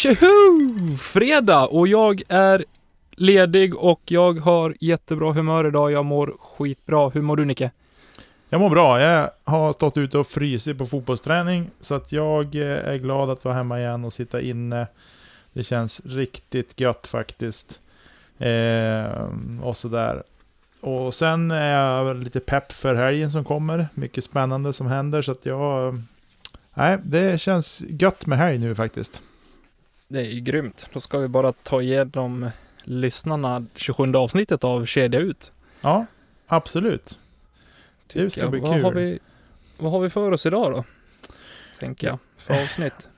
Tjoho! 0.00 0.96
Fredag 0.98 1.66
och 1.66 1.88
jag 1.88 2.22
är 2.28 2.64
ledig 3.10 3.76
och 3.76 4.00
jag 4.04 4.38
har 4.38 4.74
jättebra 4.80 5.32
humör 5.32 5.66
idag. 5.66 5.92
Jag 5.92 6.04
mår 6.04 6.36
skitbra. 6.40 7.08
Hur 7.08 7.22
mår 7.22 7.36
du 7.36 7.44
Nicke? 7.44 7.70
Jag 8.48 8.60
mår 8.60 8.70
bra. 8.70 9.00
Jag 9.00 9.30
har 9.44 9.72
stått 9.72 9.96
ute 9.96 10.18
och 10.18 10.26
frysit 10.26 10.78
på 10.78 10.86
fotbollsträning. 10.86 11.70
Så 11.80 11.94
att 11.94 12.12
jag 12.12 12.54
eh, 12.54 12.62
är 12.62 12.96
glad 12.96 13.30
att 13.30 13.44
vara 13.44 13.54
hemma 13.54 13.80
igen 13.80 14.04
och 14.04 14.12
sitta 14.12 14.40
inne. 14.40 14.86
Det 15.52 15.64
känns 15.64 16.00
riktigt 16.04 16.80
gött 16.80 17.06
faktiskt. 17.06 17.80
Eh, 18.38 19.28
och 19.62 19.76
sådär. 19.76 20.22
Och 20.80 21.14
sen 21.14 21.50
är 21.50 21.74
jag 21.74 22.16
lite 22.16 22.40
pepp 22.40 22.72
för 22.72 22.94
helgen 22.94 23.30
som 23.30 23.44
kommer. 23.44 23.86
Mycket 23.94 24.24
spännande 24.24 24.72
som 24.72 24.86
händer. 24.86 25.22
Så 25.22 25.32
att 25.32 25.46
jag... 25.46 25.88
Eh, 25.88 26.00
nej, 26.74 26.98
det 27.04 27.40
känns 27.40 27.82
gött 27.88 28.26
med 28.26 28.38
helg 28.38 28.58
nu 28.58 28.74
faktiskt. 28.74 29.22
Det 30.10 30.20
är 30.20 30.24
ju 30.30 30.40
grymt. 30.40 30.86
Då 30.92 31.00
ska 31.00 31.18
vi 31.18 31.28
bara 31.28 31.52
ta 31.52 31.82
igenom 31.82 32.50
lyssnarna 32.82 33.66
27 33.74 34.14
avsnittet 34.14 34.64
av 34.64 34.84
Kedja 34.84 35.20
ut. 35.20 35.52
Ja, 35.80 36.06
absolut. 36.46 37.18
Det 38.12 38.30
ska 38.30 38.40
Ja, 38.40 38.48
bli 38.48 38.60
vad 38.60 38.74
kul. 38.74 38.84
Har 38.84 38.92
vi, 38.92 39.18
vad 39.78 39.92
har 39.92 40.00
vi 40.00 40.10
för 40.10 40.32
oss 40.32 40.46
idag 40.46 40.72
då? 40.72 40.84
Tänker 41.80 42.06
jag. 42.06 42.18
För 42.36 42.62
avsnitt. 42.62 43.08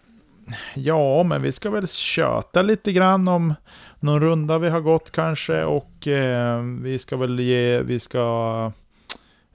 Ja, 0.74 1.22
men 1.22 1.42
vi 1.42 1.52
ska 1.52 1.70
väl 1.70 1.88
köta 1.88 2.62
lite 2.62 2.92
grann 2.92 3.28
om 3.28 3.54
någon 4.00 4.20
runda 4.20 4.58
vi 4.58 4.68
har 4.68 4.80
gått 4.80 5.10
kanske 5.10 5.64
och 5.64 6.06
eh, 6.08 6.62
vi 6.62 6.98
ska 6.98 7.16
väl 7.16 7.40
ge, 7.40 7.82
vi 7.82 7.98
ska 7.98 8.72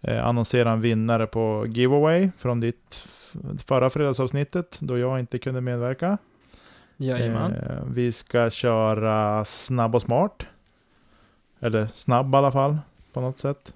eh, 0.02 0.27
annonsera 0.27 0.71
en 0.71 0.81
vinnare 0.81 1.27
på 1.27 1.65
giveaway 1.67 2.30
från 2.38 2.59
ditt 2.59 3.08
förra 3.65 3.89
fredagsavsnittet 3.89 4.77
då 4.80 4.97
jag 4.97 5.19
inte 5.19 5.39
kunde 5.39 5.61
medverka. 5.61 6.17
Jajamän. 6.98 7.56
Eh, 7.56 7.84
vi 7.94 8.12
ska 8.12 8.50
köra 8.50 9.45
snabb 9.45 9.95
och 9.95 10.02
smart. 10.02 10.45
Eller 11.59 11.88
snabb 11.88 12.34
i 12.34 12.38
alla 12.38 12.52
fall, 12.52 12.78
på 13.14 13.22
något 13.22 13.39
sätt. 13.39 13.73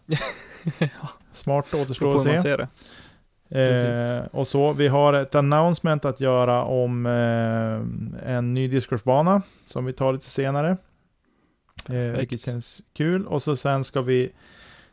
Smart 1.33 1.73
återstår 1.73 2.16
att 2.16 2.23
se. 2.23 2.41
se. 2.41 2.67
Eh, 3.59 4.25
och 4.31 4.47
så, 4.47 4.73
vi 4.73 4.88
har 4.88 5.13
ett 5.13 5.36
announcement 5.36 6.05
att 6.05 6.19
göra 6.19 6.63
om 6.63 7.05
eh, 7.05 8.31
en 8.36 8.53
ny 8.53 8.67
discgolfbana 8.67 9.41
som 9.66 9.85
vi 9.85 9.94
tar 9.94 10.13
lite 10.13 10.30
senare. 10.30 10.78
Eh, 11.90 11.95
vilket 11.95 12.41
känns 12.41 12.81
kul. 12.94 13.28
Och 13.28 13.41
så 13.41 13.56
sen 13.56 13.84
ska 13.84 14.01
vi 14.01 14.31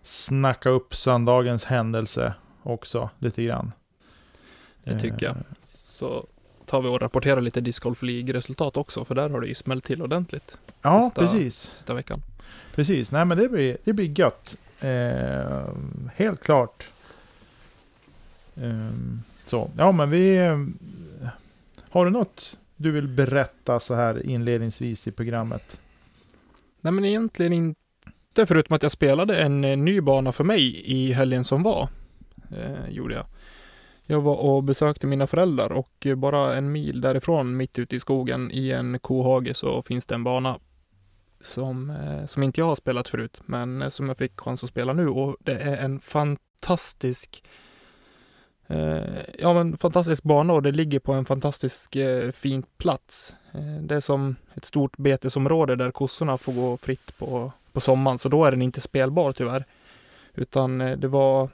snacka 0.02 0.70
upp 0.70 0.94
söndagens 0.94 1.64
händelse 1.64 2.34
också 2.62 3.10
lite 3.18 3.42
grann. 3.42 3.72
Det 4.84 4.98
tycker 5.00 5.26
jag. 5.26 5.36
Eh, 5.36 5.42
Så 5.62 6.26
tar 6.68 6.82
vi 6.82 6.88
och 6.88 7.00
rapporterar 7.00 7.40
lite 7.40 7.60
Disc 7.60 7.78
Golf 7.78 8.02
League-resultat 8.02 8.76
också, 8.76 9.04
för 9.04 9.14
där 9.14 9.30
har 9.30 9.40
det 9.40 9.46
ju 9.46 9.54
smällt 9.54 9.84
till 9.84 10.02
ordentligt 10.02 10.58
Ja, 10.82 11.02
Sista- 11.02 11.20
precis. 11.20 11.56
sista 11.58 11.94
veckan. 11.94 12.22
Precis. 12.74 13.10
Nej, 13.12 13.24
men 13.24 13.38
det 13.38 13.48
blir, 13.48 13.76
det 13.84 13.92
blir 13.92 14.20
gött. 14.20 14.56
Eh, 14.80 15.68
helt 16.14 16.42
klart. 16.42 16.88
Ehm, 18.56 19.22
så, 19.46 19.70
ja 19.78 19.92
men 19.92 20.10
vi... 20.10 20.36
eh, 20.36 20.58
Har 21.90 22.04
du 22.04 22.10
något 22.10 22.58
du 22.76 22.90
vill 22.90 23.08
berätta 23.08 23.80
så 23.80 23.94
här 23.94 24.26
inledningsvis 24.26 25.08
i 25.08 25.12
programmet? 25.12 25.80
Nej 26.80 26.92
men 26.92 27.04
egentligen 27.04 27.52
inte, 27.52 28.46
förutom 28.46 28.74
att 28.76 28.82
jag 28.82 28.92
spelade 28.92 29.36
en 29.42 29.64
eh, 29.64 29.76
ny 29.76 30.00
bana 30.00 30.32
för 30.32 30.44
mig 30.44 30.82
i 30.92 31.12
helgen 31.12 31.44
som 31.44 31.62
var. 31.62 31.88
Eh, 32.56 32.90
gjorde 32.90 33.14
jag. 33.14 33.26
Jag 34.10 34.20
var 34.20 34.36
och 34.36 34.64
besökte 34.64 35.06
mina 35.06 35.26
föräldrar 35.26 35.72
och 35.72 36.06
bara 36.16 36.56
en 36.56 36.72
mil 36.72 37.00
därifrån, 37.00 37.56
mitt 37.56 37.78
ute 37.78 37.96
i 37.96 38.00
skogen, 38.00 38.50
i 38.50 38.70
en 38.70 38.98
kohage 38.98 39.56
så 39.56 39.82
finns 39.82 40.06
det 40.06 40.14
en 40.14 40.24
bana 40.24 40.58
som, 41.40 41.90
eh, 41.90 42.26
som 42.26 42.42
inte 42.42 42.60
jag 42.60 42.66
har 42.66 42.76
spelat 42.76 43.08
förut, 43.08 43.40
men 43.46 43.82
eh, 43.82 43.88
som 43.88 44.08
jag 44.08 44.18
fick 44.18 44.40
chans 44.40 44.64
att 44.64 44.70
spela 44.70 44.92
nu 44.92 45.08
och 45.08 45.36
det 45.40 45.54
är 45.54 45.76
en 45.76 46.00
fantastisk 46.00 47.42
eh, 48.66 49.20
ja 49.38 49.54
men 49.54 49.76
fantastisk 49.76 50.22
bana 50.22 50.52
och 50.52 50.62
det 50.62 50.72
ligger 50.72 50.98
på 50.98 51.12
en 51.12 51.24
fantastisk 51.24 51.96
eh, 51.96 52.30
fin 52.30 52.62
plats. 52.76 53.34
Eh, 53.52 53.82
det 53.82 53.94
är 53.94 54.00
som 54.00 54.36
ett 54.54 54.64
stort 54.64 54.96
betesområde 54.96 55.76
där 55.76 55.90
kossorna 55.90 56.38
får 56.38 56.52
gå 56.52 56.76
fritt 56.76 57.18
på, 57.18 57.52
på 57.72 57.80
sommaren, 57.80 58.18
så 58.18 58.28
då 58.28 58.44
är 58.44 58.50
den 58.50 58.62
inte 58.62 58.80
spelbar 58.80 59.32
tyvärr. 59.32 59.64
Utan 60.34 60.80
eh, 60.80 60.98
det 60.98 61.08
var, 61.08 61.48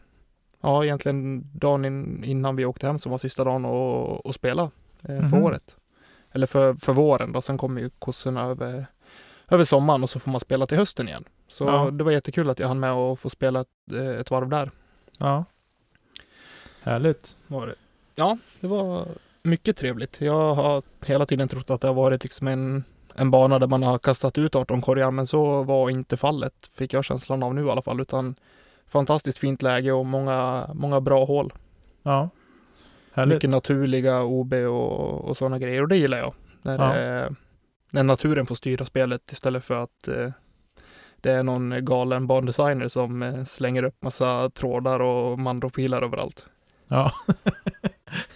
ja 0.64 0.84
egentligen 0.84 1.50
dagen 1.58 1.84
in, 1.84 2.25
innan 2.25 2.56
vi 2.56 2.64
åkte 2.64 2.86
hem 2.86 2.98
som 2.98 3.10
var 3.10 3.19
sista 3.19 3.44
dagen 3.44 3.64
att 3.64 4.26
att 4.26 4.34
spela 4.34 4.62
eh, 5.02 5.20
för 5.30 5.36
Mhm. 5.36 5.42
året. 5.44 5.76
Eller 6.32 6.47
för, 6.47 6.75
för 6.75 6.92
våren 6.92 7.32
då, 7.32 7.41
sen 7.41 7.58
kommer 7.58 7.80
ju 7.80 7.91
kossorna 7.98 8.42
över, 8.44 8.86
över 9.48 9.64
sommaren 9.64 10.03
och 10.03 10.10
så 10.10 10.19
får 10.20 10.30
man 10.30 10.41
spela 10.41 10.66
till 10.66 10.78
hösten 10.78 11.08
igen. 11.08 11.24
Så 11.48 11.64
Ja. 11.64 11.91
det 11.91 12.04
var 12.04 12.12
jättekul 12.12 12.50
att 12.50 12.58
jag 12.58 12.69
hann 12.69 12.80
med 12.80 12.92
att 12.92 13.19
få 13.19 13.30
spela 13.30 13.60
ett, 13.60 13.92
eh, 13.92 14.08
ett 14.20 14.30
varv 14.30 14.48
där. 14.48 14.70
Ja. 15.19 15.44
Härligt. 16.82 17.36
Var 17.47 17.66
det. 17.66 17.74
Ja, 18.14 18.38
det 18.60 18.66
var 18.66 19.08
mycket 19.42 19.76
trevligt. 19.76 20.20
Jag 20.20 20.54
har 20.54 20.82
hela 21.06 21.26
tiden 21.26 21.48
trott 21.48 21.70
att 21.70 21.80
det 21.80 21.86
har 21.86 21.94
varit 21.94 22.22
liksom 22.22 22.48
en, 22.48 22.84
en 23.14 23.30
bana 23.30 23.58
där 23.58 23.66
man 23.66 23.82
har 23.82 23.98
kastat 23.98 24.38
ut 24.38 24.54
18 24.54 24.80
korgar, 24.80 25.10
men 25.10 25.26
så 25.26 25.62
var 25.62 25.91
inte 25.91 26.16
fallet, 26.16 26.66
fick 26.78 26.92
jag 26.92 27.04
känslan 27.04 27.42
av 27.42 27.54
nu 27.54 27.66
i 27.66 27.70
alla 27.70 27.82
fall, 27.82 28.00
utan 28.00 28.34
fantastiskt 28.89 29.39
fint 29.39 29.62
läge 29.62 29.93
och 29.93 30.06
många, 30.06 30.71
många 30.75 31.00
bra 31.00 31.25
hål. 31.25 31.53
Ja. 32.03 32.28
Härligt. 33.12 33.34
Mycket 33.37 33.50
naturliga 33.50 34.22
OB 34.22 34.53
och, 34.55 35.25
och 35.25 35.37
sådana 35.37 35.59
grejer 35.59 35.83
och 35.83 35.89
det 35.89 35.97
gillar 35.97 36.19
jag. 36.19 36.34
När, 36.62 36.78
Ja. 36.78 36.95
det, 36.95 37.34
när 37.91 38.03
naturen 38.03 38.47
får 38.47 38.55
styra 38.55 38.84
spelet 38.84 39.33
istället 39.33 39.65
för 39.65 39.83
att 39.83 40.09
eh, 40.09 40.31
det 41.21 41.31
är 41.33 41.43
någon 41.43 41.84
galen 41.84 42.27
bandesigner 42.27 42.89
som 42.89 43.22
eh, 43.22 43.45
slänger 43.45 43.83
upp 43.83 44.03
massa 44.03 44.50
trådar 44.50 45.01
och 45.01 45.39
mandropilar 45.39 46.03
överallt. 46.03 46.47
Ja. 46.89 47.11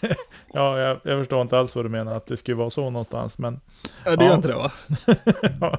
ja, 0.52 0.78
jag, 0.78 1.00
jag 1.04 1.20
förstår 1.20 1.42
inte 1.42 1.58
alls 1.58 1.76
vad 1.76 1.84
du 1.84 1.88
menar, 1.88 2.14
att 2.14 2.26
det 2.26 2.36
skulle 2.36 2.56
vara 2.56 2.70
så 2.70 2.90
någonstans, 2.90 3.38
men... 3.38 3.60
Ja, 4.04 4.16
det 4.16 4.24
Ja. 4.24 4.28
gör 4.30 4.36
inte 4.36 4.48
det 4.48 4.54
va? 4.54 4.70
ja. 5.60 5.78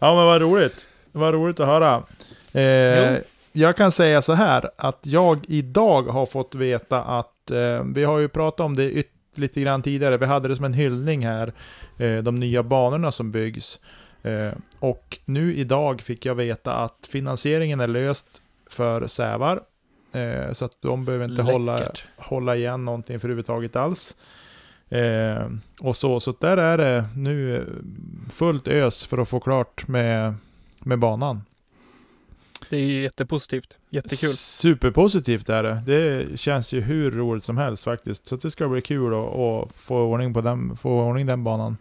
ja, 0.00 0.14
men 0.14 0.26
vad 0.26 0.40
roligt. 0.40 0.88
Vad 1.12 1.34
roligt 1.34 1.60
att 1.60 1.66
höra. 1.66 2.02
Eh, 2.54 3.18
jag 3.52 3.76
kan 3.76 3.92
säga 3.92 4.22
så 4.22 4.32
här, 4.32 4.70
att 4.76 4.98
jag 5.02 5.38
idag 5.48 6.02
har 6.02 6.26
fått 6.26 6.54
veta 6.54 7.02
att, 7.02 7.50
eh, 7.50 7.84
vi 7.94 8.04
har 8.04 8.18
ju 8.18 8.28
pratat 8.28 8.60
om 8.60 8.76
det 8.76 8.90
yt- 8.90 9.10
lite 9.34 9.60
grann 9.60 9.82
tidigare, 9.82 10.16
vi 10.16 10.26
hade 10.26 10.48
det 10.48 10.56
som 10.56 10.64
en 10.64 10.74
hyllning 10.74 11.26
här, 11.26 11.52
eh, 11.98 12.16
de 12.18 12.34
nya 12.34 12.62
banorna 12.62 13.12
som 13.12 13.30
byggs. 13.30 13.80
Eh, 14.22 14.52
och 14.78 15.18
nu 15.24 15.54
idag 15.54 16.00
fick 16.00 16.26
jag 16.26 16.34
veta 16.34 16.74
att 16.74 17.08
finansieringen 17.12 17.80
är 17.80 17.86
löst 17.88 18.42
för 18.70 19.06
Sävar. 19.06 19.60
Eh, 20.12 20.52
så 20.52 20.64
att 20.64 20.76
de 20.80 21.04
behöver 21.04 21.24
inte 21.24 21.42
hålla, 21.42 21.76
Läckert. 21.76 22.04
hålla 22.16 22.56
igen 22.56 22.84
någonting 22.84 23.20
för 23.20 23.28
överhuvudtaget 23.28 23.76
alls. 23.76 24.14
Och 25.80 25.96
så, 25.96 26.20
så 26.20 26.34
där 26.40 26.56
är 26.56 26.78
det 26.78 27.04
nu 27.16 27.66
fullt 28.32 28.68
ös 28.68 29.06
för 29.06 29.18
att 29.18 29.28
få 29.28 29.40
klart 29.40 29.88
med, 29.88 30.34
med 30.80 30.98
banan. 30.98 31.42
Det 32.70 32.76
är 32.76 32.80
ju 32.80 33.02
jättepositivt. 33.02 33.76
Jättekul. 33.90 34.30
Superpositivt 34.30 35.48
är 35.48 35.62
det. 35.62 35.82
Det 35.86 36.40
känns 36.40 36.72
ju 36.72 36.80
hur 36.80 37.10
roligt 37.10 37.44
som 37.44 37.56
helst 37.56 37.84
faktiskt. 37.84 38.26
Så 38.26 38.36
det 38.36 38.50
ska 38.50 38.68
bli 38.68 38.80
kul 38.80 39.14
att, 39.14 39.72
få 39.74 39.98
ordning 39.98 40.34
på 40.34 40.40
den, 40.40 40.76
få 40.76 40.90
ordning 40.90 41.26
den 41.26 41.44
banan. 41.44 41.76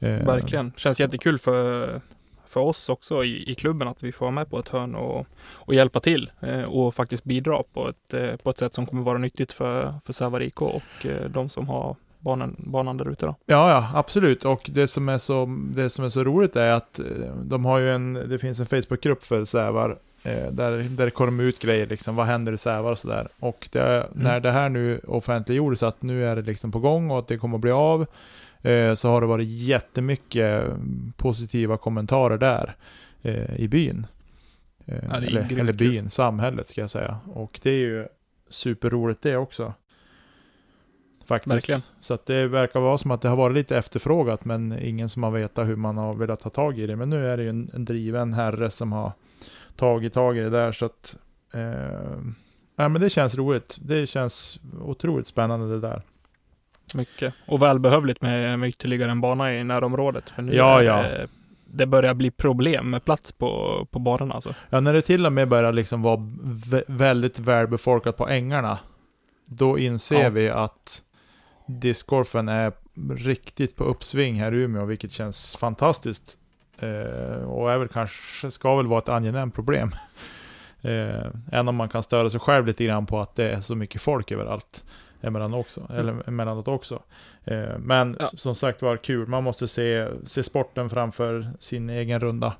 Eh, 0.00 0.26
Verkligen. 0.26 0.72
Känns 0.76 1.00
jättekul 1.00 1.38
för, 1.38 2.00
för 2.46 2.60
oss 2.60 2.88
också 2.88 3.24
i, 3.24 3.50
i 3.50 3.54
klubben 3.54 3.88
att 3.88 4.02
vi 4.02 4.12
får 4.12 4.26
vara 4.26 4.34
med 4.34 4.50
på 4.50 4.58
ett 4.58 4.68
hörn 4.68 4.94
och, 4.94 5.26
och 5.42 5.74
hjälpa 5.74 6.00
till 6.00 6.30
eh, 6.40 6.62
och 6.62 6.94
faktiskt 6.94 7.24
bidra 7.24 7.62
på 7.72 7.88
ett, 7.88 8.14
eh, 8.14 8.36
på 8.36 8.50
ett 8.50 8.58
sätt 8.58 8.74
som 8.74 8.86
kommer 8.86 9.02
vara 9.02 9.18
nyttigt 9.18 9.52
för, 9.52 9.94
för 10.04 10.12
Sävar 10.12 10.42
IK 10.42 10.62
och 10.62 11.06
de 11.28 11.48
som 11.48 11.68
har 11.68 11.96
banan, 12.24 12.56
banan 12.58 12.96
där 12.96 13.10
ute 13.10 13.26
då. 13.26 13.34
Ja, 13.46 13.70
ja, 13.70 13.90
absolut. 13.94 14.44
Och 14.44 14.70
det 14.74 14.86
som 14.86 15.08
är 15.08 15.18
så, 15.18 15.46
det 15.74 15.90
som 15.90 16.04
är 16.04 16.08
så 16.08 16.24
roligt 16.24 16.56
är 16.56 16.70
att 16.70 16.98
eh, 16.98 17.06
de 17.44 17.64
har 17.64 17.78
ju 17.78 17.90
en, 17.90 18.14
det 18.14 18.38
finns 18.38 18.60
en 18.60 18.66
Facebookgrupp 18.66 19.24
för 19.24 19.44
Sävar 19.44 19.98
eh, 20.22 20.50
där, 20.50 20.70
där 20.88 21.04
det 21.04 21.10
kommer 21.10 21.44
ut 21.44 21.58
grejer, 21.58 21.86
liksom, 21.86 22.16
vad 22.16 22.26
händer 22.26 22.52
i 22.52 22.58
Sävar 22.58 22.90
och 22.90 22.98
sådär. 22.98 23.28
Och 23.40 23.68
det, 23.72 23.80
Mm. 23.82 24.06
när 24.12 24.40
det 24.40 24.50
här 24.50 24.68
nu 24.68 25.00
offentliggjordes 25.06 25.82
att 25.82 26.02
nu 26.02 26.24
är 26.26 26.36
det 26.36 26.42
liksom 26.42 26.72
på 26.72 26.78
gång 26.78 27.10
och 27.10 27.18
att 27.18 27.28
det 27.28 27.38
kommer 27.38 27.54
att 27.56 27.60
bli 27.60 27.70
av, 27.70 28.06
eh, 28.62 28.94
så 28.94 29.08
har 29.08 29.20
det 29.20 29.26
varit 29.26 29.48
jättemycket 29.48 30.64
positiva 31.16 31.76
kommentarer 31.76 32.38
där 32.38 32.74
eh, 33.22 33.56
i 33.60 33.68
byn. 33.68 34.06
Eh, 34.86 34.94
Ja, 35.10 35.16
eller, 35.16 35.60
eller 35.60 35.72
byn, 35.72 36.10
samhället 36.10 36.68
ska 36.68 36.80
jag 36.80 36.90
säga. 36.90 37.16
Och 37.34 37.60
det 37.62 37.70
är 37.70 37.78
ju 37.78 38.06
superroligt 38.48 39.22
det 39.22 39.36
också. 39.36 39.72
Faktiskt. 41.26 41.54
Verkligen. 41.54 41.80
Så 42.00 42.14
att 42.14 42.26
det 42.26 42.46
verkar 42.48 42.80
vara 42.80 42.98
som 42.98 43.10
att 43.10 43.20
det 43.20 43.28
har 43.28 43.36
varit 43.36 43.54
lite 43.54 43.76
efterfrågat, 43.78 44.44
men 44.44 44.78
ingen 44.82 45.08
som 45.08 45.22
har 45.22 45.30
vetat 45.30 45.68
hur 45.68 45.76
man 45.76 45.96
har 45.96 46.14
velat 46.14 46.40
ta 46.40 46.50
tag 46.50 46.78
i 46.78 46.86
det. 46.86 46.96
Men 46.96 47.10
nu 47.10 47.26
är 47.28 47.36
det 47.36 47.42
ju 47.42 47.48
en, 47.48 47.70
en 47.74 47.84
driven 47.84 48.32
herre 48.34 48.70
som 48.70 48.92
har 48.92 49.12
tagit 49.76 50.12
tag 50.12 50.36
i 50.38 50.40
det 50.40 50.50
där, 50.50 50.72
så 50.72 50.86
att... 50.86 51.16
Eh, 51.54 51.60
ja, 52.76 52.88
men 52.88 53.00
det 53.00 53.10
känns 53.10 53.34
roligt. 53.34 53.78
Det 53.82 54.06
känns 54.06 54.60
otroligt 54.82 55.26
spännande 55.26 55.68
det 55.68 55.80
där. 55.80 56.02
Mycket. 56.96 57.34
Och 57.46 57.62
välbehövligt 57.62 58.22
med, 58.22 58.58
med 58.58 58.68
ytterligare 58.68 59.10
en 59.10 59.20
bana 59.20 59.54
i 59.54 59.64
närområdet. 59.64 60.30
För 60.30 60.42
nu 60.42 60.54
Ja, 60.54 60.80
är 60.80 60.84
ja. 60.84 60.96
Det, 61.02 61.26
det 61.66 61.86
börjar 61.86 62.14
bli 62.14 62.30
problem 62.30 62.90
med 62.90 63.04
plats 63.04 63.32
på, 63.32 63.86
på 63.90 63.98
banorna 63.98 64.34
alltså. 64.34 64.54
Ja, 64.70 64.80
när 64.80 64.92
det 64.94 65.02
till 65.02 65.26
och 65.26 65.32
med 65.32 65.48
börjar 65.48 65.72
liksom 65.72 66.02
vara 66.02 66.16
vä- 66.16 66.84
väldigt 66.86 67.38
välbefolkat 67.38 68.16
på 68.16 68.28
ängarna, 68.28 68.78
då 69.46 69.78
inser 69.78 70.22
Ja. 70.22 70.30
vi 70.30 70.48
att 70.50 71.02
discgolfen 71.66 72.48
är 72.48 72.72
riktigt 73.16 73.76
på 73.76 73.84
uppsving 73.84 74.34
här 74.34 74.54
i 74.54 74.62
Umeå, 74.62 74.84
vilket 74.84 75.12
känns 75.12 75.56
fantastiskt. 75.56 76.38
Eh, 76.78 77.44
och 77.44 77.72
är 77.72 77.78
väl 77.78 77.88
kanske, 77.88 78.50
ska 78.50 78.76
väl 78.76 78.86
vara 78.86 78.98
ett 78.98 79.08
angenämt 79.08 79.54
problem. 79.54 79.90
eh, 80.82 81.26
även 81.52 81.68
om 81.68 81.76
man 81.76 81.88
kan 81.88 82.02
störa 82.02 82.30
sig 82.30 82.40
själv 82.40 82.66
lite 82.66 82.84
grann 82.84 83.06
på 83.06 83.20
att 83.20 83.34
det 83.36 83.50
är 83.50 83.60
så 83.60 83.74
mycket 83.74 84.02
folk 84.02 84.32
överallt. 84.32 84.84
Emellan 85.20 85.54
också, 85.54 85.88
eller 85.94 86.28
emellanåt 86.28 86.68
också. 86.68 87.02
Eh, 87.44 87.78
men 87.78 88.16
Ja. 88.20 88.30
som 88.34 88.54
sagt 88.54 88.82
var 88.82 88.96
kul, 88.96 89.26
man 89.28 89.44
måste 89.44 89.68
se, 89.68 90.08
se 90.26 90.42
sporten 90.42 90.90
framför 90.90 91.50
sin 91.58 91.90
egen 91.90 92.20
runda. 92.20 92.54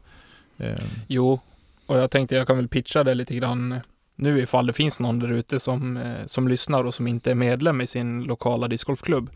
Eh, 0.58 0.82
Jo, 1.08 1.40
och 1.86 1.98
jag 1.98 2.10
tänkte 2.10 2.34
jag 2.36 2.46
kan 2.46 2.56
väl 2.56 2.68
pitcha 2.68 3.04
det 3.04 3.14
lite 3.14 3.34
grann 3.34 3.80
nu 4.16 4.40
ifall 4.40 4.66
det 4.66 4.72
finns 4.72 5.00
någon 5.00 5.18
där 5.18 5.32
ute 5.32 5.60
som, 5.60 5.96
eh, 5.96 6.26
som 6.26 6.48
lyssnar 6.48 6.84
och 6.84 6.94
som 6.94 7.06
inte 7.06 7.30
är 7.30 7.34
medlem 7.34 7.80
i 7.80 7.86
sin 7.86 8.22
lokala 8.22 8.68
discgolfklubb. 8.68 9.30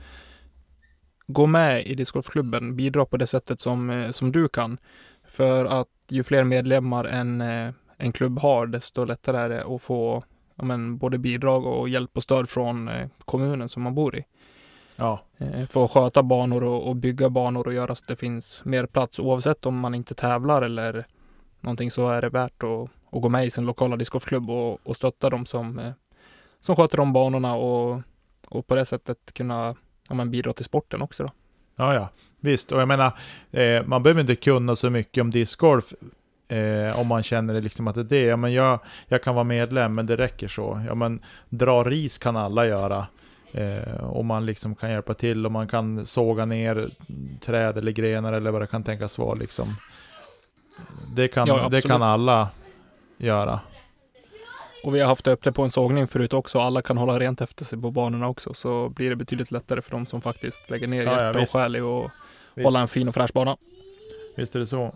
Gå 1.26 1.46
med 1.46 1.86
i 1.86 1.94
discgolfklubben, 1.94 2.76
bidra 2.76 3.04
på 3.04 3.16
det 3.16 3.26
sättet 3.26 3.60
som, 3.60 3.90
eh, 3.90 4.10
som 4.10 4.32
du 4.32 4.48
kan. 4.48 4.78
För 5.25 5.64
att 5.64 5.88
ju 6.08 6.22
fler 6.22 6.44
medlemmar 6.44 7.04
en, 7.04 7.40
eh, 7.40 7.72
en 7.96 8.12
klubb 8.12 8.38
har, 8.38 8.66
desto 8.66 9.04
lättare 9.04 9.36
är 9.36 9.48
det 9.48 9.64
att 9.64 9.82
få 9.82 10.25
ja, 10.56 10.64
men, 10.64 10.98
både 10.98 11.19
bidrag 11.19 11.66
och 11.66 11.88
hjälp 11.88 12.10
och 12.16 12.22
stöd 12.22 12.48
från 12.48 12.90
kommunen 13.25 13.69
som 13.69 13.82
man 13.82 13.94
bor 13.94 14.16
i. 14.16 14.25
ja. 14.96 15.20
För 15.70 15.84
att 15.84 15.90
sköta 15.90 16.22
banor 16.22 16.64
och, 16.64 16.88
och 16.88 16.96
bygga 16.96 17.30
banor 17.30 17.66
och 17.66 17.72
göra 17.72 17.94
så 17.94 18.02
att 18.02 18.08
det 18.08 18.16
finns 18.16 18.64
mer 18.64 18.86
plats. 18.86 19.19
Oavsett 19.19 19.66
om 19.66 19.80
man 19.80 19.94
inte 19.94 20.14
tävlar 20.14 20.62
eller 20.62 21.06
någonting 21.60 21.90
så 21.90 22.08
är 22.08 22.22
det 22.22 22.28
värt 22.28 22.62
att, 22.62 22.90
att 23.12 23.22
gå 23.22 23.28
med 23.28 23.46
i 23.46 23.50
sin 23.50 23.64
lokala 23.64 23.96
discgolfklubb 23.96 24.50
och, 24.50 24.81
och 24.82 24.96
stötta 24.96 25.31
dem 25.31 25.46
som, 25.46 25.78
eh, 25.78 25.93
som 26.60 26.76
sköter 26.76 26.96
de 26.96 27.12
banorna 27.12 27.55
och, 27.55 28.00
och 28.46 28.66
på 28.66 28.75
det 28.75 28.84
sättet 28.84 29.32
kunna 29.34 29.75
ja, 30.08 30.14
men 30.14 30.31
bidra 30.31 30.52
till 30.52 30.64
sporten 30.64 31.02
också. 31.02 31.22
Då. 31.22 31.31
Ja, 31.76 31.94
ja. 31.94 32.08
Visst, 32.40 32.72
och 32.72 32.81
jag 32.81 32.88
menar, 32.88 33.12
eh, 33.50 33.82
man 33.87 34.02
behöver 34.02 34.20
inte 34.20 34.34
kunna 34.34 34.76
så 34.76 34.90
mycket 34.90 35.22
om 35.22 35.31
discgolf 35.31 35.94
eh, 36.49 37.00
om 37.00 37.06
man 37.06 37.22
känner 37.22 37.55
det 37.55 37.60
liksom 37.60 37.88
att 37.88 37.94
det 37.94 38.00
är 38.00 38.05
det. 38.05 38.22
Ja, 38.22 38.37
men 38.37 38.52
jag, 38.52 38.81
jag 39.08 39.22
kan 39.22 39.34
vara 39.34 39.44
medlem, 39.44 39.94
men 39.94 40.06
det 40.06 40.16
räcker 40.16 40.49
så. 40.49 40.82
Ja, 40.87 40.94
men 40.94 41.20
dra 41.49 41.84
ris 41.84 42.19
kan 42.19 42.37
alla 42.37 42.66
göra. 42.66 43.06
Eh, 43.52 44.04
och 44.04 44.25
man 44.25 44.46
liksom 44.46 44.75
kan 44.75 44.90
hjälpa 44.90 45.14
till 45.14 45.46
och 45.46 45.52
man 45.52 45.69
kan 45.69 46.06
såga 46.06 46.44
ner 46.44 46.90
träd 47.40 47.78
eller 47.78 47.93
grenar 47.93 48.32
eller 48.32 48.50
vad 48.50 48.62
det 48.62 48.66
kan 48.66 48.82
tänkas 48.82 49.19
vara 49.19 49.34
liksom. 49.34 49.76
Det 51.14 51.28
kan, 51.28 51.49
Ja, 51.49 51.69
det 51.69 51.81
kan 51.81 52.02
alla 52.02 52.49
göra. 53.18 53.60
Och 54.84 54.94
vi 54.94 55.00
har 55.00 55.08
haft 55.08 55.26
upp 55.26 55.42
det 55.44 55.52
på 55.52 55.62
en 55.62 55.70
sågning 55.70 56.06
förut 56.06 56.32
också. 56.32 56.58
Alla 56.58 56.82
kan 56.82 56.96
hålla 56.98 57.18
rent 57.18 57.40
efter 57.40 57.64
sig 57.64 57.80
på 57.80 57.90
banorna 57.90 58.28
också. 58.28 58.54
Så 58.54 58.88
blir 58.88 59.10
det 59.10 59.16
betydligt 59.16 59.50
lättare 59.50 59.82
för 59.82 59.90
de 59.90 60.06
som 60.06 60.20
faktiskt 60.20 60.70
lägger 60.70 60.88
ner 60.88 61.02
Ja, 61.04 61.12
ja, 61.16 61.24
hjärta 61.24 61.42
och 61.42 61.50
själ 61.50 61.76
i 61.76 61.80
att 61.80 62.10
Visst. 62.54 62.64
hålla 62.64 62.80
en 62.80 62.88
fin 62.88 63.08
och 63.08 63.14
fräsch 63.14 63.32
bana. 63.32 63.56
Visst 64.36 64.56
är 64.56 64.60
det 64.60 64.66
så. 64.66 64.94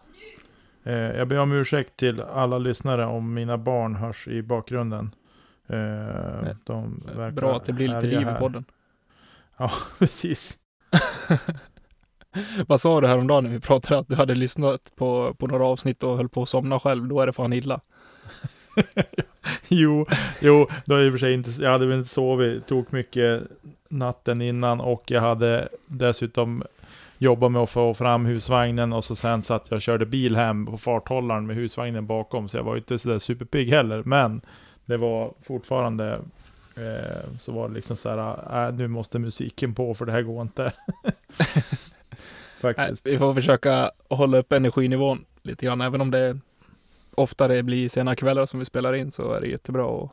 Eh, 0.85 0.93
jag 0.95 1.29
ber 1.29 1.39
om 1.39 1.53
ursäkt 1.53 1.97
till 1.97 2.21
alla 2.21 2.59
lyssnare 2.59 3.07
om 3.07 3.35
mina 3.35 3.59
barn 3.59 3.95
hörs 3.95 4.29
i 4.29 4.43
bakgrunden. 4.43 5.15
Eh, 5.67 5.77
de 6.65 7.03
verkar 7.17 7.31
Bra 7.31 7.57
att 7.57 7.67
det 7.67 7.73
blir 7.73 7.89
lite 7.89 8.07
liv 8.07 8.29
i 8.29 8.39
podden. 8.39 8.65
Precis. 9.99 10.59
Vad 12.67 12.81
sa 12.81 13.01
du 13.01 13.07
häromdagen 13.07 13.45
när 13.45 13.51
vi 13.51 13.61
pratade 13.61 14.01
att 14.01 14.09
du 14.09 14.15
hade 14.17 14.35
lyssnat 14.35 14.93
på, 14.97 15.35
på 15.35 15.47
några 15.47 15.67
avsnitt 15.67 16.03
och 16.03 16.17
höll 16.17 16.29
på 16.29 16.43
att 16.43 16.49
somna 16.49 16.81
själv? 16.81 17.09
Då 17.09 17.21
är 17.21 17.27
det 17.27 17.33
fan 17.33 17.53
illa. 17.53 17.81
jo, 19.69 20.07
jo, 20.41 20.69
då 20.85 21.03
i 21.03 21.09
och 21.09 21.13
för 21.13 21.19
sig 21.19 21.35
inte, 21.35 21.51
jag 21.63 21.71
hade 21.71 21.87
väl 21.87 21.97
inte 21.97 22.09
sovit, 22.09 22.67
tog 22.67 22.93
mycket 22.93 23.43
natten 23.89 24.43
innan 24.43 24.81
och 24.81 25.11
jag 25.11 25.21
hade 25.21 25.69
dessutom 25.87 26.63
jobbat 27.19 27.53
med 27.53 27.63
att 27.63 27.71
få 27.71 27.95
fram 27.95 28.27
husvagnen 28.27 28.93
och 28.93 29.05
så 29.05 29.17
sen 29.17 29.43
satt 29.43 29.67
jag 29.71 29.77
och 29.77 29.83
körde 29.83 30.07
bil 30.07 30.37
hem 30.37 30.67
på 30.67 30.77
farthållaren 30.77 31.47
med 31.47 31.57
husvagnen 31.57 32.07
bakom 32.07 32.49
så 32.49 32.57
jag 32.57 32.65
var 32.65 32.77
inte 32.77 32.99
sådär 32.99 33.19
superpigg 33.19 33.69
heller 33.69 34.03
men 34.05 34.41
det 34.85 34.97
var 34.97 35.33
fortfarande 35.43 36.13
eh, 36.77 37.39
så 37.39 37.53
var 37.53 37.69
det 37.69 37.75
liksom 37.75 37.97
så 37.97 38.11
här, 38.11 38.69
äh, 38.69 38.75
nu 38.75 38.89
måste 38.89 39.19
musiken 39.19 39.75
på 39.75 39.95
för 39.95 40.07
det 40.07 40.13
här 40.13 40.23
går 40.23 40.43
inte. 40.43 40.73
Nej, 42.63 42.75
Faktiskt. 42.75 43.07
vi 43.07 43.19
får 43.19 43.35
försöka 43.35 43.91
hålla 44.09 44.39
upp 44.39 44.53
energinivån 44.53 45.25
lite 45.43 45.67
grann. 45.67 45.81
Även 45.81 46.01
om 46.01 46.11
det 46.11 46.39
oftare 47.15 47.63
blir 47.63 47.89
sena 47.89 48.17
kvällar 48.17 48.47
som 48.47 48.59
vi 48.61 48.65
spelar 48.67 48.95
in 48.95 49.11
så 49.11 49.33
är 49.33 49.41
det 49.41 49.47
jättebra 49.47 49.85
att 50.05 50.11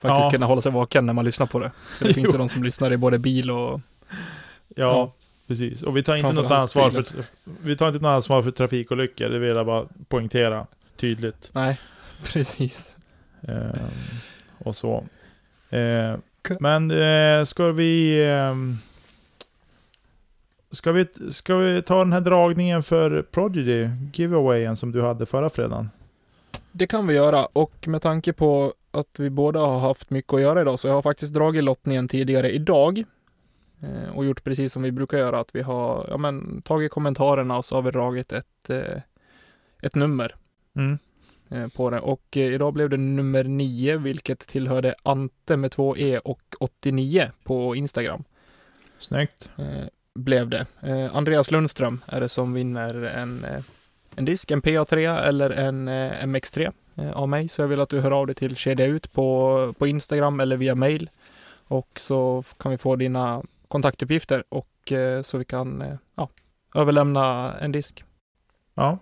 faktiskt 0.00 0.24
Ja. 0.24 0.30
kunna 0.30 0.46
hålla 0.46 0.60
sig 0.60 0.72
vaken 0.72 1.06
när 1.06 1.12
man 1.12 1.24
lyssnar 1.24 1.46
på 1.46 1.58
det. 1.58 1.70
För 1.98 2.04
det 2.04 2.14
finns 2.14 2.34
ju 2.34 2.38
de 2.38 2.48
som 2.48 2.62
lyssnar 2.64 2.92
i 2.92 2.96
både 2.96 3.18
bil 3.18 3.50
och 3.50 3.80
Ja, 4.76 5.12
precis. 5.46 5.82
Och 5.82 5.96
vi 5.96 6.02
tar 6.02 6.16
inte 6.16 6.32
något 6.32 6.50
ansvar 6.52 6.90
för, 6.90 7.04
vi 7.62 7.76
tar 7.76 7.86
inte 7.88 7.98
något 7.98 8.08
ansvar 8.16 8.42
för 8.42 8.50
trafikolyckor, 8.50 9.28
det 9.28 9.38
vill 9.38 9.56
jag 9.56 9.66
bara 9.66 9.86
poängtera 10.08 10.66
tydligt. 10.96 11.50
nej, 11.52 11.80
precis. 12.24 12.94
Ehm, 13.48 13.76
och 14.58 14.76
så. 14.76 15.04
Eh, 15.70 16.16
K- 16.48 16.56
men 16.60 16.90
eh, 16.90 17.44
ska 17.44 17.72
vi... 17.72 18.24
ehm, 18.30 18.78
ska, 20.72 20.92
vi 20.92 21.06
ska 21.30 21.56
vi 21.56 21.82
ta 21.82 21.98
den 21.98 22.12
här 22.12 22.20
dragningen 22.20 22.82
för 22.82 23.22
Prodigy 23.22 23.88
giveawayen 24.12 24.76
som 24.76 24.92
du 24.92 25.02
hade 25.02 25.26
förra 25.26 25.50
fredagen? 25.50 25.90
Det 26.72 26.86
kan 26.86 27.06
vi 27.06 27.14
göra 27.14 27.46
och 27.46 27.88
med 27.88 28.02
tanke 28.02 28.32
på 28.32 28.74
att 28.90 29.18
vi 29.18 29.30
båda 29.30 29.60
har 29.60 29.78
haft 29.78 30.10
mycket 30.10 30.32
att 30.32 30.40
göra 30.40 30.60
idag 30.60 30.78
så 30.78 30.88
jag 30.88 30.94
har 30.94 31.02
faktiskt 31.02 31.34
dragit 31.34 31.64
lottningen 31.64 32.08
tidigare 32.08 32.50
idag 32.50 33.04
eh, 33.82 34.16
och 34.16 34.24
gjort 34.24 34.44
precis 34.44 34.72
som 34.72 34.82
vi 34.82 34.92
brukar 34.92 35.18
göra 35.18 35.40
att 35.40 35.54
vi 35.54 35.62
har 35.62 36.06
ja, 36.10 36.16
men, 36.16 36.62
tagit 36.62 36.92
kommentarerna 36.92 37.58
och 37.58 37.64
så 37.64 37.74
har 37.74 37.82
vi 37.82 37.90
dragit 37.90 38.32
ett, 38.32 38.70
eh, 38.70 39.00
ett 39.82 39.94
nummer 39.94 40.34
Mm. 40.76 40.98
eh, 41.48 41.68
på 41.68 41.90
det 41.90 42.00
och 42.00 42.36
idag 42.36 42.72
blev 42.72 42.90
det 42.90 42.96
nummer 42.96 43.44
9 43.44 43.96
vilket 43.96 44.38
tillhörde 44.38 44.94
Ante 45.02 45.56
med 45.56 45.72
två 45.72 45.96
E 45.96 46.18
och 46.18 46.42
89 46.60 47.30
på 47.44 47.76
Instagram 47.76 48.24
Snyggt. 48.98 49.50
blev 50.14 50.48
det. 50.48 50.66
Andreas 51.12 51.50
Lundström 51.50 52.04
är 52.06 52.20
det 52.20 52.28
som 52.28 52.54
vinner 52.54 52.94
en, 53.02 53.46
en 54.16 54.24
disk, 54.24 54.50
en 54.50 54.62
PA3 54.62 55.22
eller 55.22 55.50
en 55.50 55.88
eh, 55.88 56.12
MX3 56.12 56.72
eh, 56.96 57.10
av 57.10 57.28
mig. 57.28 57.48
Så 57.48 57.62
jag 57.62 57.68
vill 57.68 57.80
att 57.80 57.88
du 57.88 58.00
hör 58.00 58.10
av 58.10 58.26
dig 58.26 58.34
till 58.34 58.56
Kedja 58.56 58.86
Ut 58.86 59.12
på, 59.12 59.74
på 59.78 59.86
Instagram 59.86 60.40
eller 60.40 60.56
via 60.56 60.74
mail. 60.74 61.10
Och 61.68 61.88
så 61.96 62.44
kan 62.58 62.70
vi 62.70 62.78
få 62.78 62.96
dina 62.96 63.42
kontaktuppgifter 63.68 64.44
och 64.48 64.92
eh, 64.92 65.22
så 65.22 65.38
vi 65.38 65.44
kan 65.44 65.98
ja, 66.14 66.28
överlämna 66.74 67.54
en 67.60 67.72
disk. 67.72 68.04
Ja. 68.74 68.98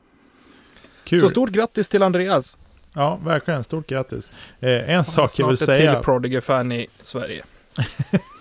Kul. 1.04 1.20
Så 1.20 1.28
stort 1.28 1.50
grattis 1.50 1.88
till 1.88 2.02
Andreas! 2.02 2.58
Ja, 2.94 3.18
verkligen. 3.24 3.64
Stort 3.64 3.86
grattis. 3.86 4.32
Eh, 4.60 4.90
en 4.90 5.04
sak 5.04 5.16
jag 5.16 5.30
Snart 5.30 5.48
vill 5.48 5.54
ett 5.54 5.60
säga. 5.60 5.94
till 5.94 6.04
Prodigy-fan 6.04 6.72
i 6.72 6.86
Sverige. 7.02 7.44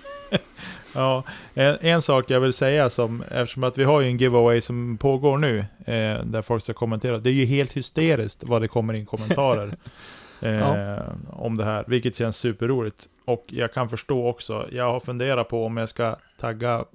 Ja, 0.97 1.23
en, 1.53 1.77
en 1.81 2.01
sak 2.01 2.29
jag 2.29 2.39
vill 2.39 2.53
säga 2.53 2.89
som, 2.89 3.21
eftersom 3.21 3.63
att 3.63 3.77
vi 3.77 3.83
har 3.83 4.01
ju 4.01 4.07
en 4.07 4.17
giveaway 4.17 4.61
som 4.61 4.97
pågår 4.97 5.37
nu, 5.37 5.59
eh, 5.85 6.23
där 6.23 6.41
folk 6.41 6.63
ska 6.63 6.73
kommentera. 6.73 7.17
Det 7.17 7.29
är 7.29 7.33
ju 7.33 7.45
helt 7.45 7.73
hysteriskt 7.73 8.43
vad 8.43 8.61
det 8.61 8.67
kommer 8.67 8.93
in 8.93 9.05
kommentarer 9.05 9.77
eh, 10.41 10.51
Ja. 10.51 10.97
om 11.29 11.57
det 11.57 11.65
här, 11.65 11.83
vilket 11.87 12.15
känns 12.15 12.37
superroligt. 12.37 13.05
Och 13.25 13.45
jag 13.47 13.73
kan 13.73 13.89
förstå 13.89 14.27
också, 14.27 14.67
jag 14.71 14.91
har 14.91 14.99
funderat 14.99 15.49
på 15.49 15.65
om 15.65 15.77
jag 15.77 15.89
ska 15.89 16.15
tagga 16.39 16.85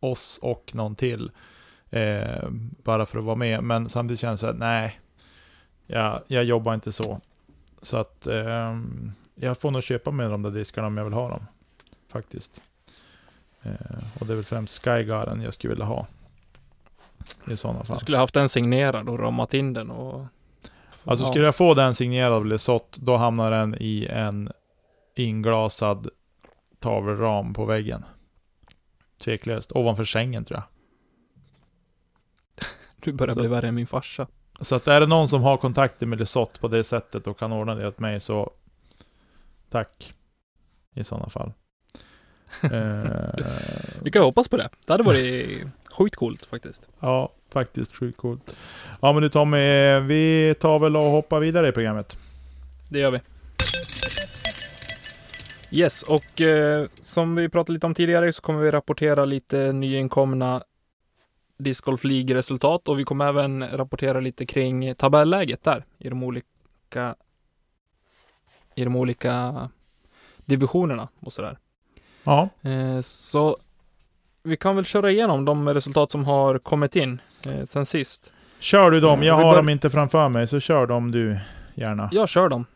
oss 0.00 0.40
och 0.42 0.70
någon 0.74 0.94
till, 0.94 1.30
eh, 1.90 2.48
bara 2.84 3.06
för 3.06 3.18
att 3.18 3.24
vara 3.24 3.36
med. 3.36 3.62
Men 3.62 3.88
samtidigt 3.88 4.20
känns 4.20 4.40
det 4.40 4.48
att 4.48 4.58
nej, 4.58 5.00
jag, 5.86 6.22
jag 6.26 6.44
jobbar 6.44 6.74
inte 6.74 6.92
så. 6.92 7.20
Så 7.82 7.96
att 7.96 8.26
ehm, 8.26 9.12
jag 9.34 9.58
får 9.58 9.70
nog 9.70 9.82
köpa 9.82 10.10
med 10.10 10.30
de 10.30 10.42
där 10.42 10.50
diskarna 10.50 10.86
om 10.86 10.96
jag 10.96 11.04
vill 11.04 11.12
ha 11.12 11.28
dem. 11.28 11.46
Faktiskt. 12.12 12.62
Eh, 13.62 13.72
och 14.20 14.26
det 14.26 14.32
är 14.32 14.34
väl 14.36 14.44
främst 14.44 14.84
Skygarden 14.84 15.40
jag 15.42 15.54
skulle 15.54 15.70
vilja 15.72 15.84
ha. 15.84 16.06
I 17.50 17.56
sådana 17.56 17.80
Du 17.80 17.86
fall. 17.86 18.00
skulle 18.00 18.18
haft 18.18 18.34
den 18.34 18.48
signerad 18.48 19.08
och 19.08 19.18
ramat 19.18 19.54
in 19.54 19.72
den 19.72 19.90
och... 19.90 20.26
Alltså 21.04 21.24
skulle 21.26 21.44
jag 21.44 21.54
få 21.54 21.74
den 21.74 21.94
signerad 21.94 22.32
av 22.32 22.46
Lesoth, 22.46 23.00
då 23.00 23.16
hamnar 23.16 23.50
den 23.50 23.74
i 23.80 24.06
en 24.10 24.52
inglasad 25.16 26.08
tavelram 26.78 27.54
på 27.54 27.64
väggen. 27.64 28.04
Tveklöst. 29.18 29.72
Ovanför 29.72 30.04
sängen 30.04 30.44
tror 30.44 30.56
jag. 30.60 30.64
Du 33.00 33.12
börjar 33.12 33.34
Så- 33.34 33.40
bli 33.40 33.48
värre 33.48 33.68
än 33.68 33.74
min 33.74 33.86
farsa. 33.86 34.26
Så 34.60 34.74
att 34.74 34.88
är 34.88 35.00
det 35.00 35.06
någon 35.06 35.28
som 35.28 35.42
har 35.42 35.56
kontakter 35.56 36.06
med 36.06 36.18
Lesoth 36.18 36.60
på 36.60 36.68
det 36.68 36.84
sättet 36.84 37.26
och 37.26 37.38
kan 37.38 37.52
ordna 37.52 37.74
det 37.74 37.88
åt 37.88 37.98
mig 37.98 38.20
så 38.20 38.50
tack. 39.70 40.12
I 40.94 41.04
sådana 41.04 41.28
fall. 41.28 41.52
Eh, 42.62 43.46
Vi 44.02 44.10
kan 44.10 44.22
hoppas 44.22 44.48
på 44.48 44.56
det. 44.56 44.68
Det 44.86 44.92
hade 44.92 45.02
varit 45.02 45.66
sjukt 45.90 46.16
coolt 46.16 46.46
faktiskt. 46.46 46.88
ja, 47.00 47.32
faktiskt 47.52 47.96
sjukt 47.96 48.18
coolt. 48.18 48.56
Ja 49.00 49.12
men 49.12 49.22
du 49.22 49.28
Tommy, 49.28 49.58
vi 50.00 50.54
tar 50.60 50.78
väl 50.78 50.96
och 50.96 51.02
hoppar 51.02 51.40
vidare 51.40 51.68
i 51.68 51.72
programmet. 51.72 52.16
Det 52.90 52.98
gör 52.98 53.10
vi. 53.10 53.20
Yes, 55.70 56.02
och 56.02 56.40
eh, 56.40 56.86
som 57.00 57.36
vi 57.36 57.48
pratade 57.48 57.72
lite 57.72 57.86
om 57.86 57.94
tidigare 57.94 58.32
så 58.32 58.42
kommer 58.42 58.60
vi 58.60 58.70
rapportera 58.70 59.24
lite 59.24 59.72
nyinkomna 59.72 60.62
Disc 61.58 61.80
Golf 61.80 62.04
League-resultat 62.04 62.88
och 62.88 62.98
vi 62.98 63.04
kommer 63.04 63.28
även 63.28 63.68
rapportera 63.68 64.20
lite 64.20 64.46
kring 64.46 64.94
tabelläget 64.94 65.64
där 65.64 65.84
i 65.98 66.08
de 66.08 66.22
olika 66.22 67.14
i 68.74 68.84
de 68.84 68.96
olika 68.96 69.68
divisionerna 70.44 71.08
och 71.20 71.32
sådär. 71.32 71.58
Ja, 72.28 72.48
Eh, 72.70 73.00
så 73.00 73.56
vi 74.42 74.56
kan 74.56 74.76
väl 74.76 74.84
köra 74.84 75.10
igenom 75.10 75.44
de 75.44 75.68
resultat 75.68 76.10
som 76.10 76.24
har 76.24 76.58
kommit 76.58 76.96
in 76.96 77.20
eh, 77.48 77.66
sen 77.66 77.86
sist. 77.86 78.32
kör 78.58 78.90
du 78.90 79.00
dem. 79.00 79.22
Jag 79.22 79.36
Vi 79.36 79.42
har 79.42 79.56
dem 79.56 79.68
inte 79.68 79.90
framför 79.90 80.28
mig, 80.28 80.46
så 80.46 80.60
kör 80.60 80.86
dem 80.86 81.10
du 81.10 81.38
gärna. 81.74 82.08
Jag 82.12 82.28
kör 82.28 82.48
dem. 82.48 82.66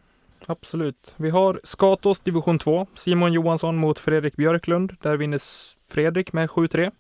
Absolut. 0.47 1.15
Vi 1.17 1.31
har 1.31 1.61
Skatås 1.65 2.21
division 2.21 2.59
2. 2.59 2.87
Simon 2.95 3.33
Johansson 3.33 3.77
mot 3.77 3.99
Fredrik 3.99 4.37
Björklund. 4.37 4.97
Där 5.03 5.17
vinner 5.17 5.41
Fredrik 5.89 6.33
med 6.33 6.49
7-3. 6.49 6.91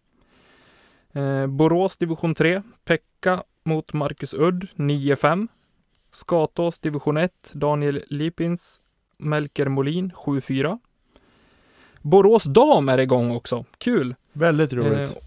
Eh, 1.12 1.46
Borås 1.46 1.96
division 1.96 2.34
3. 2.34 2.62
Pekka 2.84 3.42
mot 3.64 3.92
Marcus 3.92 4.34
Udd 4.34 4.66
9-5. 4.74 5.48
Skatås 6.12 6.78
division 6.78 7.16
1. 7.16 7.32
Daniel 7.52 8.04
Lipins. 8.08 8.80
Melker 9.18 9.68
Molin 9.68 10.12
7-4. 10.14 10.78
Borås 12.02 12.44
dam 12.44 12.88
är 12.88 12.98
igång 12.98 13.30
också. 13.30 13.64
Kul! 13.78 14.14
Väldigt 14.32 14.72
roligt. 14.72 15.10
Eh, 15.10 15.22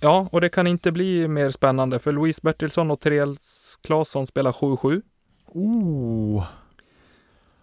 ja, 0.00 0.28
och 0.32 0.40
det 0.40 0.48
kan 0.48 0.66
inte 0.66 0.92
bli 0.92 1.28
mer 1.28 1.50
spännande 1.50 1.98
för 1.98 2.12
Louise 2.12 2.40
Bertilsson 2.42 2.90
och 2.90 3.00
Therese 3.00 3.76
Claesson 3.82 4.26
spelar 4.26 4.52
7-7. 4.52 5.02
oh, 5.46 6.46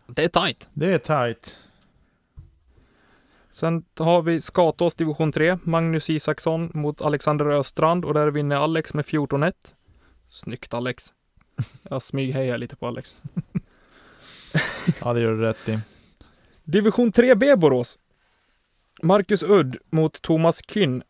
Det 0.08 0.24
är 0.24 0.28
tajt. 0.30 0.70
det 0.74 0.94
är 0.94 0.98
tight. 0.98 1.60
Sen 3.52 3.86
har 4.00 4.22
vi 4.22 4.42
Skatås 4.42 4.96
division 4.96 5.32
3, 5.32 5.58
Magnus 5.64 6.10
Isaksson 6.10 6.72
mot 6.74 7.02
Alexander 7.02 7.46
Östrand 7.46 8.06
och 8.06 8.14
där 8.14 8.28
vinner 8.28 8.56
Alex 8.56 8.94
med 8.94 9.06
14-1. 9.06 9.54
Snyggt 10.30 10.74
Alex. 10.74 11.14
Jag 11.84 12.02
smyghejar 12.02 12.58
lite 12.58 12.76
på 12.76 12.88
Alex. 12.88 13.16
Ja, 15.02 15.14
det 15.14 15.20
gör 15.22 15.32
du 15.32 15.42
rätt 15.42 15.70
i. 15.70 15.80
Division 16.64 17.12
3B 17.12 17.56
Borås. 17.56 18.00
Marcus 19.04 19.44
Udd 19.44 19.78
mot 19.90 20.22
Thomas 20.22 20.62
Kyn. 20.68 21.04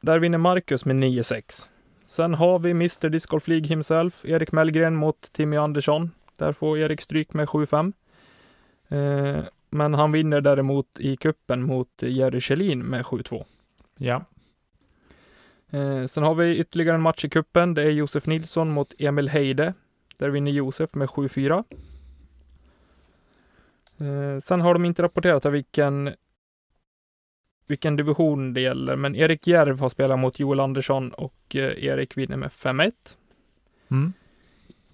Där 0.00 0.18
vinner 0.18 0.38
Marcus 0.38 0.84
med 0.84 0.96
9-6. 0.96 1.68
Sen 2.06 2.34
har 2.34 2.58
vi 2.58 2.70
Mr 2.70 3.08
Disc 3.08 3.26
Golf 3.26 3.48
League 3.48 3.68
himself, 3.68 4.24
Erik 4.24 4.52
Mellgren 4.52 4.96
mot 4.96 5.32
Timmy 5.32 5.56
Andersson. 5.56 6.10
Där 6.36 6.52
får 6.52 6.78
Erik 6.78 7.00
stryk 7.00 7.32
med 7.32 7.48
7-5. 7.48 7.92
Eh, 8.88 9.44
men 9.70 9.94
han 9.94 10.12
vinner 10.12 10.40
däremot 10.40 10.86
i 10.98 11.16
kuppen 11.16 11.62
mot 11.62 12.02
Jerry 12.02 12.40
Kjellin 12.40 12.82
med 12.82 13.04
7-2. 13.04 13.44
Ja. 13.98 14.24
Eh, 15.70 16.06
sen 16.06 16.22
har 16.22 16.34
vi 16.34 16.58
ytterligare 16.58 16.94
en 16.94 17.02
match 17.02 17.24
i 17.24 17.28
kuppen. 17.28 17.74
Det 17.74 17.82
är 17.82 17.90
Josef 17.90 18.26
Nilsson 18.26 18.70
mot 18.70 18.94
Emil 18.98 19.28
Heide. 19.28 19.74
Där 20.18 20.28
vinner 20.28 20.50
Josef 20.50 20.94
med 20.94 21.08
7-4. 21.08 21.64
Eh, 23.98 24.40
sen 24.40 24.60
har 24.60 24.74
de 24.74 24.84
inte 24.84 25.02
rapporterat 25.02 25.46
av 25.46 25.52
vilken, 25.52 26.14
vilken 27.66 27.96
division 27.96 28.52
det 28.52 28.60
gäller, 28.60 28.96
men 28.96 29.16
Erik 29.16 29.46
Järv 29.46 29.80
har 29.80 29.88
spelat 29.88 30.18
mot 30.18 30.38
Joel 30.38 30.60
Andersson 30.60 31.10
och 31.12 31.56
eh, 31.56 31.84
Erik 31.84 32.16
vinner 32.16 32.36
med 32.36 32.48
5-1. 32.48 32.92
Mm. 33.88 34.12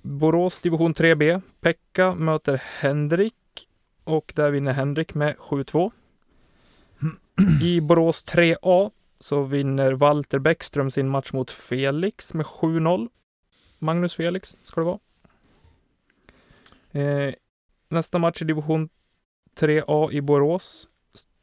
Borås 0.02 0.58
division 0.58 0.94
3B. 0.94 1.42
Pekka 1.60 2.14
möter 2.14 2.62
Henrik 2.80 3.34
och 4.04 4.32
där 4.36 4.50
vinner 4.50 4.72
Henrik 4.72 5.14
med 5.14 5.36
7-2. 5.36 5.90
I 7.62 7.80
Borås 7.80 8.24
3A 8.24 8.90
så 9.18 9.42
vinner 9.42 9.92
Walter 9.92 10.38
Bäckström 10.38 10.90
sin 10.90 11.08
match 11.08 11.32
mot 11.32 11.50
Felix 11.50 12.34
med 12.34 12.46
7-0. 12.46 13.08
Magnus 13.78 14.14
Felix 14.14 14.56
ska 14.62 14.80
det 14.80 14.84
vara. 14.84 14.98
Eh, 16.92 17.34
nästa 17.88 18.18
match 18.18 18.42
i 18.42 18.44
division 18.44 18.88
3A 19.56 20.12
i 20.12 20.20
Borås 20.20 20.88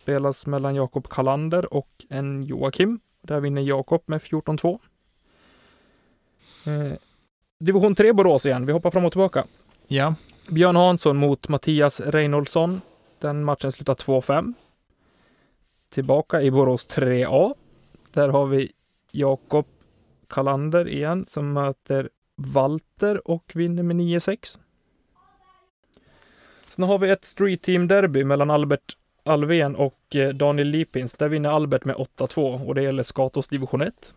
spelas 0.10 0.46
mellan 0.46 0.76
Jakob 0.76 1.10
Kalander 1.10 1.74
och 1.74 1.90
en 2.10 2.44
Joakim. 2.44 3.00
Där 3.22 3.40
vinner 3.40 3.62
Jakob 3.62 4.04
med 4.06 4.22
14-2. 4.22 4.80
Eh, 6.66 6.98
division 7.60 7.96
3 7.96 8.14
Borås 8.14 8.46
igen. 8.46 8.66
Vi 8.66 8.72
hoppar 8.72 8.92
fram 8.92 9.06
och 9.06 9.12
tillbaka. 9.12 9.46
Ja. 9.88 10.16
Björn 10.50 10.76
Hansson 10.76 11.18
mot 11.18 11.48
Mattias 11.48 12.00
Reinoldsson. 12.00 12.82
Den 13.20 13.44
matchen 13.44 13.72
slutar 13.72 13.96
2-5. 13.96 14.54
Tillbaka 15.90 16.42
i 16.42 16.52
Borås 16.52 16.88
3A. 16.88 17.54
Där 18.14 18.30
har 18.30 18.46
vi 18.46 18.72
Jakob 19.12 19.66
Kalander 20.28 20.88
igen 20.88 21.26
som 21.30 21.54
möter 21.54 22.10
Walter 22.36 23.28
och 23.28 23.52
vinner 23.56 23.84
med 23.84 23.96
9-6. 23.96 24.60
Sen 26.70 26.84
har 26.84 27.00
vi 27.00 27.10
ett 27.10 27.26
Street 27.26 27.62
Team 27.62 27.88
Derby 27.88 28.24
mellan 28.24 28.50
Albert 28.50 28.96
Alvén 29.24 29.76
och 29.76 30.16
eh, 30.16 30.30
Daniel 30.30 30.68
Lipins. 30.68 31.14
Där 31.14 31.30
vinner 31.30 31.50
Albert 31.50 31.86
med 31.86 31.96
8-2 31.96 32.68
och 32.68 32.76
det 32.76 32.82
gäller 32.84 33.04
Skatås 33.04 33.48
division 33.48 33.82
1. 33.82 34.14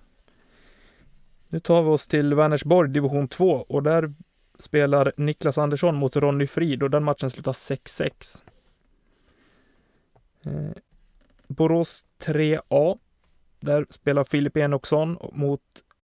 Nu 1.49 1.61
tar 1.61 1.83
vi 1.83 1.89
oss 1.89 2.07
till 2.07 2.35
Vänersborg 2.35 2.91
division 2.91 3.29
2 3.29 3.47
och 3.69 3.83
där 3.83 4.13
spelar 4.59 5.13
Niklas 5.17 5.59
Andersson 5.59 5.97
mot 5.97 6.17
Ronny 6.17 6.47
Frid 6.47 6.83
och 6.83 6.91
den 6.91 7.05
matchen 7.05 7.31
slutar 7.31 7.53
6-6. 7.53 8.43
Eh, 10.43 10.83
Borås 11.47 12.07
3A. 12.19 12.99
Där 13.61 13.87
spelar 13.91 14.25
Filip 14.25 14.57
Enoksson 14.57 15.19
mot 15.33 15.63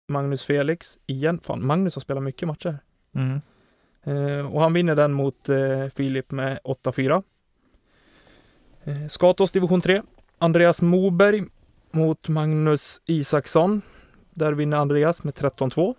Magnus 0.08 0.46
Felix 0.46 0.98
igen. 1.06 1.40
Fan, 1.44 1.66
Magnus 1.66 1.96
har 1.96 2.02
spelat 2.02 2.24
mycket 2.24 2.48
matcher. 2.48 2.78
Mm. 3.14 3.42
Eh, 4.04 4.54
och 4.54 4.62
han 4.62 4.74
vinner 4.74 4.96
den 4.96 5.14
mot 5.14 5.50
Filip 5.94 6.32
med 6.32 6.60
8-4. 6.64 7.24
Eh, 8.84 9.08
Skatås 9.08 9.52
division 9.52 9.82
3. 9.82 10.02
Andreas 10.38 10.82
Moberg 10.82 11.44
mot 11.92 12.28
Magnus 12.28 13.02
Isaksson. 13.06 13.82
Där 14.34 14.54
vinner 14.54 14.78
Andreas 14.78 15.24
med 15.24 15.34
13-2. 15.34 15.96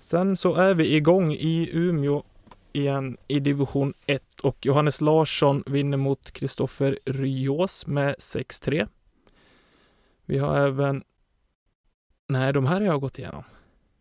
Sen 0.00 0.36
så 0.36 0.54
är 0.54 0.74
vi 0.74 0.96
igång 0.96 1.32
i 1.32 1.70
Umeå 1.72 2.22
igen 2.72 3.16
i 3.28 3.40
division 3.40 3.94
1 4.06 4.40
och 4.40 4.66
Johannes 4.66 5.00
Larsson 5.00 5.62
vinner 5.66 5.96
mot 5.96 6.30
Kristoffer 6.30 6.98
Ryås 7.04 7.86
med 7.86 8.14
6-3. 8.14 8.88
Vi 10.24 10.38
har 10.38 10.56
även 10.56 11.02
Nej, 12.28 12.52
de 12.52 12.66
här 12.66 12.80
har 12.80 12.86
jag 12.86 13.00
gått 13.00 13.18
igenom. 13.18 13.44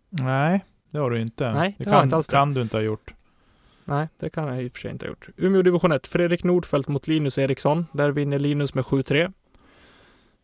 Nej, 0.10 0.66
det 0.92 0.98
har 0.98 1.10
du 1.10 1.22
inte. 1.22 1.52
Nej, 1.52 1.76
det 1.78 1.84
det 1.84 1.92
kan, 1.92 2.14
inte 2.14 2.32
kan 2.32 2.54
du 2.54 2.62
inte 2.62 2.78
ha 2.78 2.82
gjort. 2.82 3.14
Nej, 3.86 4.08
det 4.20 4.30
kan 4.30 4.48
jag 4.48 4.64
i 4.64 4.68
och 4.68 4.72
för 4.72 4.80
sig 4.80 4.92
inte 4.92 5.06
ha 5.06 5.10
gjort. 5.10 5.30
Umeå 5.38 5.62
division 5.62 5.92
1. 5.92 6.08
Fredrik 6.08 6.44
Nordfeldt 6.44 6.88
mot 6.88 7.08
Linus 7.08 7.38
Eriksson. 7.38 7.86
Där 7.94 8.12
vinner 8.12 8.40
Linus 8.40 8.74
med 8.74 8.84
7-3. 8.84 9.34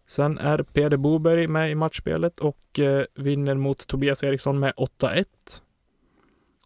Sen 0.07 0.37
är 0.37 0.63
Peder 0.63 0.97
Boberg 0.97 1.47
med 1.47 1.71
i 1.71 1.75
matchspelet 1.75 2.39
och 2.39 2.79
eh, 2.79 3.05
vinner 3.15 3.55
mot 3.55 3.87
Tobias 3.87 4.23
Eriksson 4.23 4.59
med 4.59 4.73
8-1. 4.73 5.25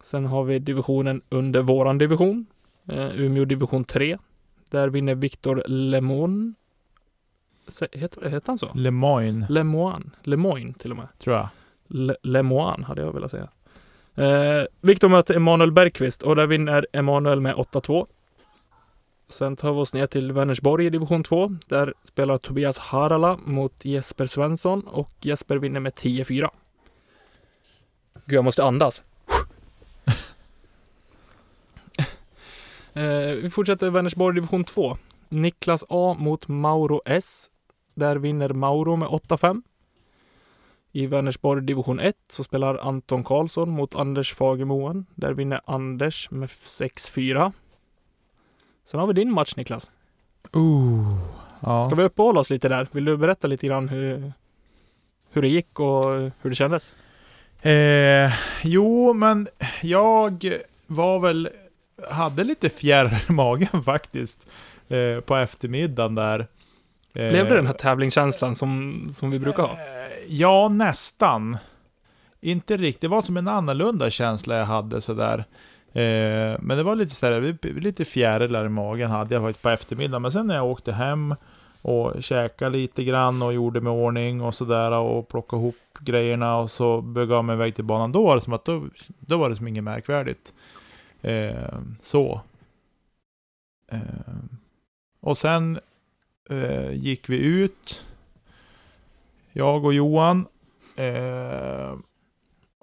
Sen 0.02 0.26
har 0.26 0.44
vi 0.44 0.58
divisionen 0.58 1.22
under 1.28 1.62
våran 1.62 1.98
division, 1.98 2.46
eh, 2.88 3.20
Umeå 3.20 3.44
division 3.44 3.84
3. 3.84 4.18
Där 4.70 4.88
vinner 4.88 5.14
Viktor 5.14 5.62
Lemon. 5.66 6.54
Heter, 7.92 8.28
heter 8.28 8.46
han 8.46 8.58
så? 8.58 8.70
Lemoine, 8.74 9.46
Lemoine. 9.48 10.10
Lemoine 10.22 10.74
till 10.74 10.90
och 10.90 10.96
med. 10.96 11.08
tror 11.18 11.36
jag. 11.36 11.48
Le- 11.86 12.16
Lemoine 12.22 12.84
hade 12.84 13.02
jag 13.02 13.12
velat 13.12 13.30
säga. 13.30 13.48
Eh, 14.16 14.64
Viktor 14.80 15.08
möter 15.08 15.34
Emanuel 15.34 15.72
Bergqvist 15.72 16.22
och 16.22 16.36
där 16.36 16.46
vinner 16.46 16.86
Emanuel 16.92 17.40
med 17.40 17.54
8-2. 17.54 18.06
Sen 19.28 19.56
tar 19.56 19.72
vi 19.72 19.78
oss 19.80 19.92
ner 19.92 20.06
till 20.06 20.32
Vänersborg 20.32 20.86
i 20.86 20.90
division 20.90 21.22
2. 21.24 21.56
Där 21.66 21.94
spelar 22.04 22.38
Tobias 22.38 22.78
Harala 22.78 23.38
mot 23.44 23.84
Jesper 23.84 24.26
Svensson 24.26 24.80
och 24.86 25.10
Jesper 25.20 25.56
vinner 25.56 25.80
med 25.80 25.92
10-4. 25.92 26.48
Gud, 28.26 28.36
jag 28.36 28.44
måste 28.44 28.64
andas. 28.64 29.02
eh, 32.92 33.34
vi 33.42 33.50
fortsätter 33.50 33.90
Vänersborg 33.90 34.34
division 34.34 34.64
2. 34.64 34.96
Niklas 35.28 35.84
A 35.88 36.16
mot 36.18 36.48
Mauro 36.48 37.02
S. 37.04 37.50
Där 37.94 38.16
vinner 38.16 38.48
Mauro 38.52 38.96
med 38.96 39.08
8-5. 39.08 39.62
I 40.96 41.06
Vänersborg 41.06 41.62
division 41.62 42.00
1 42.00 42.16
så 42.32 42.44
spelar 42.44 42.74
Anton 42.74 43.24
Karlsson 43.24 43.70
mot 43.70 43.94
Anders 43.94 44.34
Fagermoen. 44.34 45.06
Där 45.14 45.32
vinner 45.32 45.60
Anders 45.64 46.30
med 46.30 46.48
6-4. 46.48 47.52
Sen 48.84 49.00
har 49.00 49.06
vi 49.06 49.12
din 49.12 49.32
match 49.32 49.56
Niklas. 49.56 49.90
Ooh. 50.52 51.18
Ja. 51.60 51.84
Ska 51.84 51.94
vi 51.94 52.02
uppehålla 52.02 52.40
oss 52.40 52.50
lite 52.50 52.68
där? 52.68 52.88
Vill 52.92 53.04
du 53.04 53.16
berätta 53.16 53.46
lite 53.46 53.66
grann 53.66 53.88
hur, 53.88 54.32
hur 55.30 55.42
det 55.42 55.48
gick 55.48 55.80
och 55.80 56.04
hur 56.40 56.50
det 56.50 56.54
kändes? 56.54 56.92
Eh, 57.62 58.32
jo, 58.64 59.12
men 59.12 59.48
jag 59.82 60.44
var 60.86 61.18
väl... 61.18 61.48
Hade 62.10 62.44
lite 62.44 62.68
fjärr 62.68 63.24
i 63.28 63.32
magen 63.32 63.82
faktiskt. 63.84 64.46
Eh, 64.88 65.20
på 65.20 65.36
eftermiddagen 65.36 66.14
där. 66.14 66.46
Eh, 67.16 67.30
Blev 67.30 67.48
det 67.48 67.54
den 67.54 67.66
här 67.66 67.74
tävlingskänslan 67.74 68.54
som, 68.54 69.06
som 69.10 69.30
vi 69.30 69.38
brukar 69.38 69.62
ha? 69.62 69.72
Eh, 69.72 69.78
Ja, 70.28 70.68
nästan. 70.68 71.56
Inte 72.40 72.76
riktigt. 72.76 73.00
Det 73.00 73.08
var 73.08 73.22
som 73.22 73.36
en 73.36 73.48
annorlunda 73.48 74.10
känsla 74.10 74.56
jag 74.56 74.64
hade 74.66 75.00
sådär. 75.00 75.44
Eh, 75.92 76.58
men 76.60 76.76
det 76.76 76.82
var 76.82 76.94
lite 76.94 77.14
sådär, 77.14 77.58
lite 77.80 78.04
fjärilar 78.04 78.66
i 78.66 78.68
magen 78.68 79.10
hade 79.10 79.34
jag 79.34 79.42
faktiskt 79.44 79.62
på 79.62 79.68
eftermiddagen. 79.68 80.22
Men 80.22 80.32
sen 80.32 80.46
när 80.46 80.54
jag 80.54 80.66
åkte 80.66 80.92
hem 80.92 81.34
och 81.82 82.22
käkade 82.22 82.70
lite 82.70 83.04
grann 83.04 83.42
och 83.42 83.52
gjorde 83.52 83.80
mig 83.80 83.90
ordning 83.90 84.40
och 84.40 84.54
sådär 84.54 84.92
och 84.92 85.28
plockade 85.28 85.62
ihop 85.62 85.76
grejerna 86.00 86.56
och 86.56 86.70
så 86.70 87.00
begav 87.00 87.44
mig 87.44 87.54
iväg 87.54 87.74
till 87.74 87.84
banan. 87.84 88.12
Då 88.12 88.26
var 88.26 88.34
det 88.34 88.40
som 88.40 88.52
att 88.52 88.64
då, 88.64 88.84
då 89.18 89.36
var 89.36 89.48
det 89.50 89.56
som 89.56 89.68
inget 89.68 89.84
märkvärdigt. 89.84 90.54
Eh, 91.22 91.78
så. 92.00 92.40
Eh, 93.92 93.98
och 95.20 95.38
sen 95.38 95.78
eh, 96.50 96.90
gick 96.92 97.28
vi 97.28 97.36
ut. 97.38 98.04
Jag 99.52 99.84
och 99.84 99.94
Johan. 99.94 100.46
Eh, 100.96 101.92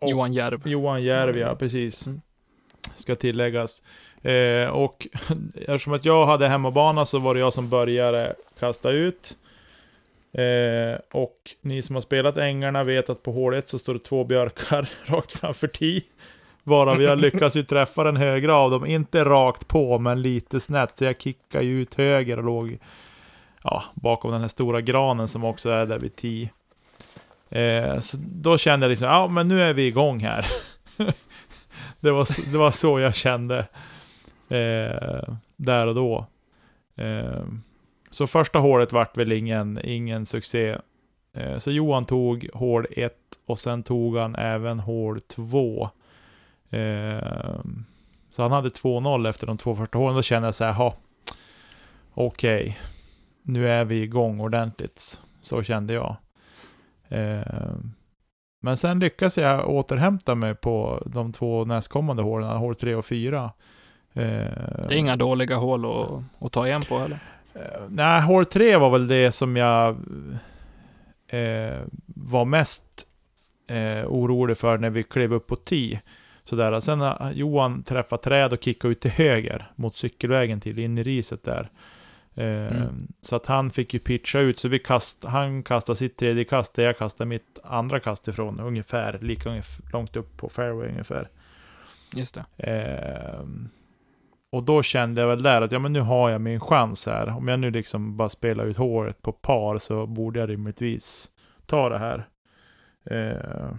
och- 0.01 0.09
Johan 0.09 0.33
Järv. 0.33 0.67
Johan 0.67 1.03
Järv, 1.03 1.37
ja 1.37 1.55
precis. 1.55 2.07
Ska 2.95 3.15
tilläggas. 3.15 3.83
Eh, 4.21 4.67
och 4.67 5.07
eftersom 5.55 5.93
att 5.93 6.05
jag 6.05 6.25
hade 6.25 6.47
hemmabana 6.47 7.05
så 7.05 7.19
var 7.19 7.33
det 7.33 7.39
jag 7.39 7.53
som 7.53 7.69
började 7.69 8.35
kasta 8.59 8.91
ut. 8.91 9.37
Eh, 10.33 10.99
och 11.11 11.37
ni 11.61 11.81
som 11.81 11.95
har 11.95 12.01
spelat 12.01 12.37
ängarna 12.37 12.83
vet 12.83 13.09
att 13.09 13.23
på 13.23 13.31
hål 13.31 13.53
1 13.53 13.69
så 13.69 13.79
står 13.79 13.93
det 13.93 13.99
två 13.99 14.23
björkar 14.23 14.89
rakt 15.05 15.31
framför 15.31 15.67
tee. 15.67 16.01
Varav 16.63 17.01
jag 17.01 17.19
lyckas 17.19 17.55
ju 17.55 17.63
träffa 17.63 18.03
den 18.03 18.17
högra 18.17 18.55
av 18.55 18.71
dem. 18.71 18.85
Inte 18.85 19.25
rakt 19.25 19.67
på, 19.67 19.99
men 19.99 20.21
lite 20.21 20.59
snett. 20.59 20.97
Så 20.97 21.03
jag 21.05 21.21
kickade 21.21 21.65
ju 21.65 21.81
ut 21.81 21.93
höger 21.95 22.37
och 22.37 22.43
låg 22.43 22.77
ja, 23.63 23.83
bakom 23.93 24.31
den 24.31 24.41
här 24.41 24.47
stora 24.47 24.81
granen 24.81 25.27
som 25.27 25.43
också 25.45 25.69
är 25.69 25.85
där 25.85 25.99
vid 25.99 26.15
10. 26.15 26.49
Eh, 27.49 27.99
så 27.99 28.17
då 28.19 28.57
kände 28.57 28.83
jag 28.85 28.89
liksom, 28.89 29.07
ja 29.07 29.27
men 29.27 29.47
nu 29.47 29.61
är 29.61 29.73
vi 29.73 29.87
igång 29.87 30.19
här. 30.19 30.45
det, 31.99 32.11
var, 32.11 32.25
så- 32.25 32.41
det 32.51 32.57
var 32.57 32.71
så 32.71 32.99
jag 32.99 33.15
kände 33.15 33.59
eh, 34.49 35.33
där 35.55 35.87
och 35.87 35.95
då. 35.95 36.25
Eh, 36.95 37.43
så 38.09 38.27
första 38.27 38.59
hålet 38.59 38.93
vart 38.93 39.17
väl 39.17 39.31
ingen, 39.31 39.79
ingen 39.83 40.25
succé. 40.25 40.77
Eh, 41.35 41.57
så 41.57 41.71
Johan 41.71 42.05
tog 42.05 42.49
hål 42.53 42.85
1 42.91 43.13
och 43.45 43.59
sen 43.59 43.83
tog 43.83 44.17
han 44.17 44.35
även 44.35 44.79
hål 44.79 45.21
2. 45.21 45.89
Eh, 46.69 47.59
så 48.31 48.41
han 48.41 48.51
hade 48.51 48.69
2-0 48.69 49.29
efter 49.29 49.47
de 49.47 49.57
två 49.57 49.75
första 49.75 49.97
hålen. 49.97 50.15
Då 50.15 50.21
kände 50.21 50.47
jag 50.47 50.55
så 50.55 50.63
här, 50.65 50.71
ha, 50.73 50.93
okej, 52.13 52.77
nu 53.43 53.67
är 53.69 53.85
vi 53.85 54.01
igång 54.01 54.39
ordentligt. 54.39 55.21
Så 55.41 55.63
kände 55.63 55.93
jag. 55.93 56.15
Eh, 57.07 57.41
men 58.61 58.77
sen 58.77 58.99
lyckas 58.99 59.37
jag 59.37 59.69
återhämta 59.69 60.35
mig 60.35 60.55
på 60.55 61.03
de 61.05 61.31
två 61.31 61.65
nästkommande 61.65 62.23
hålen, 62.23 62.49
hål 62.49 62.75
3 62.75 62.95
och 62.95 63.05
4. 63.05 63.43
Eh, 63.43 63.51
Det 64.13 64.87
är 64.89 64.91
inga 64.91 65.15
dåliga 65.15 65.55
hål 65.55 65.85
att, 65.85 66.23
att 66.45 66.51
ta 66.51 66.67
igen 66.67 66.81
på 66.89 66.99
heller. 66.99 67.19
Eh, 67.55 67.81
nej, 67.89 68.21
hål 68.21 68.45
3 68.45 68.77
var 68.77 68.89
väl 68.89 69.07
det 69.07 69.31
som 69.31 69.55
jag 69.55 69.89
eh, 71.27 71.79
var 72.05 72.45
mest 72.45 73.07
eh, 73.67 74.05
orolig 74.07 74.57
för 74.57 74.77
när 74.77 74.89
vi 74.89 75.03
klev 75.03 75.33
upp 75.33 75.47
på 75.47 75.55
10. 75.55 76.01
Sådär. 76.43 76.79
Sen 76.79 76.99
har 76.99 77.31
Johan 77.33 77.83
träffat 77.83 78.21
träd 78.21 78.53
och 78.53 78.63
kickade 78.63 78.91
ut 78.91 78.99
till 78.99 79.11
höger 79.11 79.71
mot 79.75 79.95
cykelvägen 79.95 80.61
till 80.61 80.79
in 80.79 80.97
i 80.97 81.03
riset 81.03 81.43
där. 81.43 81.69
Eh, 82.35 82.77
Mm. 82.77 83.07
Så 83.21 83.35
att 83.35 83.45
han 83.45 83.69
fick 83.69 83.93
ju 83.93 83.99
pitcha 83.99 84.39
ut, 84.39 84.59
så 84.59 84.67
vi 84.67 84.79
kast, 84.79 85.23
han 85.23 85.63
kastade 85.63 85.95
sitt 85.95 86.17
tredje 86.17 86.43
kast, 86.43 86.75
där 86.75 86.83
jag 86.83 86.97
kastade 86.97 87.27
mitt 87.27 87.59
andra 87.63 87.99
kast 87.99 88.27
ifrån, 88.27 88.59
ungefär 88.59 89.19
lika 89.21 89.61
långt 89.93 90.15
upp 90.15 90.37
på 90.37 90.49
fairway 90.49 90.89
ungefär. 90.89 91.29
Just 92.15 92.35
det. 92.35 92.45
Ehm, 92.57 93.69
och 94.51 94.63
då 94.63 94.83
kände 94.83 95.21
jag 95.21 95.27
väl 95.27 95.43
där 95.43 95.61
att 95.61 95.71
ja, 95.71 95.79
men 95.79 95.93
nu 95.93 95.99
har 95.99 96.29
jag 96.29 96.41
min 96.41 96.59
chans 96.59 97.05
här. 97.05 97.29
Om 97.37 97.47
jag 97.47 97.59
nu 97.59 97.71
liksom 97.71 98.17
bara 98.17 98.29
spelar 98.29 98.65
ut 98.65 98.77
håret 98.77 99.21
på 99.21 99.31
par 99.31 99.77
så 99.77 100.05
borde 100.07 100.39
jag 100.39 100.49
rimligtvis 100.49 101.29
ta 101.65 101.89
det 101.89 101.97
här. 101.97 102.27
Ehm, 103.05 103.77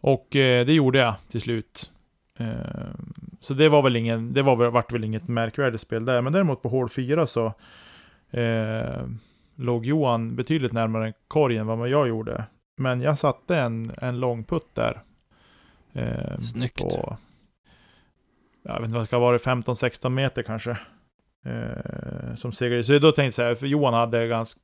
och 0.00 0.36
eh, 0.36 0.66
det 0.66 0.72
gjorde 0.72 0.98
jag 0.98 1.14
till 1.28 1.40
slut. 1.40 1.90
Ehm, 2.38 3.14
så 3.40 3.54
det 3.54 3.68
var 3.68 3.82
väl 3.82 3.96
ingen, 3.96 4.32
det 4.32 4.42
var, 4.42 4.70
vart 4.70 4.92
väl 4.92 5.04
inget 5.04 5.28
märkvärdigt 5.28 5.82
spel 5.82 6.04
där. 6.04 6.22
Men 6.22 6.32
däremot 6.32 6.62
på 6.62 6.68
hål 6.68 6.88
4 6.88 7.26
så 7.26 7.52
eh, 8.30 9.02
låg 9.54 9.86
Johan 9.86 10.36
betydligt 10.36 10.72
närmare 10.72 11.12
korgen 11.28 11.68
än 11.68 11.78
vad 11.78 11.88
jag 11.88 12.08
gjorde. 12.08 12.44
Men 12.76 13.00
jag 13.00 13.18
satte 13.18 13.56
en, 13.56 13.92
en 13.98 14.20
lång 14.20 14.44
putt 14.44 14.74
där. 14.74 15.02
Eh, 15.92 16.38
Snyggt. 16.38 16.78
På, 16.78 17.16
jag 18.62 18.74
vet 18.74 18.84
inte 18.84 18.94
vad 18.94 19.02
det 19.02 19.06
ska 19.06 19.18
vara, 19.18 19.36
15-16 19.36 20.08
meter 20.08 20.42
kanske. 20.42 20.78
Eh, 21.44 22.34
som 22.34 22.52
segrade. 22.52 22.84
Så 22.84 22.98
då 22.98 23.12
tänkte 23.12 23.42
jag 23.42 23.58
för 23.58 23.66
Johan 23.66 23.94
hade 23.94 24.26
ganska... 24.26 24.60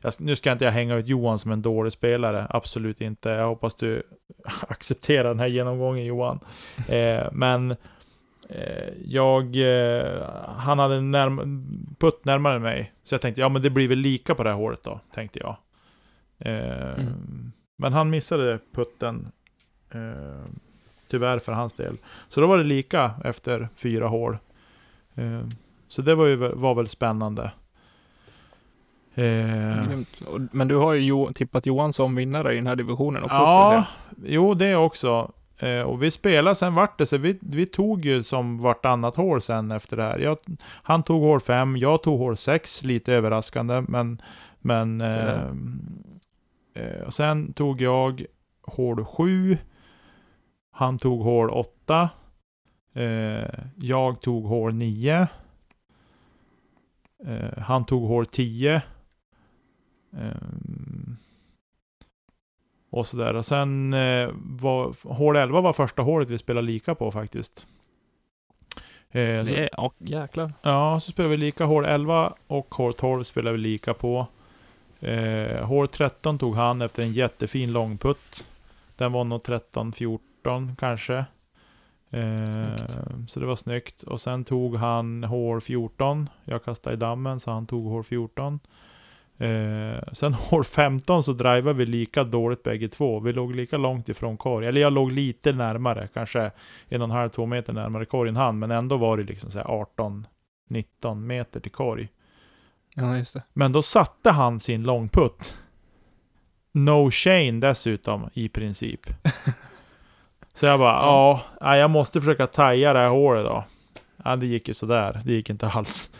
Jag, 0.00 0.12
nu 0.18 0.36
ska 0.36 0.52
inte 0.52 0.64
jag 0.64 0.72
hänga 0.72 0.96
ut 0.96 1.06
Johan 1.06 1.38
som 1.38 1.52
en 1.52 1.62
dålig 1.62 1.92
spelare, 1.92 2.46
absolut 2.50 3.00
inte. 3.00 3.28
Jag 3.28 3.48
hoppas 3.48 3.74
du 3.74 4.02
accepterar 4.68 5.28
den 5.28 5.38
här 5.38 5.46
genomgången 5.46 6.04
Johan. 6.04 6.40
Eh, 6.88 7.26
men 7.32 7.70
eh, 8.48 8.88
jag... 9.04 9.56
Eh, 9.56 10.22
han 10.56 10.78
hade 10.78 11.00
närm 11.00 11.60
putt 11.98 12.24
närmare 12.24 12.58
mig. 12.58 12.92
Så 13.04 13.14
jag 13.14 13.22
tänkte, 13.22 13.40
ja 13.40 13.48
men 13.48 13.62
det 13.62 13.70
blir 13.70 13.88
väl 13.88 13.98
lika 13.98 14.34
på 14.34 14.42
det 14.42 14.50
här 14.50 14.56
hålet 14.56 14.82
då, 14.82 15.00
tänkte 15.14 15.38
jag. 15.38 15.56
Eh, 16.38 16.94
Mm. 16.98 17.52
Men 17.76 17.92
han 17.92 18.10
missade 18.10 18.58
putten. 18.72 19.32
Eh, 19.90 20.44
tyvärr 21.08 21.38
för 21.38 21.52
hans 21.52 21.72
del. 21.72 21.96
Så 22.28 22.40
då 22.40 22.46
var 22.46 22.58
det 22.58 22.64
lika 22.64 23.14
efter 23.24 23.68
fyra 23.74 24.08
hål. 24.08 24.38
Så 25.88 26.02
det 26.02 26.14
var 26.14 26.26
ju 26.26 26.36
var 26.36 26.74
väl 26.74 26.88
spännande. 26.88 27.50
Eh, 29.14 29.98
Men 30.52 30.68
du 30.68 30.76
har 30.76 30.92
ju 30.92 31.00
jo, 31.00 31.32
tippat 31.32 31.66
Johan 31.66 31.92
som 31.92 32.14
vinnare 32.14 32.52
i 32.52 32.56
den 32.56 32.66
här 32.66 32.76
divisionen 32.76 33.22
också. 33.22 33.36
ja, 33.36 33.86
jo 34.26 34.54
det 34.54 34.76
också. 34.76 35.32
Eh, 35.58 35.80
och 35.82 36.02
vi 36.02 36.10
spelade, 36.10 36.54
sen 36.54 36.74
vart 36.74 36.98
det 36.98 37.06
så 37.06 37.16
vi, 37.16 37.38
vi 37.40 37.66
tog 37.66 38.04
ju 38.04 38.22
som 38.22 38.58
vartannat 38.58 39.16
hål 39.16 39.40
sen 39.40 39.70
efter 39.70 39.96
det 39.96 40.02
här. 40.02 40.18
Jag, 40.18 40.38
han 40.82 41.02
tog 41.02 41.22
hål 41.22 41.40
5, 41.40 41.76
jag 41.76 42.02
tog 42.02 42.18
hål 42.18 42.36
6, 42.36 42.84
lite 42.84 43.12
överraskande, 43.14 43.84
men... 43.88 44.22
men 44.60 45.00
Så 45.00 45.04
där. 45.06 45.52
eh, 46.74 46.82
eh, 46.82 47.02
och 47.06 47.14
sen 47.14 47.52
tog 47.52 47.80
jag 47.80 48.24
hål 48.62 49.04
7, 49.04 49.56
han 50.72 50.98
tog 50.98 51.22
hål 51.22 51.50
8, 51.50 52.10
eh, 52.94 53.48
jag 53.76 54.20
tog 54.20 54.44
hål 54.44 54.74
9, 54.74 55.26
eh, 57.26 57.58
han 57.62 57.84
tog 57.84 58.08
hål 58.08 58.26
10, 58.26 58.82
Ehm, 60.12 61.16
och 62.90 63.06
sådär. 63.06 63.34
Och 63.34 63.46
sen 63.46 63.94
eh, 63.94 64.30
var 64.34 65.14
hål 65.14 65.36
11 65.36 65.60
var 65.60 65.72
första 65.72 66.02
hålet 66.02 66.30
vi 66.30 66.38
spelade 66.38 66.66
lika 66.66 66.94
på 66.94 67.10
faktiskt. 67.10 67.66
Eh, 69.10 69.44
så, 69.44 69.54
Det 69.54 69.68
ja, 69.72 69.92
jäklar. 69.98 70.52
ja, 70.62 71.00
så 71.00 71.10
spelade 71.10 71.30
vi 71.30 71.36
lika 71.36 71.64
hål 71.64 71.84
11 71.84 72.34
och 72.46 72.74
hål 72.74 72.92
12 72.92 73.22
spelade 73.22 73.56
vi 73.56 73.62
lika 73.62 73.94
på. 73.94 74.26
Eh, 75.00 75.64
hål 75.66 75.88
13 75.88 76.38
tog 76.38 76.56
han 76.56 76.82
efter 76.82 77.02
en 77.02 77.12
jättefin 77.12 77.72
långputt. 77.72 78.48
Den 78.96 79.12
var 79.12 79.24
nog 79.24 79.40
13-14 79.40 80.76
kanske. 80.78 81.24
Eh, 82.10 83.26
så 83.26 83.40
det 83.40 83.46
var 83.46 83.56
snyggt. 83.56 84.02
Och 84.02 84.20
sen 84.20 84.44
tog 84.44 84.76
han 84.76 85.24
hål 85.24 85.60
14. 85.60 86.28
Jag 86.44 86.64
kastade 86.64 86.94
i 86.94 86.98
dammen 86.98 87.40
så 87.40 87.50
han 87.50 87.66
tog 87.66 87.86
hål 87.86 88.04
14. 88.04 88.60
Eh, 89.38 90.02
sen 90.12 90.34
hål 90.50 90.64
15 90.64 91.22
så 91.22 91.32
drivade 91.32 91.78
vi 91.78 91.86
lika 91.86 92.24
dåligt 92.24 92.62
bägge 92.62 92.88
två. 92.88 93.20
Vi 93.20 93.32
låg 93.32 93.54
lika 93.54 93.76
långt 93.76 94.08
ifrån 94.08 94.36
korg. 94.36 94.66
Eller 94.66 94.80
jag 94.80 94.92
låg 94.92 95.12
lite 95.12 95.52
närmare, 95.52 96.08
kanske 96.14 96.50
en 96.88 97.02
och 97.02 97.08
en 97.08 97.10
halv, 97.10 97.28
två 97.28 97.46
meter 97.46 97.72
närmare 97.72 98.04
korgen 98.04 98.36
han. 98.36 98.58
Men 98.58 98.70
ändå 98.70 98.96
var 98.96 99.16
det 99.16 99.22
liksom 99.22 99.50
så 99.50 99.58
här 99.58 99.66
18, 99.66 100.26
19 100.70 101.26
meter 101.26 101.60
till 101.60 101.72
korg. 101.72 102.08
Ja, 102.94 103.16
just 103.16 103.34
det. 103.34 103.42
Men 103.52 103.72
då 103.72 103.82
satte 103.82 104.30
han 104.30 104.60
sin 104.60 104.82
långputt. 104.82 105.56
No 106.72 107.10
Shane 107.10 107.60
dessutom, 107.60 108.30
i 108.32 108.48
princip. 108.48 109.00
Så 110.58 110.66
jag 110.66 110.78
bara, 110.78 110.92
ja, 110.92 111.42
ja, 111.60 111.76
jag 111.76 111.90
måste 111.90 112.20
försöka 112.20 112.46
taja 112.46 112.92
det 112.92 112.98
här 112.98 113.08
hålet 113.08 113.44
då. 113.44 113.64
Ja, 114.24 114.36
det 114.36 114.46
gick 114.46 114.68
ju 114.68 114.74
sådär. 114.74 115.20
Det 115.24 115.32
gick 115.32 115.50
inte 115.50 115.66
alls. 115.66 116.14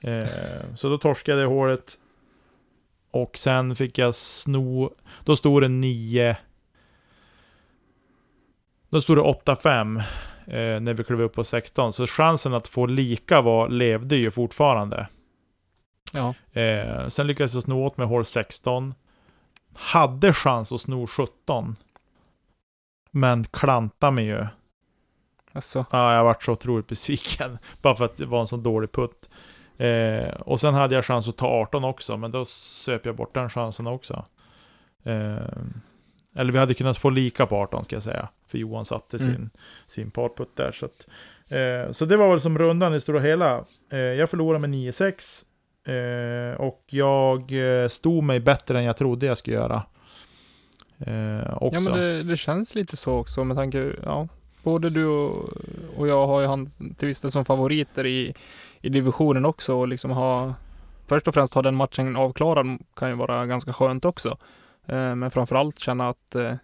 Eh, 0.00 0.74
så 0.76 0.88
då 0.88 0.98
torskade 0.98 1.40
jag 1.40 1.48
hålet. 1.48 1.94
Och 3.10 3.38
sen 3.38 3.76
fick 3.76 3.98
jag 3.98 4.14
sno... 4.14 4.90
Då 5.24 5.36
stod 5.36 5.62
det 5.62 5.68
9... 5.68 6.36
Då 8.88 9.00
stod 9.00 9.16
det 9.16 9.22
8-5 9.22 9.98
eh, 10.46 10.80
när 10.80 10.94
vi 10.94 11.04
klev 11.04 11.22
upp 11.22 11.34
på 11.34 11.44
16. 11.44 11.92
Så 11.92 12.06
chansen 12.06 12.54
att 12.54 12.68
få 12.68 12.86
lika 12.86 13.40
var, 13.40 13.68
levde 13.68 14.16
ju 14.16 14.30
fortfarande. 14.30 15.08
Ja. 16.12 16.34
Eh, 16.60 17.08
sen 17.08 17.26
lyckades 17.26 17.54
jag 17.54 17.62
sno 17.62 17.86
åt 17.86 17.96
med 17.96 18.06
hål 18.06 18.24
16. 18.24 18.94
Hade 19.74 20.32
chans 20.32 20.72
att 20.72 20.80
sno 20.80 21.06
17. 21.06 21.76
Men 23.10 23.44
klanta 23.44 24.10
mig 24.10 24.24
ju. 24.24 24.46
Alltså. 25.52 25.84
Ja, 25.90 26.14
jag 26.14 26.24
varit 26.24 26.42
så 26.42 26.52
otroligt 26.52 26.86
besviken. 26.86 27.58
Bara 27.82 27.96
för 27.96 28.04
att 28.04 28.16
det 28.16 28.26
var 28.26 28.40
en 28.40 28.46
så 28.46 28.56
dålig 28.56 28.92
putt. 28.92 29.30
Eh, 29.78 30.28
och 30.40 30.60
sen 30.60 30.74
hade 30.74 30.94
jag 30.94 31.04
chans 31.04 31.28
att 31.28 31.36
ta 31.36 31.46
18 31.46 31.84
också, 31.84 32.16
men 32.16 32.30
då 32.30 32.44
söp 32.44 33.06
jag 33.06 33.16
bort 33.16 33.34
den 33.34 33.50
chansen 33.50 33.86
också. 33.86 34.24
Eh, 35.04 35.36
eller 36.36 36.52
vi 36.52 36.58
hade 36.58 36.74
kunnat 36.74 36.98
få 36.98 37.10
lika 37.10 37.46
på 37.46 37.56
18 37.56 37.84
ska 37.84 37.96
jag 37.96 38.02
säga. 38.02 38.28
För 38.48 38.58
Johan 38.58 38.84
satte 38.84 39.16
Mm. 39.16 39.34
sin, 39.34 39.50
sin 39.86 40.10
parputt 40.10 40.56
där. 40.56 40.72
Så, 40.72 40.86
att, 40.86 41.06
eh, 41.48 41.92
så 41.92 42.04
det 42.04 42.16
var 42.16 42.30
väl 42.30 42.40
som 42.40 42.58
rundan 42.58 42.94
i 42.94 43.00
stora 43.00 43.20
hela. 43.20 43.64
Eh, 43.92 43.98
jag 43.98 44.30
förlorade 44.30 44.58
med 44.68 44.70
9-6. 44.70 45.44
Eh, 45.86 46.60
och 46.60 46.84
jag 46.86 47.52
eh, 47.82 47.88
stod 47.88 48.22
mig 48.24 48.40
bättre 48.40 48.78
än 48.78 48.84
jag 48.84 48.96
trodde 48.96 49.26
jag 49.26 49.38
skulle 49.38 49.56
göra. 49.56 49.82
Eh, 51.06 51.62
också. 51.62 51.74
Ja, 51.74 51.80
men 51.80 52.00
det, 52.00 52.22
det 52.22 52.36
känns 52.36 52.74
lite 52.74 52.96
så 52.96 53.14
också 53.14 53.44
med 53.44 53.56
tanke, 53.56 53.92
ja. 54.04 54.28
Både 54.62 54.90
du 54.90 55.06
och, 55.06 55.48
och 55.96 56.08
jag 56.08 56.26
har 56.26 56.40
ju 56.40 56.46
han 56.46 56.70
till 56.96 57.08
viss 57.08 57.20
del 57.20 57.30
som 57.30 57.44
favoriter 57.44 58.06
i, 58.06 58.34
i 58.80 58.88
divisionen 58.88 59.44
också 59.44 59.74
och 59.74 59.88
liksom 59.88 60.10
ha 60.10 60.54
Först 61.10 61.28
och 61.28 61.34
främst 61.34 61.54
ha 61.54 61.62
den 61.62 61.74
matchen 61.74 62.16
avklarad 62.16 62.78
kan 62.94 63.08
ju 63.08 63.14
vara 63.14 63.46
ganska 63.46 63.72
skönt 63.72 64.04
också. 64.04 64.28
Eh, 64.86 65.14
men 65.14 65.30
framförallt 65.30 65.78
känna 65.78 66.08
att 66.08 66.34
eh, 66.34 66.54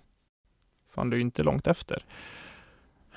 fan, 0.94 1.10
du 1.10 1.16
är 1.16 1.20
inte 1.20 1.42
långt 1.42 1.66
efter. 1.66 2.02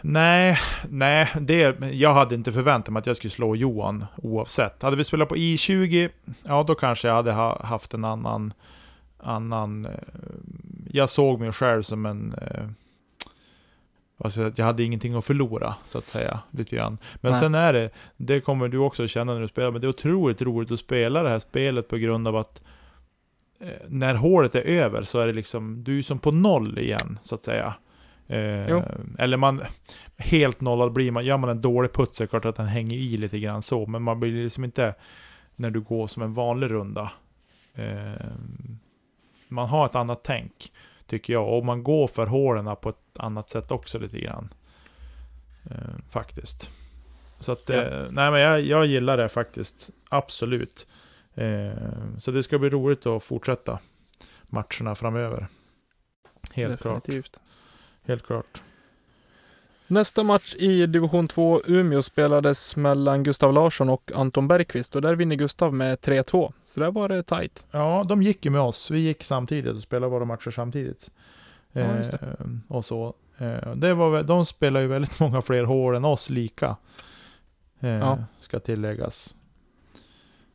Nej, 0.02 0.58
nej, 0.90 1.30
det, 1.40 1.94
jag 1.94 2.14
hade 2.14 2.36
inte 2.36 2.52
förväntat 2.52 2.94
mig 2.94 3.00
att 3.00 3.08
jag 3.08 3.16
skulle 3.16 3.32
slå 3.32 3.56
Johan 3.56 4.06
oavsett. 4.16 4.82
Hade 4.82 4.98
vi 4.98 5.04
spelat 5.04 5.30
på 5.30 5.36
I20, 5.36 6.10
ja 6.44 6.64
då 6.64 6.76
kanske 6.76 7.08
jag 7.08 7.16
hade 7.16 7.32
ha, 7.32 7.66
haft 7.66 7.94
en 7.94 8.06
annan, 8.06 8.54
annan... 9.20 9.86
eh, 9.86 9.92
Jag 10.92 11.10
såg 11.10 11.40
mig 11.40 11.52
själv 11.52 11.82
som 11.82 12.06
en... 12.06 12.34
ska 14.30 14.52
jag, 14.56 14.66
hade 14.66 14.84
ingenting 14.84 15.14
att 15.14 15.26
förlora, 15.26 15.76
så 15.86 15.98
att 15.98 16.08
säga. 16.08 16.40
Lite 16.52 16.76
grann. 16.76 16.98
Men 17.16 17.32
Nej. 17.32 17.40
sen 17.40 17.56
är 17.56 17.74
det, 17.74 17.90
det 18.18 18.42
kommer 18.42 18.68
du 18.68 18.78
också 18.78 19.08
känna 19.08 19.34
när 19.34 19.42
du 19.42 19.48
spelar, 19.48 19.72
men 19.72 19.82
det 19.82 19.88
är 19.88 19.90
otroligt 19.90 20.42
roligt 20.42 20.72
att 20.72 20.80
spela 20.80 21.24
det 21.24 21.30
här 21.30 21.40
spelet 21.40 21.88
på 21.88 21.98
grund 21.98 22.28
av 22.28 22.36
att 22.36 22.62
eh, 23.60 23.70
när 23.88 24.16
hålet 24.16 24.56
är 24.56 24.62
över 24.62 25.04
så 25.04 25.20
är 25.20 25.28
det 25.28 25.34
liksom, 25.34 25.84
du 25.84 25.98
är 26.00 26.04
som 26.04 26.20
på 26.20 26.32
noll 26.32 26.80
igen, 26.80 27.20
så 27.22 27.36
att 27.36 27.44
säga. 27.44 27.74
Eh, 28.28 28.84
eller 29.18 29.38
man, 29.38 29.62
helt 30.18 30.62
nollad 30.62 30.92
blir 30.92 31.12
man, 31.12 31.26
gör 31.26 31.38
man 31.38 31.50
en 31.50 31.62
dålig 31.62 31.94
putt 31.94 32.16
så 32.16 32.24
är 32.24 32.26
det 32.26 32.30
klart 32.30 32.46
att 32.46 32.56
den 32.56 32.68
hänger 32.68 32.98
i 32.98 33.18
lite 33.18 33.40
grann 33.40 33.62
så, 33.62 33.86
men 33.86 34.02
man 34.04 34.20
blir 34.20 34.44
liksom 34.44 34.64
inte 34.64 34.96
när 35.56 35.70
du 35.70 35.82
går 35.82 36.08
som 36.08 36.24
en 36.24 36.34
vanlig 36.34 36.72
runda. 36.72 37.12
Eh, 37.74 38.26
man 39.50 39.70
har 39.70 39.86
ett 39.86 39.96
annat 39.96 40.20
tänk, 40.24 40.72
tycker 41.08 41.34
jag, 41.34 41.58
och 41.58 41.66
man 41.66 41.84
går 41.84 42.08
för 42.08 42.26
hålen 42.26 42.76
på 42.82 42.90
ett 42.90 43.20
annat 43.20 43.50
sätt 43.50 43.72
också 43.72 44.00
lite 44.00 44.20
grann. 44.20 44.54
Eh, 45.72 45.78
faktiskt. 46.10 46.70
Så 47.40 47.52
att, 47.52 47.70
Ja. 47.70 47.76
eh, 47.76 48.06
nej 48.12 48.32
men 48.32 48.40
jag, 48.42 48.62
jag 48.62 48.86
gillar 48.86 49.18
det 49.18 49.30
faktiskt, 49.30 49.90
absolut. 50.10 50.88
Eh, 51.36 51.72
så 52.20 52.32
det 52.32 52.44
ska 52.44 52.60
bli 52.60 52.70
roligt 52.70 53.06
att 53.06 53.24
fortsätta 53.24 53.80
matcherna 54.44 54.96
framöver. 54.96 55.48
Helt 56.54 56.82
klart. 56.82 57.06
Definitivt. 57.06 57.40
Helt 58.06 58.26
klart. 58.26 58.64
Nästa 59.88 60.24
match 60.24 60.56
i 60.56 60.86
division 60.86 61.28
2 61.28 61.62
Umeå 61.66 62.02
spelades 62.02 62.76
mellan 62.76 63.24
Gustav 63.24 63.54
Larsson 63.54 63.90
och 63.90 64.12
Anton 64.16 64.48
Bergqvist 64.48 64.96
och 64.96 65.02
där 65.02 65.16
vinner 65.16 65.36
Gustav 65.36 65.74
med 65.74 66.00
3-2. 66.00 66.54
Så 66.74 66.80
där 66.80 66.92
var 66.92 67.10
det 67.10 67.24
tajt. 67.24 67.66
Ja, 67.72 68.06
de 68.08 68.22
gick 68.24 68.46
ju 68.46 68.52
med 68.52 68.62
oss. 68.62 68.92
Vi 68.92 69.00
gick 69.00 69.24
samtidigt 69.24 69.76
och 69.76 69.82
spelade 69.82 70.12
våra 70.12 70.26
matcher 70.26 70.52
samtidigt. 70.52 71.12
Ja, 71.72 71.98
just 71.98 72.14
Eh, 72.14 72.20
och 72.68 72.86
så. 72.86 73.14
Eh, 73.38 73.72
det 73.76 73.94
var, 73.94 74.24
de 74.24 74.46
spelar 74.46 74.82
ju 74.82 74.88
väldigt 74.88 75.20
många 75.20 75.42
fler 75.42 75.64
hål 75.64 75.96
än 75.96 76.06
oss 76.06 76.30
lika. 76.30 76.76
Eh, 77.80 77.90
Ja. 77.90 78.18
Ska 78.40 78.60
tilläggas. 78.60 79.36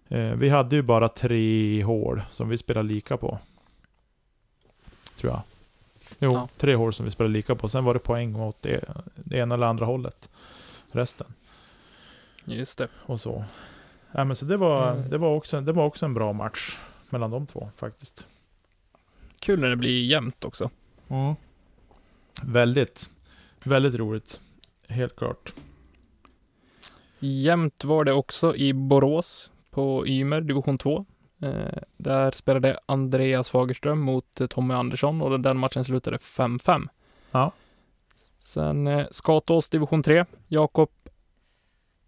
Eh, 0.08 0.30
vi 0.34 0.48
hade 0.48 0.76
ju 0.76 0.82
bara 0.82 1.08
tre 1.08 1.82
hål 1.82 2.22
som 2.30 2.48
vi 2.48 2.58
spelade 2.58 2.88
lika 2.88 3.16
på. 3.16 3.38
Tror 5.16 5.32
jag. 5.32 5.42
Jo, 6.18 6.32
Ja. 6.32 6.48
tre 6.56 6.74
hål 6.74 6.92
som 6.92 7.04
vi 7.04 7.10
spelade 7.10 7.32
lika 7.32 7.54
på. 7.54 7.68
Sen 7.68 7.84
var 7.84 7.94
det 7.94 8.00
poäng 8.00 8.36
åt 8.36 8.62
det, 8.62 8.84
det 9.14 9.36
ena 9.38 9.54
eller 9.54 9.66
andra 9.66 9.86
hållet. 9.86 10.28
Resten. 10.92 11.26
Just 12.44 12.78
det. 12.78 12.88
och 12.94 13.20
så. 13.20 13.44
Ja, 14.16 14.24
men 14.24 14.36
så 14.36 14.44
det 14.44 14.56
var, 14.56 14.92
Mm. 14.92 15.10
det, 15.10 15.18
var 15.18 15.28
också, 15.34 15.60
det 15.60 15.72
var 15.72 15.84
också 15.84 16.06
en 16.06 16.14
bra 16.14 16.32
match 16.32 16.78
mellan 17.10 17.30
de 17.30 17.46
två 17.46 17.70
faktiskt. 17.76 18.26
Kul 19.38 19.60
när 19.60 19.68
det 19.68 19.76
blir 19.76 20.04
jämnt 20.04 20.44
också. 20.44 20.70
Väldigt, 22.42 23.10
väldigt 23.64 23.94
roligt. 23.94 24.40
Helt 24.88 25.16
klart. 25.16 25.54
Jämnt 27.18 27.84
var 27.84 28.04
det 28.04 28.12
också 28.12 28.56
i 28.56 28.72
Borås 28.72 29.50
på 29.70 30.06
Ymer, 30.06 30.40
division 30.40 30.78
2. 30.78 31.04
Eh, 31.42 31.78
där 31.96 32.30
spelade 32.30 32.78
Andreas 32.86 33.50
Fagerström 33.50 34.00
mot 34.00 34.40
eh, 34.40 34.46
Tommy 34.46 34.74
Andersson 34.74 35.22
och 35.22 35.40
den 35.40 35.58
matchen 35.58 35.84
slutade 35.84 36.16
5-5. 36.16 36.88
Ja. 37.30 37.52
Sen 38.38 38.86
eh, 38.86 39.06
Skatås 39.10 39.70
division 39.70 40.02
3. 40.02 40.24
Jakob 40.48 40.90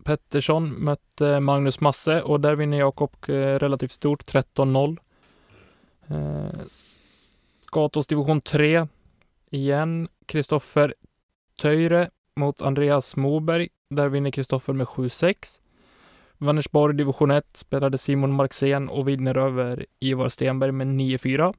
Pettersson 0.06 0.68
mötte 0.68 1.40
Magnus 1.40 1.80
Masse 1.80 2.22
och 2.22 2.40
där 2.40 2.54
vinner 2.54 2.78
Jakob 2.78 3.16
eh, 3.28 3.32
relativt 3.34 3.90
stort 3.90 4.32
13-0. 4.32 4.98
Eh, 6.06 8.02
division 8.08 8.40
3. 8.40 8.86
Igen 9.50 10.08
Kristoffer 10.26 10.94
Töjre 11.60 12.10
mot 12.36 12.62
Andreas 12.62 13.16
Moberg. 13.16 13.68
Där 13.90 14.08
vinner 14.08 14.30
Kristoffer 14.30 14.72
med 14.72 14.86
7-6. 14.86 15.60
Vänersborg 16.38 16.96
division 16.96 17.30
1 17.30 17.56
spelade 17.56 17.98
Simon 17.98 18.32
Marxén 18.32 18.88
och 18.88 19.08
vinner 19.08 19.36
över 19.36 19.86
Ivar 20.00 20.28
Stenberg 20.28 20.72
med 20.72 20.86
9-4. 20.86 21.54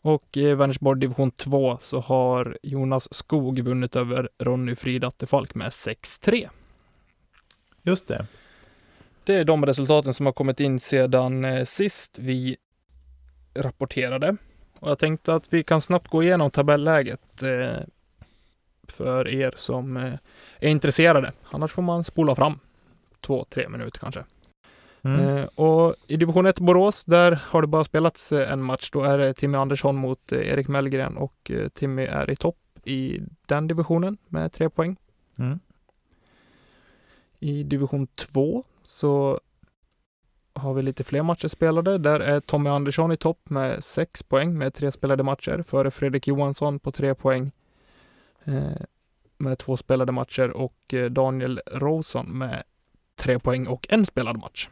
Och 0.00 0.36
i 0.36 0.54
Vänersborg 0.54 1.00
division 1.00 1.30
2 1.30 1.78
så 1.82 2.00
har 2.00 2.58
Jonas 2.62 3.14
Skog 3.14 3.60
vunnit 3.60 3.96
över 3.96 4.28
Ronny 4.38 4.74
Frid 4.74 5.04
Attefalk 5.04 5.54
med 5.54 5.68
6-3. 5.68 6.48
Just 7.86 8.08
det. 8.08 8.26
Det 9.24 9.34
är 9.34 9.44
de 9.44 9.66
resultaten 9.66 10.14
som 10.14 10.26
har 10.26 10.32
kommit 10.32 10.60
in 10.60 10.80
sedan 10.80 11.44
eh, 11.44 11.64
sist 11.64 12.18
vi 12.18 12.56
rapporterade. 13.54 14.36
Och 14.78 14.90
jag 14.90 14.98
tänkte 14.98 15.34
att 15.34 15.52
vi 15.52 15.62
kan 15.62 15.80
snabbt 15.80 16.08
gå 16.08 16.22
igenom 16.22 16.50
tabelläget 16.50 17.42
eh, 17.42 17.80
för 18.88 19.28
er 19.28 19.52
som 19.56 19.96
eh, 19.96 20.12
är 20.60 20.68
intresserade. 20.68 21.32
Annars 21.50 21.72
får 21.72 21.82
man 21.82 22.04
spola 22.04 22.34
fram 22.34 22.58
två, 23.20 23.44
tre 23.50 23.68
minuter 23.68 24.00
kanske. 24.00 24.24
Mm. 25.02 25.48
Och 25.54 25.94
i 26.06 26.16
division 26.16 26.46
1 26.46 26.58
Borås, 26.58 27.04
där 27.04 27.32
har 27.44 27.60
det 27.60 27.66
bara 27.66 27.84
spelats 27.84 28.32
en 28.32 28.62
match. 28.62 28.90
Då 28.90 29.02
är 29.02 29.18
det 29.18 29.34
Timmy 29.34 29.58
Andersson 29.58 29.96
mot 29.96 30.32
Erik 30.32 30.68
Mellgren 30.68 31.16
och 31.16 31.50
Timmy 31.74 32.02
är 32.02 32.30
i 32.30 32.36
topp 32.36 32.58
i 32.84 33.20
den 33.46 33.66
divisionen 33.66 34.18
med 34.28 34.52
tre 34.52 34.70
poäng. 34.70 34.96
Mm. 35.38 35.58
I 37.46 37.62
division 37.62 38.06
2 38.06 38.64
så 38.82 39.40
har 40.54 40.74
vi 40.74 40.82
lite 40.82 41.04
fler 41.04 41.22
matcher 41.22 41.48
spelade. 41.48 41.98
Där 41.98 42.20
är 42.20 42.40
Tommy 42.40 42.70
Andersson 42.70 43.12
i 43.12 43.16
topp 43.16 43.50
med 43.50 43.84
6 43.84 44.22
poäng 44.22 44.58
med 44.58 44.74
tre 44.74 44.92
spelade 44.92 45.22
matcher 45.22 45.62
före 45.62 45.90
Fredrik 45.90 46.28
Johansson 46.28 46.78
på 46.78 46.92
3 46.92 47.14
poäng 47.14 47.52
eh, 48.44 48.82
med 49.38 49.58
två 49.58 49.76
spelade 49.76 50.12
matcher 50.12 50.50
och 50.50 50.94
eh, 50.94 51.10
Daniel 51.10 51.60
Rosen 51.66 52.26
med 52.26 52.62
3 53.16 53.38
poäng 53.38 53.66
och 53.66 53.86
en 53.90 54.06
spelad 54.06 54.38
match. 54.38 54.68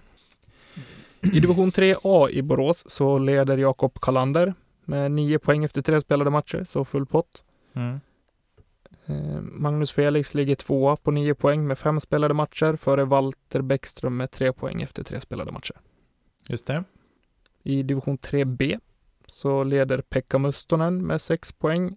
I 1.22 1.40
division 1.40 1.70
3A 1.70 2.30
i 2.30 2.42
Borås 2.42 2.84
så 2.86 3.18
leder 3.18 3.58
Jakob 3.58 4.00
Kalander 4.00 4.54
med 4.84 5.12
9 5.12 5.38
poäng 5.38 5.64
efter 5.64 5.82
tre 5.82 6.00
spelade 6.00 6.30
matcher, 6.30 6.64
så 6.64 6.84
full 6.84 7.06
pott. 7.06 7.42
Mm. 7.72 8.00
Eh, 9.06 9.40
Magnus 9.40 9.92
Felix 9.92 10.34
ligger 10.34 10.54
tvåa 10.54 10.96
på 10.96 11.10
nio 11.10 11.34
poäng 11.34 11.66
med 11.66 11.78
fem 11.78 12.00
spelade 12.00 12.34
matcher 12.34 12.76
före 12.76 13.04
Walter 13.04 13.62
Bäckström 13.62 14.16
med 14.16 14.30
tre 14.30 14.52
poäng 14.52 14.82
efter 14.82 15.02
tre 15.02 15.20
spelade 15.20 15.52
matcher. 15.52 15.76
Just 16.48 16.66
det. 16.66 16.84
I 17.62 17.82
division 17.82 18.18
3B 18.18 18.80
så 19.26 19.64
leder 19.64 20.00
Pekka 20.00 20.38
Mustonen 20.38 21.06
med 21.06 21.20
sex 21.20 21.52
poäng 21.52 21.96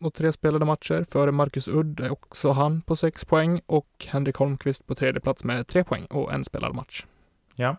och 0.00 0.14
tre 0.14 0.32
spelade 0.32 0.64
matcher 0.64 1.04
före 1.10 1.32
Marcus 1.32 1.68
Udd 1.68 2.00
är 2.00 2.12
också 2.12 2.50
han 2.50 2.82
på 2.82 2.96
sex 2.96 3.24
poäng 3.24 3.60
och 3.66 4.06
Henrik 4.08 4.36
Holmqvist 4.36 4.86
på 4.86 4.94
tredje 4.94 5.20
plats 5.20 5.44
med 5.44 5.66
tre 5.66 5.84
poäng 5.84 6.04
och 6.04 6.32
en 6.32 6.44
spelad 6.44 6.74
match. 6.74 7.04
Ja. 7.54 7.76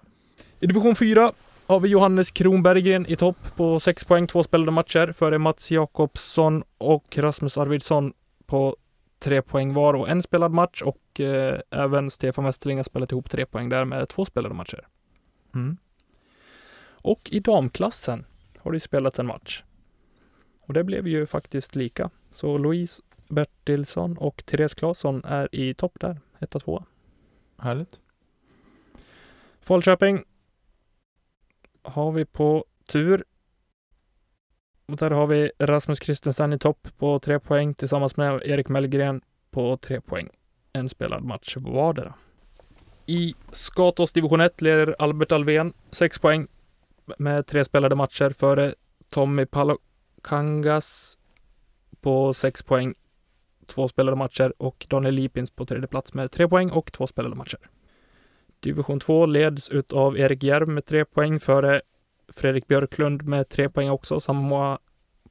I 0.59 0.67
division 0.67 0.95
4 0.95 1.31
har 1.67 1.79
vi 1.79 1.89
Johannes 1.89 2.31
Kronberggren 2.31 3.05
i 3.05 3.15
topp 3.15 3.38
på 3.55 3.79
sex 3.79 4.03
poäng, 4.05 4.27
två 4.27 4.43
spelade 4.43 4.71
matcher 4.71 5.11
före 5.11 5.38
Mats 5.38 5.71
Jakobsson 5.71 6.63
och 6.77 7.17
Rasmus 7.17 7.57
Arvidsson 7.57 8.13
på 8.45 8.77
tre 9.19 9.41
poäng 9.41 9.73
var 9.73 9.93
och 9.93 10.10
en 10.10 10.21
spelad 10.21 10.51
match 10.51 10.81
och 10.81 11.19
eh, 11.19 11.60
även 11.69 12.12
Stefan 12.12 12.45
Westerling 12.45 12.77
har 12.77 12.84
spelat 12.84 13.12
ihop 13.12 13.29
tre 13.29 13.45
poäng 13.45 13.69
där 13.69 13.86
med 13.86 14.10
två 14.10 14.25
spelade 14.25 14.55
matcher. 14.55 14.88
Mm. 15.55 15.77
Och 16.88 17.29
i 17.31 17.39
damklassen 17.39 18.25
har 18.58 18.71
det 18.71 18.79
spelats 18.79 19.19
en 19.19 19.25
match. 19.25 19.63
Och 20.62 20.73
det 20.73 20.84
blev 20.84 21.08
ju 21.08 21.25
faktiskt 21.25 21.75
lika. 21.75 22.10
Så 22.31 22.58
Louise 22.58 23.01
Bertilsson 23.29 24.17
och 24.17 24.45
Therese 24.45 24.73
Claesson 24.73 25.23
är 25.23 25.55
i 25.55 25.73
topp 25.73 25.99
där, 25.99 26.19
etta, 26.39 26.60
tvåa. 26.60 26.86
Härligt. 27.58 27.99
Falköping 29.60 30.23
har 31.81 32.12
vi 32.12 32.25
på 32.25 32.65
tur. 32.88 33.23
Och 34.88 34.98
där 34.98 35.12
har 35.12 35.28
vi 35.28 35.52
Rasmus 35.60 36.00
Kristensen 36.00 36.54
i 36.54 36.60
topp 36.60 36.88
på 36.98 37.19
tre 37.19 37.39
poäng 37.39 37.74
tillsammans 37.74 38.17
med 38.17 38.41
Erik 38.45 38.69
Mellgren 38.69 39.21
på 39.52 39.78
tre 39.78 40.02
poäng. 40.02 40.30
En 40.74 40.89
spelad 40.89 41.24
match 41.24 41.58
vardera. 41.58 42.13
I 43.06 43.36
Skatås 43.52 44.12
division 44.12 44.41
1 44.41 44.62
leder 44.62 44.95
Albert 45.00 45.32
Alvén 45.32 45.74
sex 45.91 46.19
poäng 46.19 46.48
med 47.17 47.48
tre 47.48 47.65
spelade 47.65 47.95
matcher 47.95 48.30
före 48.30 48.76
Tommy 49.10 49.45
Palokangas 49.45 51.17
på 52.02 52.34
sex 52.34 52.63
poäng, 52.63 52.93
två 53.65 53.88
spelade 53.88 54.17
matcher 54.17 54.54
och 54.58 54.88
Daniel 54.89 55.15
Lipins 55.15 55.52
på 55.52 55.65
tredje 55.65 55.88
plats 55.88 56.13
med 56.13 56.32
tre 56.32 56.48
poäng 56.48 56.71
och 56.71 56.91
två 56.91 57.08
spelade 57.08 57.36
matcher. 57.36 57.60
Division 58.60 59.00
2 59.00 59.26
leds 59.26 59.69
av 59.93 60.17
Erik 60.17 60.43
Järv 60.43 60.67
med 60.67 60.86
tre 60.86 61.06
poäng 61.06 61.39
före 61.39 61.82
Fredrik 62.36 62.67
Björklund 62.67 63.24
med 63.24 63.50
tre 63.50 63.69
poäng 63.69 63.89
också, 63.89 64.19
samma 64.19 64.80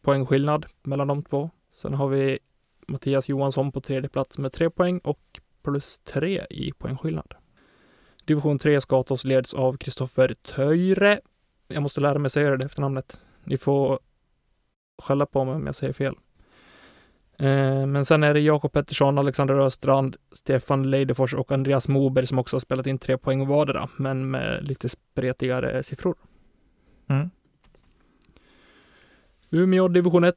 poängskillnad 0.03 0.67
mellan 0.83 1.09
de 1.09 1.23
två. 1.23 1.51
Sen 1.73 1.95
har 1.95 2.09
vi 2.09 2.39
Mattias 2.87 3.29
Johansson 3.29 3.73
på 3.73 3.81
tredje 3.81 4.09
plats 4.09 4.39
med 4.39 4.53
tre 4.53 4.71
poäng 4.71 4.99
och 4.99 5.41
plus 5.63 5.99
tre 5.99 6.47
i 6.51 6.73
poängskillnad. 6.73 7.35
Division 8.25 8.59
3 8.59 8.81
Skatås 8.81 9.25
leds 9.25 9.55
av 9.55 9.77
Kristoffer 9.77 10.35
Töjre. 10.43 11.21
Jag 11.69 11.83
måste 11.83 12.01
lära 12.01 12.19
mig 12.19 12.31
säga 12.31 12.57
det 12.57 12.65
efternamnet. 12.65 13.21
Ni 13.45 13.59
får 13.59 13.99
skälla 15.03 15.27
på 15.27 15.45
mig 15.45 15.55
om 15.55 15.67
jag 15.67 15.75
säger 15.75 15.93
fel. 15.93 16.15
Eh, 17.39 17.87
men 17.87 18.05
sen 18.05 18.23
är 18.23 18.35
det 18.35 18.41
Jakob 18.41 18.73
Pettersson, 18.73 19.19
Alexander 19.19 19.55
Östrand, 19.55 20.17
Stefan 20.33 20.91
Leidefors 20.91 21.35
och 21.35 21.53
Andreas 21.53 21.89
Moberg 21.89 22.27
som 22.27 22.39
också 22.39 22.57
har 22.57 22.61
spelat 22.61 22.87
in 22.87 22.99
tre 22.99 23.19
poäng 23.19 23.47
vardera, 23.47 23.89
men 23.97 24.31
med 24.31 24.69
lite 24.69 24.89
spretigare 24.89 25.83
siffror. 25.83 26.15
Mm. 27.07 27.31
Umeå 29.51 29.89
division 29.89 30.25
1. 30.25 30.37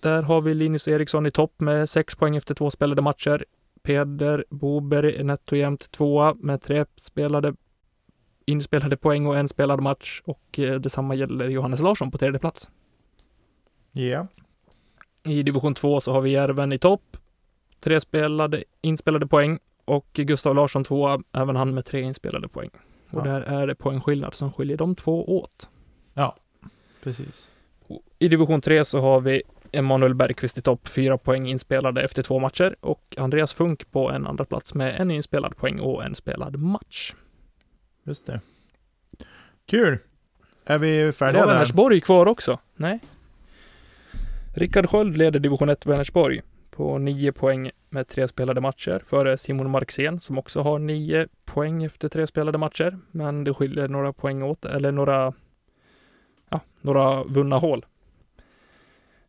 Där 0.00 0.22
har 0.22 0.40
vi 0.40 0.54
Linus 0.54 0.88
Eriksson 0.88 1.26
i 1.26 1.30
topp 1.30 1.60
med 1.60 1.90
sex 1.90 2.14
poäng 2.16 2.36
efter 2.36 2.54
två 2.54 2.70
spelade 2.70 3.02
matcher. 3.02 3.44
Peder 3.82 4.44
Boberg 4.50 5.16
är 5.16 5.24
netto 5.24 5.56
jämnt 5.56 5.90
tvåa 5.90 6.34
med 6.34 6.62
tre 6.62 6.84
spelade 6.96 7.54
inspelade 8.44 8.96
poäng 8.96 9.26
och 9.26 9.36
en 9.36 9.48
spelad 9.48 9.80
match 9.82 10.22
och 10.24 10.58
eh, 10.58 10.80
detsamma 10.80 11.14
gäller 11.14 11.48
Johannes 11.48 11.80
Larsson 11.80 12.10
på 12.10 12.18
tredje 12.18 12.38
plats. 12.38 12.68
Ja. 13.92 14.26
I 15.22 15.42
division 15.42 15.74
2 15.74 16.00
så 16.00 16.12
har 16.12 16.20
vi 16.20 16.30
Järven 16.30 16.72
i 16.72 16.78
topp. 16.78 17.16
Tre 17.80 18.00
spelade, 18.00 18.64
inspelade 18.80 19.26
poäng 19.26 19.58
och 19.84 20.08
Gustav 20.12 20.54
Larsson 20.54 20.84
tvåa, 20.84 21.22
även 21.32 21.56
han 21.56 21.74
med 21.74 21.84
tre 21.84 22.00
inspelade 22.00 22.48
poäng. 22.48 22.70
Och 23.10 23.18
Ja. 23.18 23.22
där 23.24 23.40
är 23.40 23.66
det 23.66 23.74
poängskillnad 23.74 24.34
som 24.34 24.52
skiljer 24.52 24.76
de 24.76 24.94
två 24.94 25.38
åt. 25.38 25.68
Precis. 27.02 27.50
I 28.18 28.28
division 28.28 28.60
3 28.60 28.84
så 28.84 29.00
har 29.00 29.20
vi 29.20 29.42
Emanuel 29.72 30.14
Bergqvist 30.14 30.58
i 30.58 30.62
topp, 30.62 30.88
fyra 30.88 31.18
poäng 31.18 31.48
inspelade 31.48 32.02
efter 32.02 32.22
två 32.22 32.38
matcher 32.38 32.76
och 32.80 33.14
Andreas 33.18 33.52
Funk 33.52 33.90
på 33.90 34.10
en 34.10 34.26
andra 34.26 34.44
plats 34.44 34.74
med 34.74 35.00
en 35.00 35.10
inspelad 35.10 35.56
poäng 35.56 35.80
och 35.80 36.04
en 36.04 36.14
spelad 36.14 36.56
match. 36.56 37.14
Just 38.04 38.26
det. 38.26 38.40
Kul! 39.66 39.98
Är 40.64 40.78
vi 40.78 41.12
färdiga 41.12 41.46
där? 41.46 41.52
Vänersborg 41.52 42.00
kvar 42.00 42.26
också. 42.26 42.58
Nej. 42.74 43.00
Rickard 44.54 44.88
Sköld 44.90 45.16
leder 45.16 45.40
division 45.40 45.68
1 45.68 45.86
Vänersborg 45.86 46.40
på 46.70 46.98
nio 46.98 47.32
poäng 47.32 47.70
med 47.88 48.08
tre 48.08 48.28
spelade 48.28 48.60
matcher 48.60 49.02
före 49.06 49.38
Simon 49.38 49.70
Marxén 49.70 50.20
som 50.20 50.38
också 50.38 50.60
har 50.60 50.78
nio 50.78 51.28
poäng 51.44 51.84
efter 51.84 52.08
tre 52.08 52.26
spelade 52.26 52.58
matcher. 52.58 52.98
Men 53.10 53.44
det 53.44 53.54
skiljer 53.54 53.88
några 53.88 54.12
poäng 54.12 54.42
åt, 54.42 54.64
eller 54.64 54.92
några, 54.92 55.14
ja, 55.14 55.32
några 56.80 57.24
vunna 57.24 57.58
hål. 57.58 57.86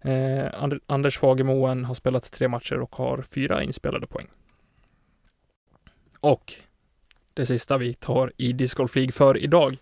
Eh, 0.01 0.45
Anders 0.85 1.17
Fagermoen 1.17 1.85
har 1.85 1.95
spelat 1.95 2.31
tre 2.31 2.47
matcher 2.47 2.79
och 2.79 2.95
har 2.95 3.21
fyra 3.21 3.63
inspelade 3.63 4.07
poäng. 4.07 4.27
Och 6.19 6.53
det 7.33 7.45
sista 7.45 7.77
vi 7.77 7.93
tar 7.93 8.31
i 8.37 8.53
Discgolf 8.53 8.95
League 8.95 9.11
för 9.11 9.37
idag 9.37 9.77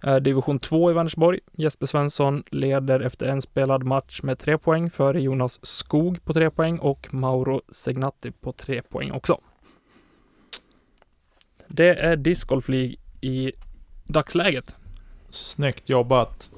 är 0.00 0.20
division 0.20 0.58
2 0.58 0.90
i 0.90 0.94
Vänersborg. 0.94 1.40
Jesper 1.52 1.86
Svensson 1.86 2.44
leder 2.50 3.00
efter 3.00 3.26
en 3.26 3.42
spelad 3.42 3.84
match 3.84 4.22
med 4.22 4.38
tre 4.38 4.58
poäng 4.58 4.90
före 4.90 5.20
Jonas 5.20 5.66
Skog 5.66 6.24
på 6.24 6.32
tre 6.32 6.50
poäng 6.50 6.78
och 6.78 7.14
Mauro 7.14 7.62
Segnatti 7.68 8.30
på 8.30 8.52
tre 8.52 8.82
poäng 8.82 9.12
också. 9.12 9.40
Det 11.68 11.94
är 11.94 12.16
Discgolf 12.16 12.68
League 12.68 12.96
i 13.20 13.52
dagsläget. 14.04 14.76
Snyggt 15.30 15.88
jobbat. 15.88 16.50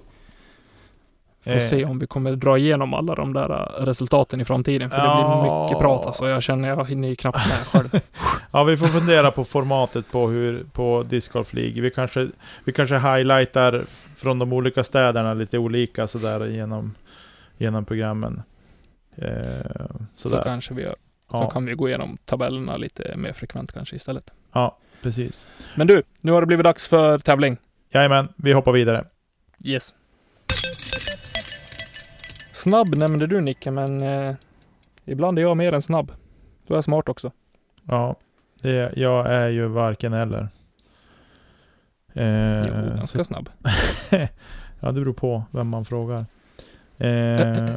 Får 1.47 1.53
Eh. 1.53 1.61
se 1.61 1.85
om 1.85 1.99
vi 1.99 2.07
kommer 2.07 2.33
dra 2.37 2.59
igenom 2.59 2.95
alla 2.95 3.15
de 3.15 3.33
där 3.33 3.51
äh, 3.51 3.85
resultaten 3.85 4.41
i 4.41 4.45
framtiden. 4.45 4.91
För 4.91 4.97
det 4.97 5.03
Ja. 5.05 5.41
blir 5.43 5.63
mycket 5.65 5.79
prat 5.79 6.07
alltså. 6.07 6.29
Jag 6.29 6.43
känner 6.43 6.69
jag 6.69 6.89
hinner 6.89 7.09
ju 7.09 7.15
knappt 7.17 7.39
med 7.49 7.57
själv. 7.57 8.01
Ja, 8.51 8.65
vi 8.65 8.77
får 8.77 8.87
fundera 8.87 9.31
på 9.31 9.45
formatet 9.45 10.13
på 10.13 10.29
hur, 10.29 10.65
på 10.73 11.03
Disc 11.03 11.29
Golf 11.29 11.53
League. 11.53 11.83
Vi 11.83 11.91
kanske, 11.91 12.29
vi 12.65 12.73
kanske 12.73 12.99
highlightar 12.99 13.85
från 14.17 14.39
de 14.39 14.53
olika 14.53 14.85
städerna 14.85 15.35
lite 15.35 15.59
olika 15.59 16.07
sådär 16.07 16.47
genom, 16.47 16.95
genom 17.59 17.85
programmen. 17.85 18.43
Eh, 19.17 19.29
Så 20.15 20.29
sådär. 20.29 20.43
kanske 20.45 20.75
vi 20.75 20.83
gör. 20.83 20.97
Så 21.31 21.37
Ja, 21.37 21.51
kan 21.51 21.65
vi 21.67 21.73
gå 21.75 21.89
igenom 21.89 22.19
tabellerna 22.25 22.77
lite 22.77 23.17
mer 23.17 23.33
frekvent 23.33 23.73
kanske 23.73 23.97
istället. 23.97 24.31
ja, 24.53 24.79
precis. 25.03 25.47
Men 25.75 25.87
du, 25.87 26.03
nu 26.21 26.33
har 26.33 26.41
det 26.41 26.47
blivit 26.47 26.65
dags 26.65 26.89
för 26.89 27.19
tävling. 27.19 27.57
Jajamän, 27.93 28.29
vi 28.37 28.53
hoppar 28.53 28.73
vidare. 28.73 29.05
Yes. 29.65 29.95
Snabb 32.66 32.94
nämnde 32.96 33.26
du 33.26 33.40
Nicke, 33.40 33.70
men 33.70 34.02
eh, 34.02 34.35
ibland 35.05 35.38
är 35.38 35.42
jag 35.42 35.57
mer 35.57 35.72
än 35.72 35.83
snabb. 35.83 36.12
Du 36.66 36.74
är 36.74 36.83
smart 36.83 37.09
också. 37.09 37.33
Ja, 37.85 38.16
det, 38.62 38.92
jag 38.96 39.26
är 39.33 39.48
ju 39.48 39.66
varken 39.66 40.12
eller. 40.12 40.48
Eh, 42.14 42.66
jo, 42.66 42.96
ganska 42.96 43.18
så- 43.18 43.24
snabb. 43.24 43.48
ja, 44.81 44.92
det 44.92 45.00
beror 45.00 45.12
på 45.12 45.42
vem 45.50 45.68
man 45.68 45.85
frågar. 45.85 46.26
Eh, 46.98 47.76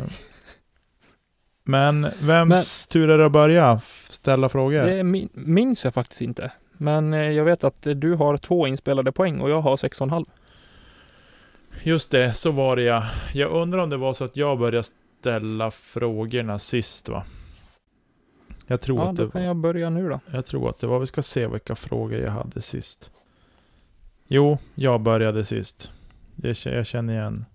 men 1.64 2.08
vems 2.22 2.88
tur 2.88 3.10
är 3.10 3.18
det 3.18 3.26
att 3.26 3.32
börja 3.32 3.80
ställa 4.10 4.50
frågor? 4.50 4.82
Det 4.82 5.04
min, 5.04 5.30
minns 5.34 5.84
jag 5.86 5.94
faktiskt 5.94 6.22
inte. 6.22 6.52
Men 6.74 7.14
eh, 7.14 7.20
jag 7.32 7.46
vet 7.46 7.64
att 7.64 7.82
du 7.82 8.14
har 8.14 8.38
två 8.38 8.68
inspelade 8.68 9.12
poäng 9.12 9.42
och 9.42 9.50
jag 9.50 9.62
har 9.62 9.78
sex 9.78 10.02
och 10.02 10.06
en 10.06 10.12
halv. 10.12 10.26
Just 11.84 12.12
det, 12.12 12.34
så 12.34 12.52
var 12.52 12.76
det 12.76 12.82
ja. 12.84 13.04
Jag 13.34 13.52
undrar 13.52 13.80
om 13.84 13.90
det 13.90 13.98
var 13.98 14.14
så 14.14 14.26
att 14.26 14.38
jag 14.38 14.60
började 14.60 14.84
ställa 15.20 15.72
frågorna 15.72 16.60
sist 16.60 17.10
va? 17.10 17.24
Jag 18.68 18.82
tror, 18.82 18.98
Ja, 19.00 19.10
att 19.10 19.16
det 19.16 19.24
då 19.26 19.32
kan 19.32 19.42
var, 19.42 19.48
jag 19.48 19.56
börja 19.56 19.90
nu 19.90 20.10
då. 20.10 20.20
jag 20.32 20.46
tror 20.46 20.70
att 20.70 20.80
det 20.80 20.88
var, 20.88 21.00
vi 21.00 21.06
ska 21.08 21.22
se 21.22 21.48
vilka 21.48 21.76
frågor 21.76 22.20
jag 22.20 22.32
hade 22.32 22.62
sist. 22.62 23.12
Jo, 24.28 24.58
jag 24.76 25.02
började 25.02 25.44
sist. 25.46 25.92
Jag, 26.36 26.56
jag 26.66 26.86
känner 26.86 27.14
igen 27.14 27.46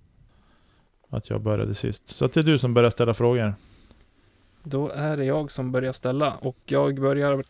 att 1.11 1.31
jag 1.31 1.41
började 1.41 1.75
sist. 1.75 2.09
Så 2.09 2.25
att 2.25 2.33
det 2.33 2.41
är 2.41 2.45
du 2.45 2.59
som 2.59 2.75
börjar 2.75 2.91
ställa 2.91 3.15
frågor. 3.15 3.55
Då 4.63 4.89
är 4.91 5.17
det 5.17 5.25
jag 5.25 5.51
som 5.51 5.73
börjar 5.73 5.93
ställa 5.93 6.33
och 6.33 6.57
jag 6.65 7.01
börjar 7.01 7.45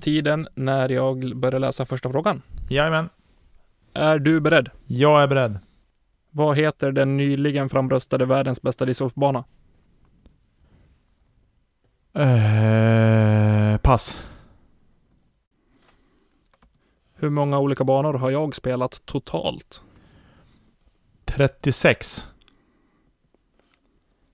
tiden 0.00 0.48
när 0.54 0.88
jag 0.88 1.36
börjar 1.36 1.60
läsa 1.60 1.86
första 1.86 2.10
frågan. 2.10 2.42
Jajamän, 2.68 3.08
Är 3.92 4.18
du 4.18 4.40
beredd? 4.40 4.70
jag 4.86 5.22
är 5.22 5.26
beredd. 5.26 5.58
Vad 6.34 6.56
heter 6.56 6.92
den 6.92 7.16
nyligen 7.16 7.68
framröstade 7.68 8.26
världens 8.26 8.62
bästa 8.62 8.84
discgolfbana? 8.84 9.44
Eh, 12.14 13.78
pass. 13.78 14.24
Hur 17.14 17.30
många 17.30 17.58
olika 17.58 17.84
banor 17.84 18.14
har 18.14 18.30
jag 18.30 18.54
spelat 18.54 19.06
totalt? 19.06 19.82
36. 21.24 22.26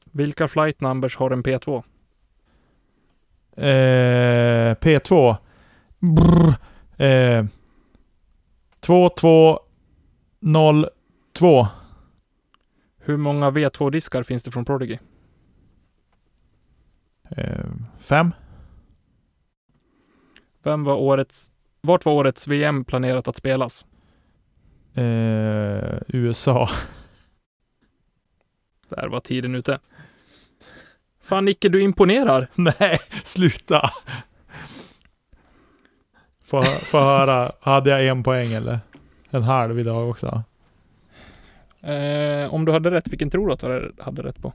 Vilka 0.04 0.48
flight 0.48 0.80
numbers 0.80 1.16
har 1.16 1.30
en 1.30 1.42
P2? 1.42 1.82
Eh, 3.56 4.74
P2. 4.74 5.37
Brr. 5.98 6.54
Eh, 7.04 7.44
2202. 8.80 11.68
Hur 13.09 13.16
många 13.16 13.51
V2-diskar 13.51 14.23
finns 14.23 14.42
det 14.42 14.51
från 14.51 14.64
Prodigy? 14.64 14.99
Eh, 17.31 17.64
5. 17.99 18.33
Vem 20.62 20.85
var 20.85 20.94
årets, 20.94 21.51
vart 21.81 22.05
var 22.05 22.12
årets 22.12 22.49
VM 22.49 22.85
planerat 22.85 23.29
att 23.29 23.37
spelas? 23.37 23.87
Eh, 24.94 25.99
USA. 26.09 26.68
Där 28.88 29.09
var 29.09 29.21
tiden 29.21 29.55
ute. 29.55 29.79
Fan 31.21 31.44
Nicke, 31.44 31.68
du 31.68 31.83
imponerar. 31.83 32.49
Nej, 32.55 32.99
sluta. 33.25 33.90
Få, 36.44 36.62
få 36.62 36.99
höra. 37.01 37.53
Hade 37.61 37.90
jag 37.90 38.07
en 38.07 38.23
poäng 38.23 38.53
eller? 38.53 38.79
En 39.31 39.42
halv 39.42 39.79
idag 39.79 40.11
också. 40.11 40.44
Eh, 41.83 42.55
om 42.55 42.64
du 42.64 42.73
hade 42.73 42.91
rätt, 42.91 43.09
vilken 43.09 43.31
tror 43.31 43.47
du 43.47 43.53
att 43.53 43.61
du 43.61 43.93
hade 43.99 44.23
rätt 44.23 44.43
på? 44.43 44.53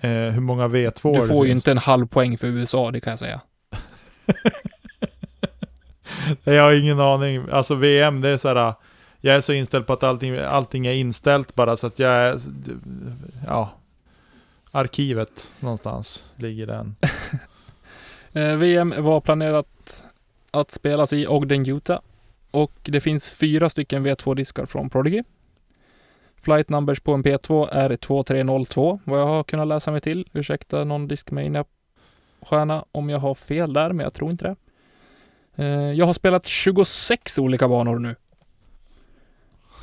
Eh, 0.00 0.10
hur 0.10 0.40
många 0.40 0.68
V2 0.68 1.20
Du 1.20 1.28
får 1.28 1.46
ju 1.46 1.52
inte 1.52 1.70
en 1.70 1.78
halv 1.78 2.06
poäng 2.06 2.38
för 2.38 2.46
USA, 2.46 2.90
det 2.90 3.00
kan 3.00 3.10
jag 3.10 3.18
säga. 3.18 3.40
Jag 6.44 6.62
har 6.62 6.72
ingen 6.72 7.00
aning. 7.00 7.44
Alltså 7.50 7.74
VM, 7.74 8.20
det 8.20 8.28
är 8.28 8.36
så 8.36 8.48
här. 8.48 8.74
Jag 9.20 9.36
är 9.36 9.40
så 9.40 9.52
inställd 9.52 9.86
på 9.86 9.92
att 9.92 10.02
allting, 10.02 10.38
allting 10.38 10.86
är 10.86 10.92
inställt 10.92 11.54
bara 11.54 11.76
så 11.76 11.86
att 11.86 11.98
jag 11.98 12.12
är... 12.12 12.38
Ja. 13.46 13.70
Arkivet 14.72 15.52
någonstans 15.60 16.26
ligger 16.36 16.66
den. 16.66 16.96
Eh, 18.32 18.56
VM 18.56 18.94
var 18.98 19.20
planerat 19.20 20.02
att 20.60 20.70
spelas 20.70 21.12
i 21.12 21.26
Ogden, 21.26 21.68
Utah. 21.68 22.00
Och 22.50 22.72
det 22.82 23.00
finns 23.00 23.30
fyra 23.30 23.70
stycken 23.70 24.06
V2-diskar 24.06 24.66
från 24.66 24.90
Prodigy. 24.90 25.22
Flight 26.36 26.68
numbers 26.68 27.00
på 27.00 27.12
en 27.14 27.22
P2 27.24 27.68
är 27.72 27.96
2302, 27.96 29.00
vad 29.04 29.20
jag 29.20 29.26
har 29.26 29.42
kunnat 29.44 29.68
läsa 29.68 29.90
mig 29.90 30.00
till. 30.00 30.28
Ursäkta 30.32 30.84
någon 30.84 31.08
Discmania-stjärna 31.08 32.84
om 32.92 33.08
jag 33.10 33.18
har 33.18 33.34
fel 33.34 33.72
där, 33.72 33.92
men 33.92 34.04
jag 34.04 34.14
tror 34.14 34.30
inte 34.30 34.44
det. 34.44 34.56
Eh, 35.64 35.92
Jag 35.92 36.06
har 36.06 36.14
spelat 36.14 36.46
26 36.46 37.38
olika 37.38 37.68
banor 37.68 37.98
nu. 37.98 38.16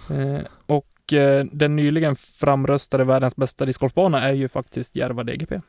Eh, 0.09 0.41
Och 0.65 1.13
eh, 1.13 1.45
den 1.51 1.75
nyligen 1.75 2.15
framröstade 2.15 3.03
världens 3.03 3.35
bästa 3.35 3.65
discgolfbana 3.65 4.21
är 4.21 4.33
ju 4.33 4.47
faktiskt 4.47 4.95
Järva 4.95 5.23
DGP. 5.23 5.61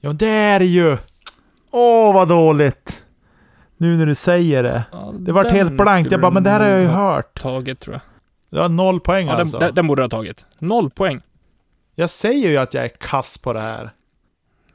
Ja, 0.00 0.12
det 0.12 0.26
är 0.28 0.58
det 0.58 0.64
ju! 0.66 0.96
Åh, 1.70 2.14
vad 2.14 2.28
dåligt! 2.28 3.05
Nu 3.76 3.96
när 3.96 4.06
du 4.06 4.14
säger 4.14 4.62
det. 4.62 4.82
Ja, 4.92 5.14
Det 5.18 5.32
vart 5.32 5.46
den 5.46 5.54
helt 5.56 5.72
blankt. 5.72 5.98
Jag 5.98 6.06
skulle 6.06 6.22
bara, 6.22 6.30
men 6.30 6.42
det 6.44 6.50
här 6.50 6.60
har 6.60 6.66
jag 6.68 6.80
ju 6.80 6.86
hört. 6.86 7.40
Tagit 7.40 7.80
tror 7.80 7.94
jag. 7.94 8.00
Det 8.50 8.58
var 8.58 8.68
noll 8.68 9.00
poäng 9.00 9.26
Ja, 9.26 9.32
alltså. 9.36 9.58
den, 9.58 9.66
den, 9.66 9.74
den 9.74 9.86
borde 9.86 10.00
du 10.02 10.04
ha 10.04 10.10
tagit. 10.10 10.44
Noll 10.58 10.90
poäng. 10.90 11.20
Jag 11.94 12.10
säger 12.10 12.48
ju 12.50 12.56
att 12.56 12.74
jag 12.74 12.84
är 12.84 12.88
kass 12.88 13.38
på 13.38 13.52
det 13.52 13.60
här. 13.60 13.90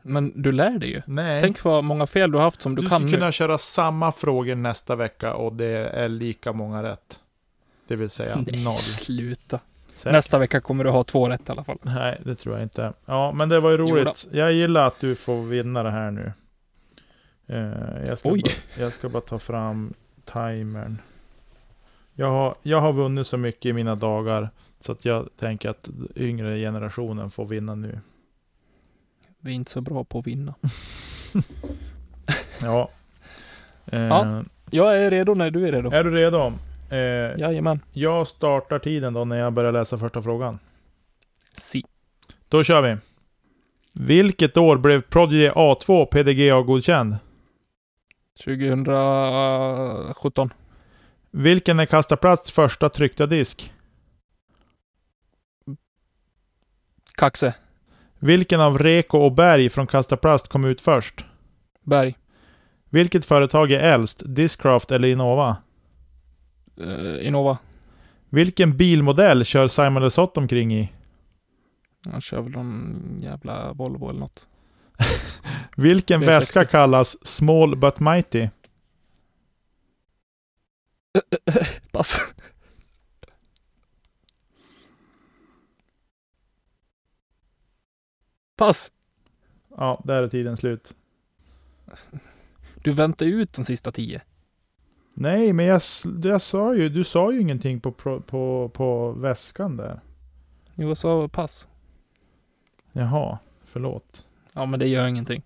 Men 0.01 0.41
du 0.41 0.51
lär 0.51 0.79
dig 0.79 0.89
ju. 0.89 1.01
Nej. 1.05 1.41
Tänk 1.41 1.63
vad 1.63 1.83
många 1.83 2.07
fel 2.07 2.31
du 2.31 2.37
har 2.37 2.43
haft 2.45 2.61
som 2.61 2.75
du, 2.75 2.81
du 2.81 2.89
kan 2.89 2.99
skulle 2.99 3.11
nu. 3.11 3.17
kunna 3.17 3.31
köra 3.31 3.57
samma 3.57 4.11
frågor 4.11 4.55
nästa 4.55 4.95
vecka 4.95 5.33
och 5.33 5.53
det 5.53 5.67
är 5.89 6.07
lika 6.07 6.53
många 6.53 6.83
rätt. 6.83 7.19
Det 7.87 7.95
vill 7.95 8.09
säga 8.09 8.43
Nej, 8.51 8.63
noll. 8.63 8.75
sluta. 8.77 9.59
Säkert. 9.93 10.11
Nästa 10.11 10.37
vecka 10.39 10.61
kommer 10.61 10.83
du 10.83 10.89
ha 10.89 11.03
två 11.03 11.29
rätt 11.29 11.49
i 11.49 11.51
alla 11.51 11.63
fall. 11.63 11.77
Nej, 11.81 12.21
det 12.25 12.35
tror 12.35 12.55
jag 12.55 12.63
inte. 12.63 12.93
Ja, 13.05 13.31
men 13.31 13.49
det 13.49 13.59
var 13.59 13.69
ju 13.71 13.77
Jo 13.77 13.85
roligt. 13.85 14.27
Jag 14.31 14.51
gillar 14.53 14.87
att 14.87 14.99
du 14.99 15.15
får 15.15 15.41
vinna 15.43 15.83
det 15.83 15.91
här 15.91 16.11
nu. 16.11 16.31
Eh, 17.51 18.07
jag, 18.07 18.19
ska 18.19 18.29
Oj. 18.31 18.41
bara, 18.41 18.83
jag 18.83 18.93
ska 18.93 19.09
bara 19.09 19.21
ta 19.21 19.39
fram 19.39 19.93
timern. 20.25 20.97
Jag 22.13 22.29
har, 22.29 22.55
jag 22.61 22.81
har 22.81 22.93
vunnit 22.93 23.27
så 23.27 23.37
mycket 23.37 23.65
i 23.65 23.73
mina 23.73 23.95
dagar 23.95 24.49
så 24.79 24.91
att 24.91 25.05
jag 25.05 25.29
tänker 25.37 25.69
att 25.69 25.89
yngre 26.15 26.57
generationen 26.57 27.29
får 27.29 27.45
vinna 27.45 27.75
nu. 27.75 27.99
Vi 29.39 29.51
är 29.51 29.55
inte 29.55 29.71
så 29.71 29.81
bra 29.81 30.03
på 30.03 30.19
att 30.19 30.27
vinna. 30.27 30.53
Ja. 32.61 32.89
Eh, 33.85 33.99
Ja. 34.01 34.43
Jag 34.69 34.97
är 34.97 35.11
redo 35.11 35.33
när 35.33 35.51
du 35.51 35.67
är 35.67 35.71
redo. 35.71 35.91
Är 35.91 36.03
du 36.03 36.11
redo? 36.11 36.53
Eh, 36.89 36.97
Jajamän. 37.39 37.79
jag 37.93 38.27
startar 38.27 38.79
tiden 38.79 39.13
då 39.13 39.25
när 39.25 39.35
jag 39.39 39.53
börjar 39.53 39.71
läsa 39.71 39.97
första 39.97 40.21
frågan. 40.21 40.59
Si. 41.57 41.83
Då 42.49 42.63
kör 42.63 42.81
vi. 42.81 42.97
Vilket 43.93 44.57
år 44.57 44.77
blev 44.77 45.01
Prodigy 45.01 45.49
A2 45.49 46.05
PDGA-godkänd? 46.05 47.15
2017. 48.43 50.53
Vilken 51.31 51.79
är 51.79 51.85
Kastaplasts 51.85 52.51
första 52.51 52.89
tryckta 52.89 53.25
disk? 53.25 53.73
Kaxe. 57.17 57.53
Vilken 58.19 58.61
av 58.61 58.77
Reko 58.77 59.17
och 59.17 59.31
Berg 59.31 59.69
från 59.69 59.87
Kastaplast 59.87 60.47
kom 60.47 60.65
ut 60.65 60.81
först? 60.81 61.25
Berg. 61.83 62.17
Vilket 62.89 63.25
företag 63.25 63.71
är 63.71 63.79
äldst? 63.79 64.23
Discraft 64.25 64.91
eller 64.91 65.07
Innova? 65.07 65.57
Uh, 66.81 67.27
Innova. 67.27 67.57
Vilken 68.29 68.77
bilmodell 68.77 69.45
kör 69.45 69.67
Simon 69.67 70.03
Lesoth 70.03 70.39
omkring 70.39 70.73
i? 70.73 70.91
Han 72.05 72.21
kör 72.21 72.41
väl 72.41 72.51
någon 72.51 73.17
jävla 73.19 73.73
Volvo 73.73 74.09
eller 74.09 74.19
något. 74.19 74.47
Vilken 75.77 76.23
V60. 76.23 76.25
väska 76.25 76.65
kallas 76.65 77.27
Small 77.27 77.75
But 77.75 77.99
Mighty? 77.99 78.49
Pass. 81.91 82.33
Pass. 88.55 88.91
Ja, 89.77 90.01
där 90.03 90.23
är 90.23 90.27
tiden 90.27 90.57
slut. 90.57 90.95
Du 92.75 92.93
väntar 92.93 93.25
ut 93.25 93.53
de 93.53 93.65
sista 93.65 93.91
tio. 93.91 94.21
Nej, 95.13 95.53
men 95.53 95.65
jag, 95.65 95.81
jag 96.23 96.41
sa 96.41 96.75
ju, 96.75 96.89
du 96.89 97.03
sa 97.03 97.31
ju 97.31 97.41
ingenting 97.41 97.79
på, 97.79 97.91
på, 97.91 98.21
på, 98.21 98.71
på 98.73 99.11
väskan 99.11 99.77
där. 99.77 99.99
Jo, 100.75 100.87
jag 100.87 100.97
sa 100.97 101.27
pass. 101.27 101.67
Jaha, 102.91 103.39
förlåt. 103.63 104.25
Ja, 104.53 104.65
men 104.65 104.79
det 104.79 104.87
gör 104.87 105.07
ingenting. 105.07 105.43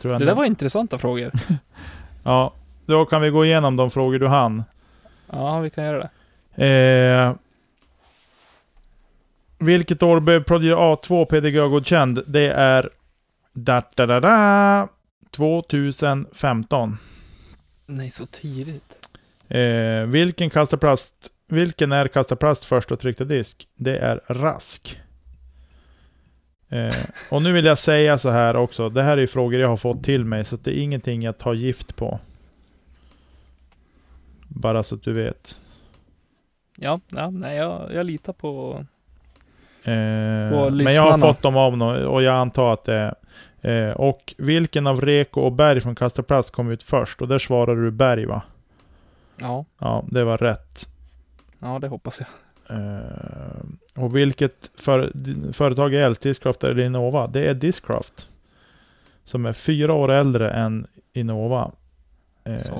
Jag 0.00 0.02
tror 0.02 0.10
Det 0.12 0.16
ändå- 0.16 0.26
där 0.26 0.34
var 0.34 0.44
intressanta 0.44 0.98
frågor. 0.98 1.32
Ja, 2.24 2.54
då 2.86 3.04
kan 3.06 3.22
vi 3.22 3.30
gå 3.30 3.44
igenom 3.44 3.76
de 3.76 3.90
frågor 3.90 4.18
du 4.18 4.28
hann. 4.28 4.64
Ja, 5.32 5.58
vi 5.60 5.70
kan 5.70 5.84
göra 5.84 6.08
det. 6.54 6.66
Eh, 6.66 7.34
vilket 9.58 10.02
år 10.02 10.20
blev 10.20 10.44
Prodigy 10.44 10.72
A2 10.72 11.24
PDGA-godkänd? 11.24 12.22
Det 12.26 12.46
är... 12.52 12.88
Da, 13.52 13.82
da, 13.94 14.06
da, 14.06 14.20
da, 14.20 14.88
2015. 15.30 16.98
Nej, 17.86 18.10
så 18.10 18.26
tidigt. 18.26 19.08
Eh, 19.48 20.06
vilken 20.06 20.50
kastaplast... 20.50 21.14
Vilken 21.48 21.92
är 21.92 22.08
Kastaplast 22.08 22.64
första 22.64 22.96
tryckta 22.96 23.24
disk? 23.24 23.68
Det 23.76 23.98
är 23.98 24.20
Rask. 24.26 25.00
Eh, 26.72 26.94
och 27.30 27.42
nu 27.42 27.52
vill 27.52 27.64
jag 27.64 27.78
säga 27.78 28.18
så 28.18 28.30
här 28.30 28.56
också, 28.56 28.88
det 28.88 29.02
här 29.02 29.16
är 29.16 29.26
frågor 29.26 29.60
jag 29.60 29.68
har 29.68 29.76
fått 29.76 30.04
till 30.04 30.24
mig, 30.24 30.44
så 30.44 30.56
det 30.56 30.78
är 30.78 30.82
ingenting 30.82 31.22
jag 31.22 31.38
tar 31.38 31.54
gift 31.54 31.96
på. 31.96 32.18
Bara 34.48 34.82
så 34.82 34.94
att 34.94 35.02
du 35.02 35.12
vet. 35.12 35.60
Ja, 36.76 37.00
ja 37.12 37.30
nej, 37.30 37.56
jag, 37.56 37.94
jag 37.94 38.06
litar 38.06 38.32
på... 38.32 38.84
Eh, 39.84 40.58
Och 40.58 40.72
men 40.72 40.94
jag 40.94 41.02
har 41.10 41.18
fått 41.18 41.42
dem 41.42 41.56
av 41.56 41.76
någon 41.76 42.04
och 42.04 42.22
jag 42.22 42.34
antar 42.34 42.72
att 42.72 42.84
det 42.84 42.94
är... 42.94 43.14
Eh, 43.88 43.90
och 43.92 44.34
vilken 44.38 44.86
av 44.86 45.00
Reko 45.00 45.40
och 45.40 45.52
Berg 45.52 45.80
från 45.80 45.94
Kastaplast 45.94 46.50
kom 46.50 46.70
ut 46.70 46.82
först? 46.82 47.22
Och 47.22 47.28
där 47.28 47.38
svarade 47.38 47.84
du 47.84 47.90
Berg 47.90 48.26
va? 48.26 48.42
Ja, 49.36 49.64
Ja, 49.78 50.04
det 50.10 50.24
var 50.24 50.38
rätt. 50.38 50.86
ja 51.58 51.78
det 51.78 51.88
hoppas 51.88 52.20
jag. 52.20 52.28
Eh, 52.70 54.02
och 54.02 54.16
vilket 54.16 54.70
för, 54.74 55.12
företag 55.52 55.94
är 55.94 56.00
äldst, 56.00 56.22
Discraft 56.22 56.64
eller 56.64 56.82
Innova? 56.82 57.26
Det 57.26 57.46
är 57.46 57.54
Discraft. 57.54 58.28
Som 59.24 59.46
är 59.46 59.52
fyra 59.52 59.92
år 59.92 60.10
äldre 60.10 60.50
än 60.50 60.86
Innova. 61.12 61.72
Eh. 62.44 62.76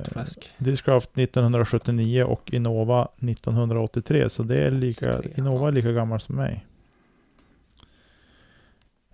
Discraft 0.58 1.18
1979 1.18 2.24
och 2.24 2.52
Innova 2.52 3.08
1983. 3.18 4.30
Så 4.30 4.42
det 4.42 4.56
är 4.56 4.70
lika, 4.70 5.18
83, 5.18 5.32
Innova 5.36 5.68
är 5.68 5.72
lika 5.72 5.92
gammal 5.92 6.20
som 6.20 6.36
mig. 6.36 6.66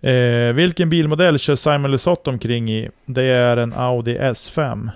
Eh, 0.01 0.53
vilken 0.53 0.89
bilmodell 0.89 1.39
kör 1.39 1.55
Simon 1.55 1.91
Lesoth 1.91 2.29
omkring 2.29 2.71
i? 2.71 2.89
Det 3.05 3.23
är 3.23 3.57
en 3.57 3.73
Audi 3.73 4.17
S5. 4.17 4.89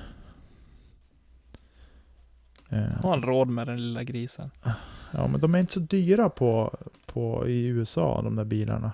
Eh, 2.69 2.79
Har 3.03 3.09
han 3.09 3.23
råd 3.23 3.47
med 3.47 3.67
den 3.67 3.77
lilla 3.77 4.03
grisen? 4.03 4.51
Ja, 5.11 5.27
men 5.27 5.41
de 5.41 5.55
är 5.55 5.59
inte 5.59 5.73
så 5.73 5.79
dyra 5.79 6.29
på, 6.29 6.77
på, 7.05 7.47
i 7.47 7.65
USA, 7.65 8.21
de 8.21 8.35
där 8.35 8.43
bilarna. 8.43 8.91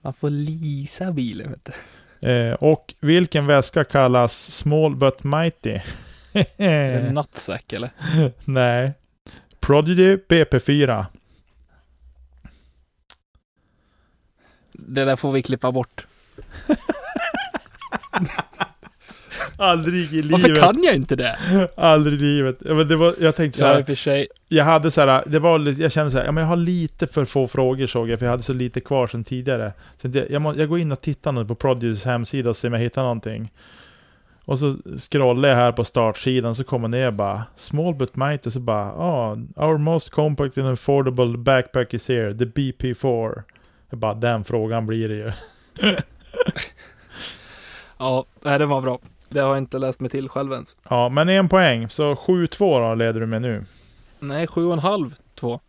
Man 0.00 0.14
får 0.14 0.30
leasa 0.30 1.12
bilen 1.12 1.50
vet 1.50 1.64
du. 1.64 1.72
Eh, 2.28 2.54
och 2.54 2.94
vilken 3.00 3.46
väska 3.46 3.84
kallas 3.84 4.52
Small 4.52 4.96
But 4.96 5.24
Mighty? 5.24 5.78
Nutsack 7.12 7.64
eller? 7.72 7.90
Nej. 8.44 8.92
Prodigy 9.60 10.16
BP4. 10.16 11.06
Det 14.72 15.04
där 15.04 15.16
får 15.16 15.32
vi 15.32 15.42
klippa 15.42 15.72
bort. 15.72 16.06
Aldrig 19.58 20.12
i 20.14 20.22
Varför 20.22 20.48
livet. 20.48 20.62
kan 20.62 20.82
jag 20.82 20.94
inte 20.94 21.16
det? 21.16 21.38
Aldrig 21.76 22.20
i 22.20 22.24
livet. 22.24 22.56
Ja, 22.64 22.74
men 22.74 22.88
det 22.88 22.96
var, 22.96 23.14
jag 23.20 23.36
tänkte 23.36 23.58
så 23.58 23.64
Ja, 23.64 23.68
i 23.70 23.72
här, 23.74 23.80
och 23.80 23.86
för 23.86 23.94
sig. 23.94 24.26
jag 24.48 24.64
hade 24.64 24.90
så 24.90 25.00
här, 25.00 25.22
det 25.26 25.38
var 25.38 25.58
lite, 25.58 25.82
jag 25.82 25.92
kände 25.92 26.10
så 26.10 26.18
här, 26.18 26.24
ja 26.24 26.32
men 26.32 26.42
jag 26.42 26.48
har 26.48 26.56
lite 26.56 27.06
för 27.06 27.24
få 27.24 27.46
frågor 27.46 27.86
såg 27.86 28.08
jag, 28.10 28.18
för 28.18 28.26
jag 28.26 28.30
hade 28.30 28.42
så 28.42 28.52
lite 28.52 28.80
kvar 28.80 29.06
sedan 29.06 29.24
tidigare. 29.24 29.72
Så 30.02 30.08
jag, 30.12 30.30
jag, 30.30 30.42
må, 30.42 30.54
jag 30.56 30.68
går 30.68 30.78
in 30.78 30.92
och 30.92 31.00
tittar 31.00 31.32
nu 31.32 31.44
på 31.44 31.54
Prodigys 31.54 32.04
hemsida 32.04 32.50
och 32.50 32.56
ser 32.56 32.68
om 32.68 32.74
jag 32.74 32.80
hittar 32.80 33.02
någonting. 33.02 33.52
Och 34.44 34.58
så 34.58 34.76
scrollar 34.98 35.48
jag 35.48 35.56
här 35.56 35.72
på 35.72 35.84
startsidan, 35.84 36.54
så 36.54 36.64
kommer 36.64 36.88
ner 36.88 37.10
bara 37.10 37.42
Small 37.56 37.94
but 37.94 38.16
mighty, 38.16 38.50
så 38.50 38.60
bara 38.60 38.92
ah, 38.92 39.30
Our 39.56 39.78
most 39.78 40.10
compact 40.10 40.58
and 40.58 40.68
affordable 40.68 41.38
backpack 41.38 41.94
is 41.94 42.08
here, 42.08 42.32
the 42.34 42.44
BP4. 42.44 43.42
Jag 43.90 43.98
bara, 43.98 44.14
den 44.14 44.44
frågan 44.44 44.86
blir 44.86 45.08
det 45.08 45.14
ju. 45.14 45.32
Ja, 47.98 48.24
det 48.42 48.66
var 48.66 48.80
bra. 48.80 48.98
Det 49.28 49.40
har 49.40 49.48
jag 49.48 49.58
inte 49.58 49.78
läst 49.78 50.00
mig 50.00 50.10
till 50.10 50.28
själv 50.28 50.52
ens. 50.52 50.76
Ja, 50.88 51.08
men 51.08 51.28
en 51.28 51.48
poäng, 51.48 51.88
så 51.88 52.14
7-2 52.14 52.82
då 52.82 52.94
leder 52.94 53.20
du 53.20 53.26
med 53.26 53.42
nu. 53.42 53.64
Nej, 54.18 54.46
sju 54.46 54.66
och 54.66 54.72
en 54.72 54.78
halv, 54.78 55.14
två. 55.34 55.60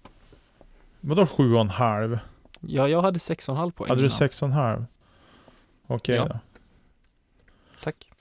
Vadå 1.01 1.23
7,5? 1.25 2.19
Ja, 2.59 2.87
jag 2.87 3.01
hade 3.01 3.19
sex 3.19 3.49
och 3.49 3.55
en 3.55 3.59
halv 3.59 3.71
poäng 3.71 3.89
Hade 3.89 4.01
du 4.01 4.07
innan. 4.07 4.19
6,5? 4.19 4.85
Okej 5.87 6.15
Ja. 6.15 6.25
då. 6.27 6.39
Tack. 7.83 8.11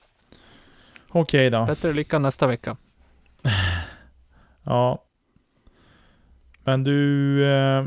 Okej 1.09 1.49
då. 1.49 1.65
Bättre 1.65 1.93
lycka 1.93 2.19
nästa 2.19 2.47
vecka. 2.47 2.77
Ja. 4.63 5.03
Men 6.63 6.83
du, 6.83 7.43
eh, 7.45 7.85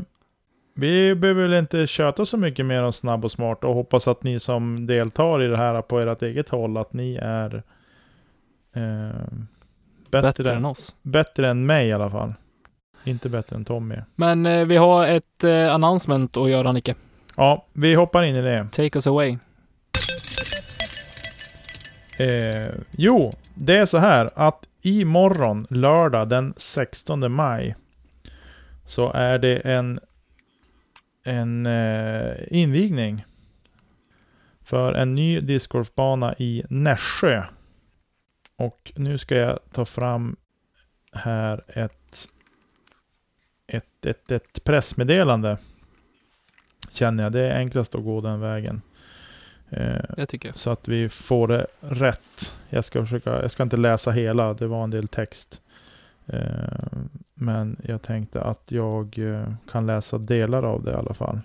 vi 0.81 1.15
behöver 1.15 1.41
väl 1.41 1.53
inte 1.53 1.87
köta 1.87 2.25
så 2.25 2.37
mycket 2.37 2.65
mer 2.65 2.83
om 2.83 2.93
snabb 2.93 3.25
och 3.25 3.31
smart 3.31 3.63
och 3.63 3.73
hoppas 3.73 4.07
att 4.07 4.23
ni 4.23 4.39
som 4.39 4.87
deltar 4.87 5.43
i 5.43 5.47
det 5.47 5.57
här 5.57 5.81
på 5.81 5.99
ert 5.99 6.21
eget 6.21 6.49
håll, 6.49 6.77
att 6.77 6.93
ni 6.93 7.15
är 7.21 7.63
eh, 8.75 9.09
bättre, 10.11 10.21
Bättre 10.21 10.53
än 10.55 10.65
oss. 10.65 10.95
bättre 11.01 11.49
än 11.49 11.65
mig 11.65 11.87
i 11.87 11.93
alla 11.93 12.09
fall. 12.09 12.33
Inte 13.03 13.29
bättre 13.29 13.55
än 13.55 13.65
Tommy. 13.65 13.95
Men 14.15 14.45
eh, 14.45 14.65
vi 14.65 14.77
har 14.77 15.07
ett 15.07 15.43
eh, 15.43 15.73
announcement 15.73 16.37
att 16.37 16.49
göra, 16.49 16.71
Nicke. 16.71 16.95
Ja, 17.37 17.65
vi 17.73 17.95
hoppar 17.95 18.23
in 18.23 18.35
i 18.35 18.41
det. 18.41 18.67
Take 18.71 18.97
us 18.97 19.07
away. 19.07 19.37
Eh, 22.17 22.67
jo, 22.91 23.31
det 23.53 23.77
är 23.77 23.85
så 23.85 23.97
här 23.97 24.29
att 24.35 24.65
imorgon, 24.81 25.67
lördag 25.69 26.29
den 26.29 26.53
16 26.57 27.31
maj, 27.31 27.75
så 28.85 29.11
är 29.11 29.37
det 29.39 29.57
en, 29.57 29.99
en 31.23 31.65
eh, 31.65 32.35
invigning 32.47 33.25
för 34.63 34.93
en 34.93 35.15
ny 35.15 35.41
discgolfbana 35.41 36.35
i 36.37 36.63
Nässjö. 36.69 37.43
Och 38.55 38.91
nu 38.95 39.17
ska 39.17 39.35
jag 39.35 39.59
ta 39.71 39.85
fram 39.85 40.35
här 41.13 41.63
ett, 41.67 42.29
ett, 43.67 44.05
ett, 44.05 44.31
ett 44.31 44.63
pressmeddelande. 44.63 45.57
Känner 46.89 47.23
jag. 47.23 47.31
Det 47.31 47.41
är 47.41 47.57
enklast 47.57 47.95
att 47.95 48.03
gå 48.03 48.21
den 48.21 48.39
vägen. 48.39 48.81
Eh, 49.69 50.25
så 50.55 50.69
att 50.69 50.87
vi 50.87 51.09
får 51.09 51.47
det 51.47 51.67
rätt. 51.79 52.53
Jag 52.69 52.85
ska 52.85 53.03
försöka, 53.03 53.41
jag 53.41 53.51
ska 53.51 53.63
inte 53.63 53.77
läsa 53.77 54.11
hela, 54.11 54.53
det 54.53 54.67
var 54.67 54.83
en 54.83 54.91
del 54.91 55.07
text. 55.07 55.61
Eh, 56.27 56.99
men 57.33 57.77
jag 57.83 58.01
tänkte 58.01 58.41
att 58.41 58.71
jag 58.71 59.19
eh, 59.19 59.53
kan 59.71 59.85
läsa 59.85 60.17
delar 60.17 60.63
av 60.63 60.83
det 60.83 60.91
i 60.91 60.95
alla 60.95 61.13
fall. 61.13 61.39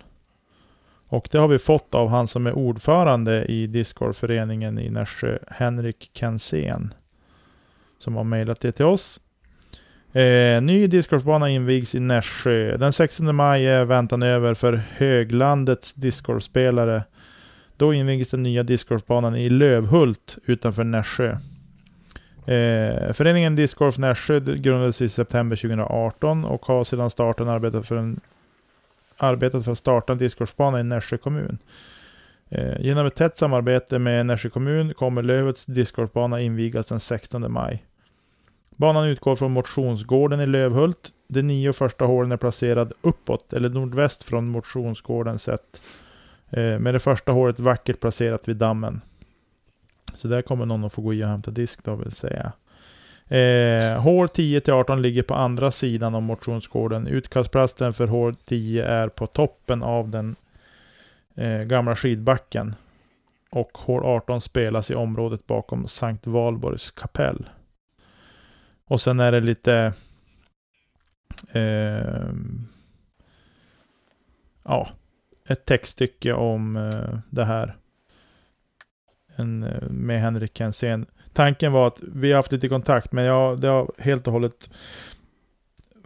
Och 1.09 1.29
det 1.31 1.37
har 1.37 1.47
vi 1.47 1.59
fått 1.59 1.95
av 1.95 2.09
han 2.09 2.27
som 2.27 2.47
är 2.47 2.53
ordförande 2.53 3.45
i 3.45 3.67
discgolfföreningen 3.67 4.79
i 4.79 4.89
Nässjö, 4.89 5.37
Henrik 5.47 6.11
Kensén. 6.13 6.93
Som 7.99 8.15
har 8.15 8.23
mejlat 8.23 8.59
det 8.59 8.71
till 8.71 8.85
oss. 8.85 9.19
Eh, 10.13 10.61
ny 10.61 10.87
discgolfbana 10.87 11.49
invigs 11.49 11.95
i 11.95 11.99
Nässjö. 11.99 12.77
Den 12.77 12.93
16 12.93 13.35
maj 13.35 13.67
är 13.67 13.85
väntan 13.85 14.23
över 14.23 14.53
för 14.53 14.73
Höglandets 14.73 15.93
discgolfspelare 15.93 17.03
då 17.77 17.93
invigs 17.93 18.29
den 18.29 18.43
nya 18.43 18.63
discgolfbanan 18.63 19.35
i 19.35 19.49
Lövhult 19.49 20.37
utanför 20.45 20.83
Nässjö. 20.83 21.37
Eh, 22.47 23.13
föreningen 23.13 23.55
Discgolf 23.55 23.97
Nässjö 23.97 24.39
grundades 24.39 25.01
i 25.01 25.09
september 25.09 25.55
2018 25.55 26.45
och 26.45 26.65
har 26.65 26.83
sedan 26.83 27.09
starten 27.09 27.49
arbetat 27.49 27.87
för, 27.87 27.95
en, 27.95 28.19
arbetat 29.17 29.65
för 29.65 29.71
att 29.71 29.77
starta 29.77 30.13
en 30.13 30.19
discgolfbana 30.19 30.79
i 30.79 30.83
Nässjö 30.83 31.17
kommun. 31.17 31.57
Eh, 32.49 32.79
genom 32.79 33.05
ett 33.05 33.15
tätt 33.15 33.37
samarbete 33.37 33.99
med 33.99 34.25
Nässjö 34.25 34.49
kommun 34.49 34.93
kommer 34.93 35.23
Lövhults 35.23 35.65
discgolfbana 35.65 36.41
invigas 36.41 36.85
den 36.87 36.99
16 36.99 37.51
maj. 37.51 37.83
Banan 38.69 39.07
utgår 39.07 39.35
från 39.35 39.51
motionsgården 39.51 40.39
i 40.39 40.45
Lövhult. 40.45 41.09
De 41.27 41.41
nio 41.41 41.73
första 41.73 42.05
hålen 42.05 42.31
är 42.31 42.37
placerade 42.37 42.95
uppåt 43.01 43.53
eller 43.53 43.69
nordväst 43.69 44.23
från 44.23 44.47
motionsgården 44.47 45.39
sett 45.39 45.79
Eh, 46.49 46.79
med 46.79 46.93
det 46.93 46.99
första 46.99 47.31
hålet 47.31 47.59
vackert 47.59 47.99
placerat 47.99 48.47
vid 48.47 48.57
dammen. 48.57 49.01
Så 50.17 50.27
där 50.27 50.41
kommer 50.41 50.65
någon 50.65 50.83
att 50.83 50.93
få 50.93 51.01
gå 51.01 51.13
i 51.13 51.23
och 51.23 51.27
hämta 51.27 51.51
disk 51.51 51.83
då 51.83 51.95
vill 51.95 52.11
säga. 52.11 52.51
Eh, 53.27 54.01
hål 54.01 54.29
10 54.29 54.61
till 54.61 54.73
18 54.73 55.01
ligger 55.01 55.23
på 55.23 55.35
andra 55.35 55.71
sidan 55.71 56.15
av 56.15 56.21
motionsgården. 56.21 57.07
Utkastplatsen 57.07 57.93
för 57.93 58.07
hål 58.07 58.35
10 58.35 58.85
är 58.85 59.09
på 59.09 59.27
toppen 59.27 59.83
av 59.83 60.09
den 60.09 60.35
eh, 61.35 61.61
gamla 61.61 61.95
skidbacken. 61.95 62.75
Och 63.49 63.77
hål 63.77 64.03
18 64.05 64.41
spelas 64.41 64.91
i 64.91 64.95
området 64.95 65.47
bakom 65.47 65.87
Sankt 65.87 66.27
Valborgs 66.27 66.91
kapell. 66.91 67.49
Och 68.85 69.01
sen 69.01 69.19
är 69.19 69.31
det 69.31 69.39
lite 69.39 69.93
eh, 71.51 72.29
ja, 74.63 74.87
ett 75.47 75.65
textstycke 75.65 76.33
om 76.33 76.75
eh, 76.75 77.19
det 77.29 77.45
här. 77.45 77.75
En, 79.37 79.63
eh, 79.63 79.89
med 79.89 80.21
Henrik 80.21 80.57
Kensén. 80.57 81.05
Tanken 81.33 81.71
var 81.71 81.87
att 81.87 81.99
vi 82.01 82.31
har 82.31 82.35
haft 82.35 82.51
lite 82.51 82.69
kontakt, 82.69 83.11
men 83.11 83.23
jag, 83.23 83.61
det 83.61 83.67
har 83.67 83.91
helt 83.97 84.27
och 84.27 84.33
hållet 84.33 84.69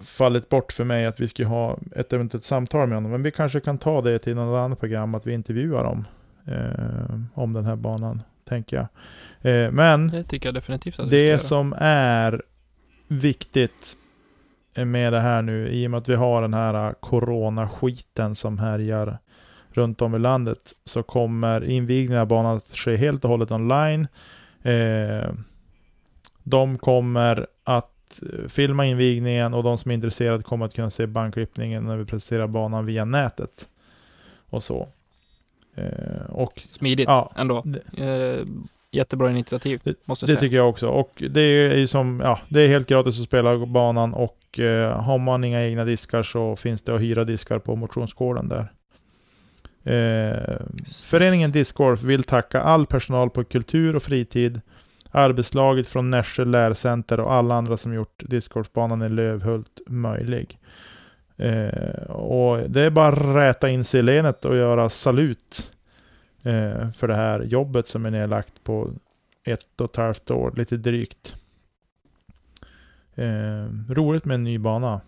fallit 0.03 0.49
bort 0.49 0.71
för 0.71 0.83
mig 0.83 1.05
att 1.05 1.19
vi 1.19 1.27
ska 1.27 1.45
ha 1.45 1.77
ett 1.95 2.13
eventuellt 2.13 2.43
samtal 2.43 2.87
med 2.87 2.97
honom. 2.97 3.11
Men 3.11 3.23
vi 3.23 3.31
kanske 3.31 3.59
kan 3.59 3.77
ta 3.77 4.01
det 4.01 4.19
till 4.19 4.35
något 4.35 4.59
annat 4.59 4.79
program, 4.79 5.15
att 5.15 5.27
vi 5.27 5.33
intervjuar 5.33 5.83
dem 5.83 6.07
eh, 6.45 7.15
om 7.33 7.53
den 7.53 7.65
här 7.65 7.75
banan, 7.75 8.21
tänker 8.45 8.77
jag. 8.77 8.87
Eh, 9.51 9.71
men 9.71 10.07
Det 10.07 10.23
tycker 10.23 10.47
jag 10.47 10.53
definitivt 10.53 10.99
att 10.99 11.09
det 11.09 11.39
som 11.39 11.75
är 11.77 12.41
viktigt 13.07 13.97
med 14.75 15.13
det 15.13 15.19
här 15.19 15.41
nu, 15.41 15.69
i 15.69 15.87
och 15.87 15.91
med 15.91 15.97
att 15.97 16.09
vi 16.09 16.15
har 16.15 16.41
den 16.41 16.53
här 16.53 16.93
coronaskiten 16.99 18.35
som 18.35 18.57
härjar 18.57 19.17
runt 19.73 20.01
om 20.01 20.15
i 20.15 20.19
landet 20.19 20.73
så 20.85 21.03
kommer 21.03 21.63
invigningen 21.63 22.21
av 22.21 22.27
banan 22.27 22.57
att 22.57 22.75
ske 22.77 22.95
helt 22.95 23.23
och 23.25 23.29
hållet 23.31 23.51
online. 23.51 24.07
Eh, 24.63 25.29
de 26.43 26.77
kommer 26.77 27.47
att 27.63 28.21
eh, 28.21 28.47
filma 28.47 28.85
invigningen 28.85 29.53
och 29.53 29.63
de 29.63 29.77
som 29.77 29.91
är 29.91 29.95
intresserade 29.95 30.43
kommer 30.43 30.65
att 30.65 30.73
kunna 30.73 30.89
se 30.89 31.07
bandklippningen 31.07 31.83
när 31.85 31.97
vi 31.97 32.05
presenterar 32.05 32.47
banan 32.47 32.85
via 32.85 33.05
nätet. 33.05 33.67
Och 34.49 34.63
så. 34.63 34.87
Eh, 35.75 36.25
och 36.29 36.61
Smidigt 36.69 37.07
Ja. 37.07 37.31
ändå. 37.35 37.63
Eh, 37.97 38.45
jättebra 38.91 39.31
initiativ, 39.31 39.79
Det- 39.83 40.07
måste 40.07 40.23
jag 40.23 40.27
det 40.27 40.31
säga. 40.31 40.39
tycker 40.39 40.55
jag 40.55 40.69
också. 40.69 40.87
Och 40.87 41.23
det 41.29 41.41
är 41.41 41.77
ju 41.77 41.87
som, 41.87 42.21
ja, 42.23 42.39
det 42.49 42.61
är 42.61 42.67
helt 42.67 42.87
gratis 42.89 43.19
att 43.19 43.25
spela 43.25 43.65
banan 43.65 44.13
och 44.13 44.59
eh, 44.59 44.99
har 45.01 45.17
man 45.17 45.43
inga 45.43 45.63
egna 45.65 45.85
diskar 45.85 46.23
så 46.23 46.55
finns 46.55 46.81
det 46.81 46.95
att 46.95 47.01
hyra 47.01 47.23
diskar 47.23 47.59
på 47.59 47.75
motionsgården 47.75 48.49
där. 48.49 48.71
Eh, 49.83 50.57
föreningen 51.05 51.51
Discgolf 51.51 52.03
vill 52.03 52.23
tacka 52.23 52.61
all 52.61 52.85
personal 52.85 53.29
på 53.29 53.43
kultur 53.43 53.95
och 53.95 54.03
fritid, 54.03 54.61
arbetslaget 55.11 55.87
från 55.87 56.09
Nässjö 56.09 56.45
lärcenter 56.45 57.19
och 57.19 57.33
alla 57.33 57.55
andra 57.55 57.77
som 57.77 57.93
gjort 57.93 58.23
discgolfbanan 58.27 59.01
i 59.01 59.09
Lövhult 59.09 59.81
möjlig. 59.87 60.59
Eh, 61.37 62.03
och 62.11 62.69
det 62.69 62.81
är 62.81 62.89
bara 62.89 63.07
att 63.07 63.35
räta 63.35 63.69
in 63.69 63.83
sig 63.83 63.99
i 63.99 64.03
lenet 64.03 64.45
och 64.45 64.55
göra 64.55 64.89
salut 64.89 65.71
eh, 66.43 66.91
för 66.91 67.07
det 67.07 67.15
här 67.15 67.41
jobbet 67.41 67.87
som 67.87 68.05
är 68.05 68.11
nedlagt 68.11 68.63
på 68.63 68.89
ett 69.43 69.81
och 69.81 69.89
ett 69.89 69.95
halvt 69.95 70.31
år, 70.31 70.53
lite 70.55 70.77
drygt. 70.77 71.35
Eh, 73.15 73.65
roligt 73.89 74.25
med 74.25 74.35
en 74.35 74.43
ny 74.43 74.57
bana. 74.57 75.01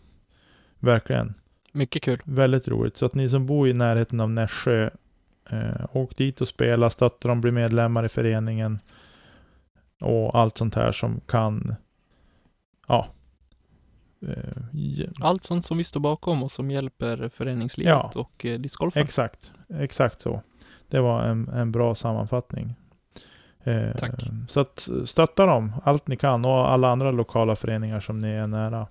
Verkligen. 0.80 1.34
Mycket 1.76 2.02
kul. 2.04 2.22
Väldigt 2.26 2.68
roligt. 2.68 2.98
Så 2.98 3.06
att 3.06 3.14
ni 3.16 3.30
som 3.30 3.46
bor 3.46 3.68
i 3.68 3.74
närheten 3.74 4.20
av 4.20 4.30
Nässjö, 4.30 4.90
eh, 5.50 5.86
åk 5.92 6.18
dit 6.18 6.42
och 6.42 6.48
spela, 6.48 6.90
stötta 6.90 7.28
dem, 7.28 7.42
bli 7.42 7.52
medlemmar 7.52 8.06
i 8.06 8.10
föreningen. 8.10 8.80
Och 10.02 10.40
allt 10.40 10.58
sånt 10.58 10.76
här 10.76 10.92
som 10.92 11.20
kan, 11.28 11.76
ja. 12.88 13.08
Eh, 14.28 14.64
ge- 14.72 15.10
Allt 15.22 15.44
sånt 15.44 15.66
som 15.66 15.78
vi 15.78 15.84
står 15.84 16.00
bakom 16.00 16.44
och 16.44 16.52
som 16.52 16.72
hjälper 16.72 17.30
föreningslivet 17.30 17.90
Ja. 17.92 18.12
och 18.16 18.46
eh, 18.46 18.60
discgolfen. 18.60 19.04
Exakt, 19.04 19.52
exakt 19.70 20.22
så. 20.22 20.42
Det 20.88 21.00
var 21.00 21.24
en, 21.24 21.48
en 21.48 21.72
bra 21.72 21.96
sammanfattning. 21.96 22.76
Eh, 23.64 23.92
Tack. 23.98 24.24
Så 24.48 24.60
att 24.60 24.90
stötta 25.06 25.46
dem 25.46 25.72
allt 25.84 26.08
ni 26.08 26.18
kan 26.18 26.46
och 26.46 26.72
alla 26.72 26.90
andra 26.90 27.12
lokala 27.12 27.56
föreningar 27.56 28.00
som 28.00 28.22
ni 28.22 28.28
är 28.30 28.48
nära. 28.48 28.88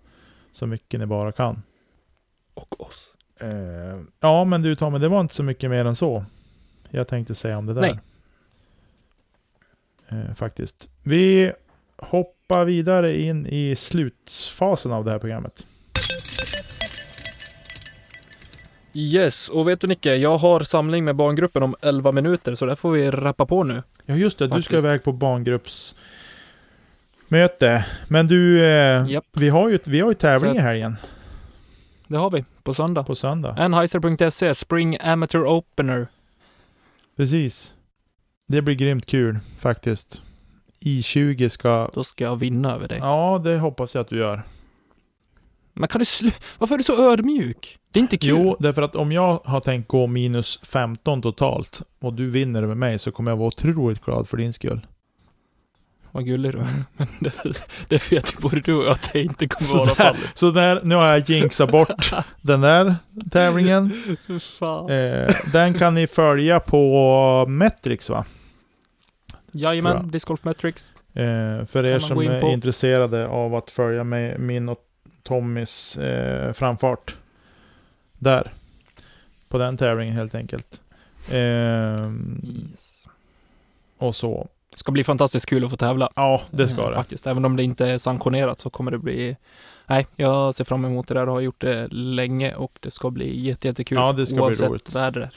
Så 0.52 0.66
mycket 0.66 1.00
ni 1.00 1.06
bara 1.06 1.32
kan. 1.32 1.62
Och 2.54 2.80
oss. 2.86 3.08
Eh, 3.40 4.00
ja 4.20 4.44
men 4.44 4.62
du 4.62 4.76
Tommy, 4.76 4.98
det 4.98 5.08
var 5.08 5.20
inte 5.20 5.34
så 5.34 5.42
mycket 5.42 5.70
mer 5.70 5.84
än 5.84 5.96
så. 5.96 6.24
Jag 6.90 7.08
tänkte 7.08 7.34
säga 7.34 7.58
om 7.58 7.66
det 7.66 7.74
där. 7.74 7.80
Nej. 7.80 7.98
Eh, 10.08 10.34
faktiskt. 10.34 10.88
Vi 11.02 11.52
hoppar 11.96 12.64
vidare 12.64 13.20
in 13.20 13.46
i 13.46 13.76
slutfasen 13.76 14.92
av 14.92 15.04
det 15.04 15.10
här 15.10 15.18
programmet. 15.18 15.66
Yes, 18.94 19.48
och 19.48 19.68
vet 19.68 19.80
du 19.80 19.86
Nicke, 19.86 20.14
jag 20.16 20.36
har 20.36 20.60
samling 20.60 21.04
med 21.04 21.16
barngruppen 21.16 21.62
om 21.62 21.76
11 21.80 22.12
minuter, 22.12 22.54
så 22.54 22.66
där 22.66 22.74
får 22.74 22.92
vi 22.92 23.10
rappa 23.10 23.46
på 23.46 23.64
nu. 23.64 23.82
Ja 24.06 24.14
just 24.14 24.38
det, 24.38 24.44
du 24.44 24.48
ska 24.48 24.56
Faktiskt. 24.56 24.78
iväg 24.78 25.04
på 25.04 25.12
barngruppsmöte. 25.12 27.84
Men 28.08 28.28
du, 28.28 28.64
eh, 28.64 29.10
Japp. 29.10 29.24
vi 29.32 29.48
har 29.48 29.68
ju 29.68 29.78
vi 29.84 30.00
har 30.00 30.08
ju 30.08 30.14
tävling 30.14 30.52
Så 30.52 30.58
i 30.58 30.60
helgen 30.60 30.96
Det 32.12 32.18
har 32.18 32.30
vi, 32.30 32.44
på 32.62 32.74
söndag. 32.74 33.02
på 33.04 33.14
söndag. 33.14 33.50
Anheuser.se, 33.58 34.54
Spring 34.54 34.96
Amateur 35.00 35.46
Opener. 35.46 36.06
Precis. 37.16 37.74
Det 38.48 38.62
blir 38.62 38.74
grymt 38.74 39.06
kul 39.06 39.38
faktiskt. 39.58 40.22
I20 40.80 41.48
ska... 41.48 41.90
Då 41.94 42.04
ska 42.04 42.24
jag 42.24 42.36
vinna 42.36 42.74
över 42.74 42.88
dig. 42.88 42.98
Ja, 42.98 43.40
det 43.44 43.58
hoppas 43.58 43.94
jag 43.94 44.02
att 44.02 44.08
du 44.08 44.18
gör. 44.18 44.42
Men 45.72 45.88
kan 45.88 45.98
du 45.98 46.04
slu- 46.04 46.42
Varför 46.58 46.74
är 46.74 46.78
du 46.78 46.84
så 46.84 47.12
ödmjuk? 47.12 47.78
Det 47.92 47.98
är 47.98 48.02
inte 48.02 48.16
kul. 48.16 48.28
Jo, 48.28 48.56
därför 48.58 48.82
att 48.82 48.96
om 48.96 49.12
jag 49.12 49.40
har 49.44 49.60
tänkt 49.60 49.88
gå 49.88 50.06
minus 50.06 50.60
15 50.62 51.22
totalt 51.22 51.82
och 52.00 52.12
du 52.14 52.30
vinner 52.30 52.62
över 52.62 52.74
mig 52.74 52.98
så 52.98 53.12
kommer 53.12 53.30
jag 53.30 53.36
vara 53.36 53.48
otroligt 53.48 54.04
glad 54.04 54.28
för 54.28 54.36
din 54.36 54.52
skull. 54.52 54.86
Vad 56.12 56.26
gullig 56.26 56.52
du 56.52 56.58
är. 56.58 56.84
Men 56.96 57.08
det, 57.20 57.32
det 57.88 58.12
vet 58.12 58.32
ju 58.32 58.36
både 58.40 58.60
du 58.60 58.74
och 58.74 58.84
jag 58.84 58.90
att 58.90 59.12
det 59.12 59.22
inte 59.22 59.48
kommer 59.48 59.74
vara 59.78 59.88
Sådär, 59.88 60.04
fallet. 60.04 60.30
så 60.34 60.50
där, 60.50 60.80
nu 60.84 60.94
har 60.94 61.06
jag 61.06 61.30
jinxat 61.30 61.70
bort 61.70 62.12
den 62.40 62.60
där 62.60 62.94
tävlingen. 63.30 63.92
Eh, 64.90 65.34
den 65.52 65.74
kan 65.78 65.94
ni 65.94 66.06
följa 66.06 66.60
på 66.60 67.44
Metrix 67.48 68.10
va? 68.10 68.24
Jajamän, 69.52 69.96
jag. 69.96 70.06
Disc 70.06 70.24
Golf 70.24 70.44
Metrics. 70.44 70.92
Eh, 71.14 71.64
för 71.66 71.86
er 71.86 71.98
som 71.98 72.18
är 72.18 72.52
intresserade 72.52 73.28
av 73.28 73.54
att 73.54 73.70
följa 73.70 74.04
med 74.04 74.40
min 74.40 74.68
och 74.68 74.78
Tommys 75.22 75.98
eh, 75.98 76.52
framfart. 76.52 77.16
Där. 78.18 78.52
På 79.48 79.58
den 79.58 79.76
tävlingen 79.76 80.14
helt 80.14 80.34
enkelt. 80.34 80.80
Ehm, 81.30 82.72
och 83.98 84.16
så. 84.16 84.48
Ska 84.76 84.92
bli 84.92 85.04
fantastiskt 85.04 85.48
kul 85.48 85.64
att 85.64 85.70
få 85.70 85.76
tävla. 85.76 86.10
Ja, 86.16 86.42
det 86.50 86.68
ska 86.68 86.82
Eh, 86.82 86.88
det. 86.88 86.94
Faktiskt, 86.94 87.26
även 87.26 87.44
om 87.44 87.56
det 87.56 87.62
inte 87.62 87.86
är 87.86 87.98
sanktionerat 87.98 88.58
så 88.58 88.70
kommer 88.70 88.90
det 88.90 88.98
bli... 88.98 89.36
Nej, 89.86 90.06
jag 90.16 90.54
ser 90.54 90.64
fram 90.64 90.84
emot 90.84 91.08
det 91.08 91.14
där 91.14 91.26
och 91.26 91.32
har 91.32 91.40
gjort 91.40 91.60
det 91.60 91.88
länge 91.90 92.54
och 92.54 92.78
det 92.80 92.90
ska 92.90 93.10
bli 93.10 93.40
jätte, 93.40 93.68
jättekul. 93.68 93.98
Ja, 93.98 94.12
det 94.12 94.26
ska 94.26 94.34
bli 94.46 94.54
roligt. 94.54 94.94
väder. 94.96 95.30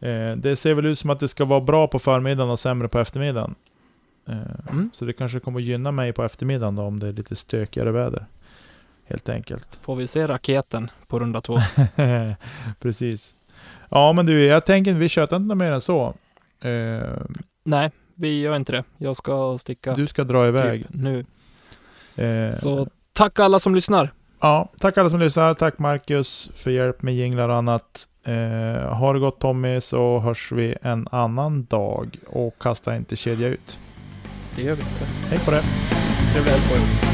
Eh, 0.00 0.36
det 0.36 0.56
ser 0.56 0.74
väl 0.74 0.86
ut 0.86 0.98
som 0.98 1.10
att 1.10 1.20
det 1.20 1.28
ska 1.28 1.44
vara 1.44 1.60
bra 1.60 1.86
på 1.86 1.98
förmiddagen 1.98 2.50
och 2.50 2.58
sämre 2.58 2.88
på 2.88 2.98
eftermiddagen. 2.98 3.54
Eh, 4.28 4.34
Mm. 4.70 4.90
Så 4.92 5.04
det 5.04 5.12
kanske 5.12 5.40
kommer 5.40 5.60
gynna 5.60 5.92
mig 5.92 6.12
på 6.12 6.24
eftermiddagen 6.24 6.76
då, 6.76 6.82
om 6.82 7.00
det 7.00 7.08
är 7.08 7.12
lite 7.12 7.36
stökigare 7.36 7.90
väder. 7.92 8.26
Helt 9.06 9.28
enkelt. 9.28 9.78
Får 9.82 9.96
vi 9.96 10.06
se 10.06 10.26
raketen 10.26 10.90
på 11.06 11.18
runda 11.18 11.40
två. 11.40 11.56
Precis. 12.80 13.34
Ja, 13.88 14.12
men 14.12 14.26
du, 14.26 14.44
jag 14.44 14.64
tänker 14.66 14.92
vi 14.92 15.08
tjötar 15.08 15.36
inte 15.36 15.54
mer 15.54 15.72
än 15.72 15.80
så. 15.80 16.14
Eh, 16.60 17.02
Nej, 17.64 17.90
vi 18.14 18.40
gör 18.40 18.56
inte 18.56 18.72
det. 18.72 18.84
Jag 18.98 19.16
ska 19.16 19.58
sticka 19.58 19.94
du 19.94 20.06
ska 20.06 20.24
dra 20.24 20.48
iväg. 20.48 20.82
typ 20.82 20.94
nu. 20.94 21.24
Eh, 22.16 22.54
Så 22.54 22.88
tack 23.12 23.38
alla 23.40 23.58
som 23.60 23.74
lyssnar. 23.74 24.12
Ja, 24.40 24.68
tack 24.80 24.98
alla 24.98 25.10
som 25.10 25.20
lyssnar. 25.20 25.54
Tack 25.54 25.78
Marcus 25.78 26.50
för 26.54 26.70
hjälp 26.70 27.02
med 27.02 27.14
jinglar 27.14 27.48
och 27.48 27.56
annat. 27.56 28.06
Eh, 28.24 28.94
ha 28.94 29.12
det 29.12 29.18
gott 29.18 29.40
Tommy, 29.40 29.80
så 29.80 30.18
hörs 30.18 30.52
vi 30.52 30.74
en 30.82 31.08
annan 31.10 31.64
dag. 31.64 32.16
Och 32.26 32.54
kasta 32.60 32.96
inte 32.96 33.16
kedja 33.16 33.48
ut. 33.48 33.78
Det 34.56 34.62
gör 34.62 34.74
vi 34.74 34.80
inte. 34.82 35.04
Hej 35.28 35.38
på 35.44 35.50
det! 35.50 35.62
Trevlig 36.32 36.50
helg 36.52 36.62
på 36.68 36.74
er. 36.74 37.13